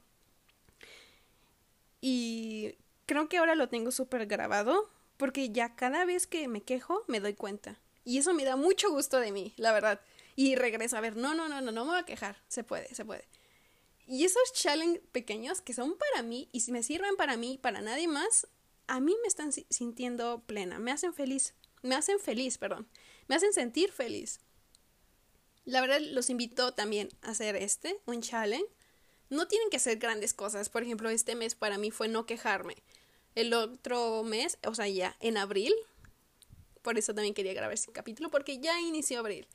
Y 2.01 2.75
creo 3.05 3.29
que 3.29 3.37
ahora 3.37 3.53
lo 3.53 3.69
tengo 3.69 3.91
súper 3.91 4.25
grabado 4.25 4.89
porque 5.21 5.51
ya 5.51 5.75
cada 5.75 6.03
vez 6.03 6.25
que 6.25 6.47
me 6.47 6.63
quejo 6.63 7.05
me 7.07 7.19
doy 7.19 7.35
cuenta. 7.35 7.79
Y 8.03 8.17
eso 8.17 8.33
me 8.33 8.43
da 8.43 8.55
mucho 8.55 8.89
gusto 8.89 9.19
de 9.19 9.31
mí, 9.31 9.53
la 9.55 9.71
verdad. 9.71 10.01
Y 10.35 10.55
regreso 10.55 10.97
a 10.97 10.99
ver, 10.99 11.15
no, 11.15 11.35
no, 11.35 11.47
no, 11.47 11.61
no, 11.61 11.71
no 11.71 11.85
me 11.85 11.91
voy 11.91 11.99
a 11.99 12.05
quejar. 12.05 12.41
Se 12.47 12.63
puede, 12.63 12.91
se 12.95 13.05
puede. 13.05 13.27
Y 14.07 14.25
esos 14.25 14.51
challenges 14.53 15.03
pequeños 15.11 15.61
que 15.61 15.75
son 15.75 15.95
para 15.95 16.23
mí 16.23 16.49
y 16.51 16.71
me 16.71 16.81
sirven 16.81 17.15
para 17.17 17.37
mí, 17.37 17.59
para 17.61 17.81
nadie 17.81 18.07
más, 18.07 18.47
a 18.87 18.99
mí 18.99 19.15
me 19.21 19.27
están 19.27 19.51
sintiendo 19.51 20.41
plena, 20.47 20.79
me 20.79 20.91
hacen 20.91 21.13
feliz, 21.13 21.53
me 21.83 21.93
hacen 21.93 22.19
feliz, 22.19 22.57
perdón, 22.57 22.87
me 23.27 23.35
hacen 23.35 23.53
sentir 23.53 23.91
feliz. 23.91 24.39
La 25.65 25.81
verdad, 25.81 26.01
los 26.01 26.31
invito 26.31 26.73
también 26.73 27.09
a 27.21 27.29
hacer 27.29 27.57
este, 27.57 28.01
un 28.07 28.23
challenge. 28.23 28.65
No 29.29 29.47
tienen 29.47 29.69
que 29.69 29.77
hacer 29.77 29.99
grandes 29.99 30.33
cosas. 30.33 30.69
Por 30.69 30.81
ejemplo, 30.81 31.11
este 31.11 31.35
mes 31.35 31.53
para 31.53 31.77
mí 31.77 31.91
fue 31.91 32.07
no 32.07 32.25
quejarme. 32.25 32.77
El 33.35 33.53
otro 33.53 34.23
mes, 34.23 34.57
o 34.65 34.75
sea, 34.75 34.87
ya 34.87 35.15
en 35.19 35.37
abril, 35.37 35.73
por 36.81 36.97
eso 36.97 37.13
también 37.13 37.33
quería 37.33 37.53
grabar 37.53 37.73
este 37.73 37.91
capítulo, 37.91 38.29
porque 38.29 38.59
ya 38.59 38.79
inició 38.79 39.19
abril. 39.19 39.47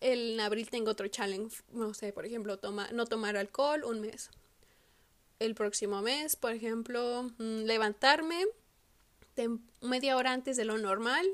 En 0.00 0.40
abril 0.40 0.68
tengo 0.70 0.90
otro 0.90 1.08
challenge, 1.08 1.62
no 1.72 1.94
sé, 1.94 2.12
por 2.12 2.26
ejemplo, 2.26 2.58
toma, 2.58 2.88
no 2.92 3.06
tomar 3.06 3.36
alcohol 3.36 3.84
un 3.84 4.00
mes. 4.00 4.30
El 5.38 5.54
próximo 5.54 6.02
mes, 6.02 6.36
por 6.36 6.52
ejemplo, 6.52 7.30
mm, 7.38 7.64
levantarme 7.64 8.44
media 9.82 10.16
hora 10.16 10.32
antes 10.32 10.56
de 10.56 10.64
lo 10.64 10.78
normal, 10.78 11.26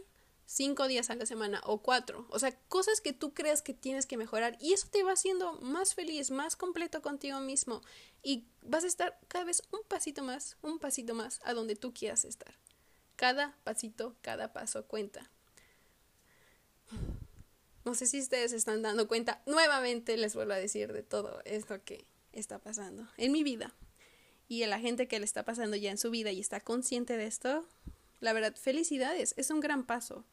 cinco 0.45 0.89
días 0.89 1.09
a 1.11 1.14
la 1.14 1.25
semana 1.25 1.61
o 1.64 1.79
cuatro. 1.79 2.27
O 2.31 2.39
sea, 2.39 2.53
cosas 2.68 3.01
que 3.01 3.12
tú 3.12 3.33
crees 3.33 3.62
que 3.62 3.75
tienes 3.75 4.07
que 4.07 4.16
mejorar 4.16 4.57
y 4.61 4.73
eso 4.73 4.89
te 4.91 5.03
va 5.03 5.12
haciendo 5.12 5.55
más 5.61 5.95
feliz, 5.95 6.31
más 6.31 6.57
completo 6.57 7.01
contigo 7.01 7.41
mismo 7.41 7.81
y 8.23 8.45
vas 8.62 8.85
a 8.85 8.87
estar 8.87 9.18
cada 9.29 9.45
vez 9.45 9.62
un 9.73 9.81
pasito 9.89 10.23
más, 10.23 10.57
un 10.62 10.79
pasito 10.79 11.14
más 11.14 11.41
a 11.45 11.55
donde 11.55 11.77
tú 11.77 11.93
quieras 11.93 12.25
estar. 12.25 12.55
Cada 13.16 13.57
pasito, 13.64 14.16
cada 14.23 14.53
paso 14.53 14.87
cuenta. 14.87 15.31
No 17.85 17.95
sé 17.95 18.07
si 18.07 18.20
ustedes 18.20 18.53
están 18.53 18.83
dando 18.83 19.09
cuenta. 19.09 19.43
Nuevamente 19.47 20.16
les 20.16 20.35
vuelvo 20.35 20.53
a 20.53 20.57
decir 20.57 20.93
de 20.93 21.03
todo 21.03 21.41
esto 21.45 21.83
que 21.85 22.07
está 22.33 22.59
pasando 22.59 23.09
en 23.16 23.33
mi 23.33 23.43
vida. 23.43 23.75
Y 24.49 24.62
a 24.62 24.68
la 24.68 24.79
gente 24.79 25.09
que 25.09 25.18
le 25.18 25.25
está 25.25 25.45
pasando 25.45 25.77
ya 25.77 25.91
en 25.91 25.99
su 25.99 26.11
vida 26.11 26.31
y 26.31 26.39
está 26.39 26.61
consciente 26.61 27.16
de 27.16 27.27
esto, 27.27 27.66
la 28.20 28.33
verdad, 28.33 28.55
felicidades. 28.55 29.35
Es 29.37 29.51
un 29.51 29.61
gran 29.61 29.85
paso. 29.85 30.25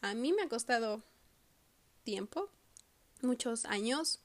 A 0.00 0.14
mí 0.14 0.32
me 0.32 0.42
ha 0.42 0.48
costado 0.48 1.02
tiempo, 2.04 2.50
muchos 3.20 3.64
años. 3.64 4.20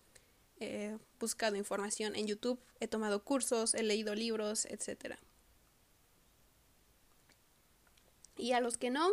He 0.60 0.98
buscado 1.20 1.56
información 1.56 2.16
en 2.16 2.28
YouTube, 2.28 2.60
he 2.80 2.88
tomado 2.88 3.24
cursos, 3.24 3.74
he 3.74 3.84
leído 3.84 4.16
libros, 4.16 4.66
etc. 4.66 5.16
Y 8.38 8.52
a 8.52 8.60
los 8.60 8.78
que 8.78 8.90
no, 8.90 9.12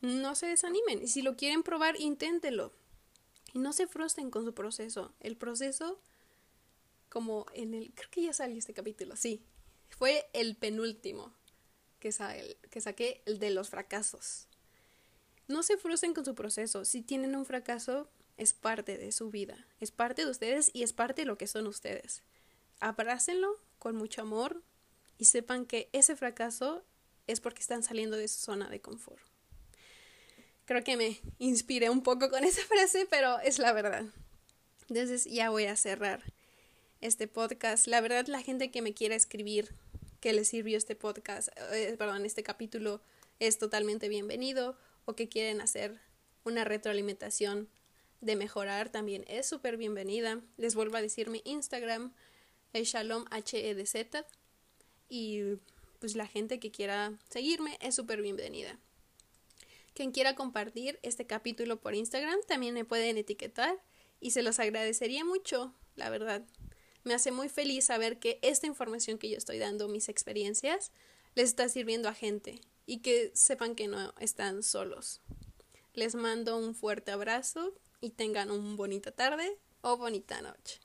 no 0.00 0.34
se 0.34 0.46
desanimen. 0.46 1.02
Y 1.02 1.08
si 1.08 1.22
lo 1.22 1.36
quieren 1.36 1.62
probar, 1.62 2.00
inténtenlo. 2.00 2.72
Y 3.52 3.58
no 3.58 3.72
se 3.72 3.86
frustren 3.86 4.30
con 4.30 4.44
su 4.44 4.52
proceso. 4.52 5.14
El 5.20 5.36
proceso, 5.36 6.00
como 7.08 7.46
en 7.54 7.74
el... 7.74 7.92
Creo 7.94 8.10
que 8.10 8.22
ya 8.22 8.32
salió 8.32 8.58
este 8.58 8.74
capítulo, 8.74 9.16
sí. 9.16 9.42
Fue 9.90 10.28
el 10.32 10.56
penúltimo 10.56 11.32
que, 12.00 12.10
que 12.70 12.80
saqué, 12.80 13.22
el 13.26 13.38
de 13.38 13.50
los 13.50 13.70
fracasos. 13.70 14.48
No 15.46 15.62
se 15.62 15.76
frustren 15.76 16.14
con 16.14 16.24
su 16.24 16.34
proceso. 16.34 16.84
Si 16.84 17.02
tienen 17.02 17.36
un 17.36 17.46
fracaso, 17.46 18.08
es 18.36 18.52
parte 18.52 18.98
de 18.98 19.12
su 19.12 19.30
vida. 19.30 19.66
Es 19.80 19.90
parte 19.90 20.24
de 20.24 20.30
ustedes 20.30 20.70
y 20.72 20.82
es 20.82 20.92
parte 20.92 21.22
de 21.22 21.26
lo 21.26 21.38
que 21.38 21.46
son 21.46 21.66
ustedes. 21.66 22.22
Abrácenlo 22.80 23.60
con 23.78 23.96
mucho 23.96 24.22
amor 24.22 24.62
y 25.18 25.26
sepan 25.26 25.66
que 25.66 25.88
ese 25.92 26.16
fracaso 26.16 26.84
es 27.26 27.40
porque 27.40 27.60
están 27.60 27.82
saliendo 27.82 28.16
de 28.16 28.28
su 28.28 28.40
zona 28.40 28.68
de 28.68 28.80
confort. 28.80 29.22
Creo 30.66 30.82
que 30.82 30.96
me 30.96 31.20
inspiré 31.38 31.90
un 31.90 32.02
poco 32.02 32.30
con 32.30 32.44
esa 32.44 32.62
frase, 32.62 33.06
pero 33.08 33.38
es 33.40 33.58
la 33.58 33.72
verdad. 33.72 34.04
Entonces 34.88 35.24
ya 35.24 35.50
voy 35.50 35.64
a 35.64 35.76
cerrar 35.76 36.22
este 37.00 37.28
podcast. 37.28 37.86
La 37.86 38.00
verdad, 38.00 38.26
la 38.26 38.42
gente 38.42 38.70
que 38.70 38.82
me 38.82 38.94
quiera 38.94 39.14
escribir 39.14 39.74
que 40.20 40.32
le 40.32 40.44
sirvió 40.44 40.78
este 40.78 40.96
podcast, 40.96 41.48
eh, 41.72 41.96
perdón, 41.98 42.24
este 42.24 42.42
capítulo, 42.42 43.02
es 43.40 43.58
totalmente 43.58 44.08
bienvenido 44.08 44.78
o 45.04 45.14
que 45.14 45.28
quieren 45.28 45.60
hacer 45.60 46.00
una 46.44 46.64
retroalimentación 46.64 47.68
de 48.24 48.36
mejorar 48.36 48.90
también 48.90 49.24
es 49.28 49.46
súper 49.46 49.76
bienvenida. 49.76 50.40
Les 50.56 50.74
vuelvo 50.74 50.96
a 50.96 51.02
decir 51.02 51.28
mi 51.28 51.42
Instagram 51.44 52.14
es 52.72 52.88
shalom 52.88 53.26
hedz 53.30 54.24
y 55.08 55.42
pues 56.00 56.16
la 56.16 56.26
gente 56.26 56.58
que 56.58 56.70
quiera 56.70 57.18
seguirme 57.28 57.78
es 57.80 57.94
súper 57.94 58.22
bienvenida. 58.22 58.78
Quien 59.92 60.10
quiera 60.10 60.34
compartir 60.34 60.98
este 61.02 61.26
capítulo 61.26 61.80
por 61.80 61.94
Instagram 61.94 62.40
también 62.48 62.74
me 62.74 62.84
pueden 62.84 63.18
etiquetar 63.18 63.80
y 64.20 64.30
se 64.30 64.42
los 64.42 64.58
agradecería 64.58 65.24
mucho, 65.24 65.74
la 65.94 66.08
verdad. 66.08 66.42
Me 67.04 67.12
hace 67.12 67.30
muy 67.30 67.50
feliz 67.50 67.84
saber 67.84 68.18
que 68.18 68.38
esta 68.40 68.66
información 68.66 69.18
que 69.18 69.28
yo 69.28 69.36
estoy 69.36 69.58
dando, 69.58 69.88
mis 69.88 70.08
experiencias, 70.08 70.92
les 71.34 71.50
está 71.50 71.68
sirviendo 71.68 72.08
a 72.08 72.14
gente 72.14 72.60
y 72.86 72.98
que 73.00 73.30
sepan 73.34 73.74
que 73.74 73.86
no 73.86 74.14
están 74.18 74.62
solos. 74.62 75.20
Les 75.92 76.14
mando 76.14 76.56
un 76.56 76.74
fuerte 76.74 77.12
abrazo 77.12 77.74
y 78.00 78.10
tengan 78.10 78.50
una 78.50 78.76
bonita 78.76 79.10
tarde 79.10 79.58
o 79.80 79.96
bonita 79.96 80.40
noche. 80.42 80.83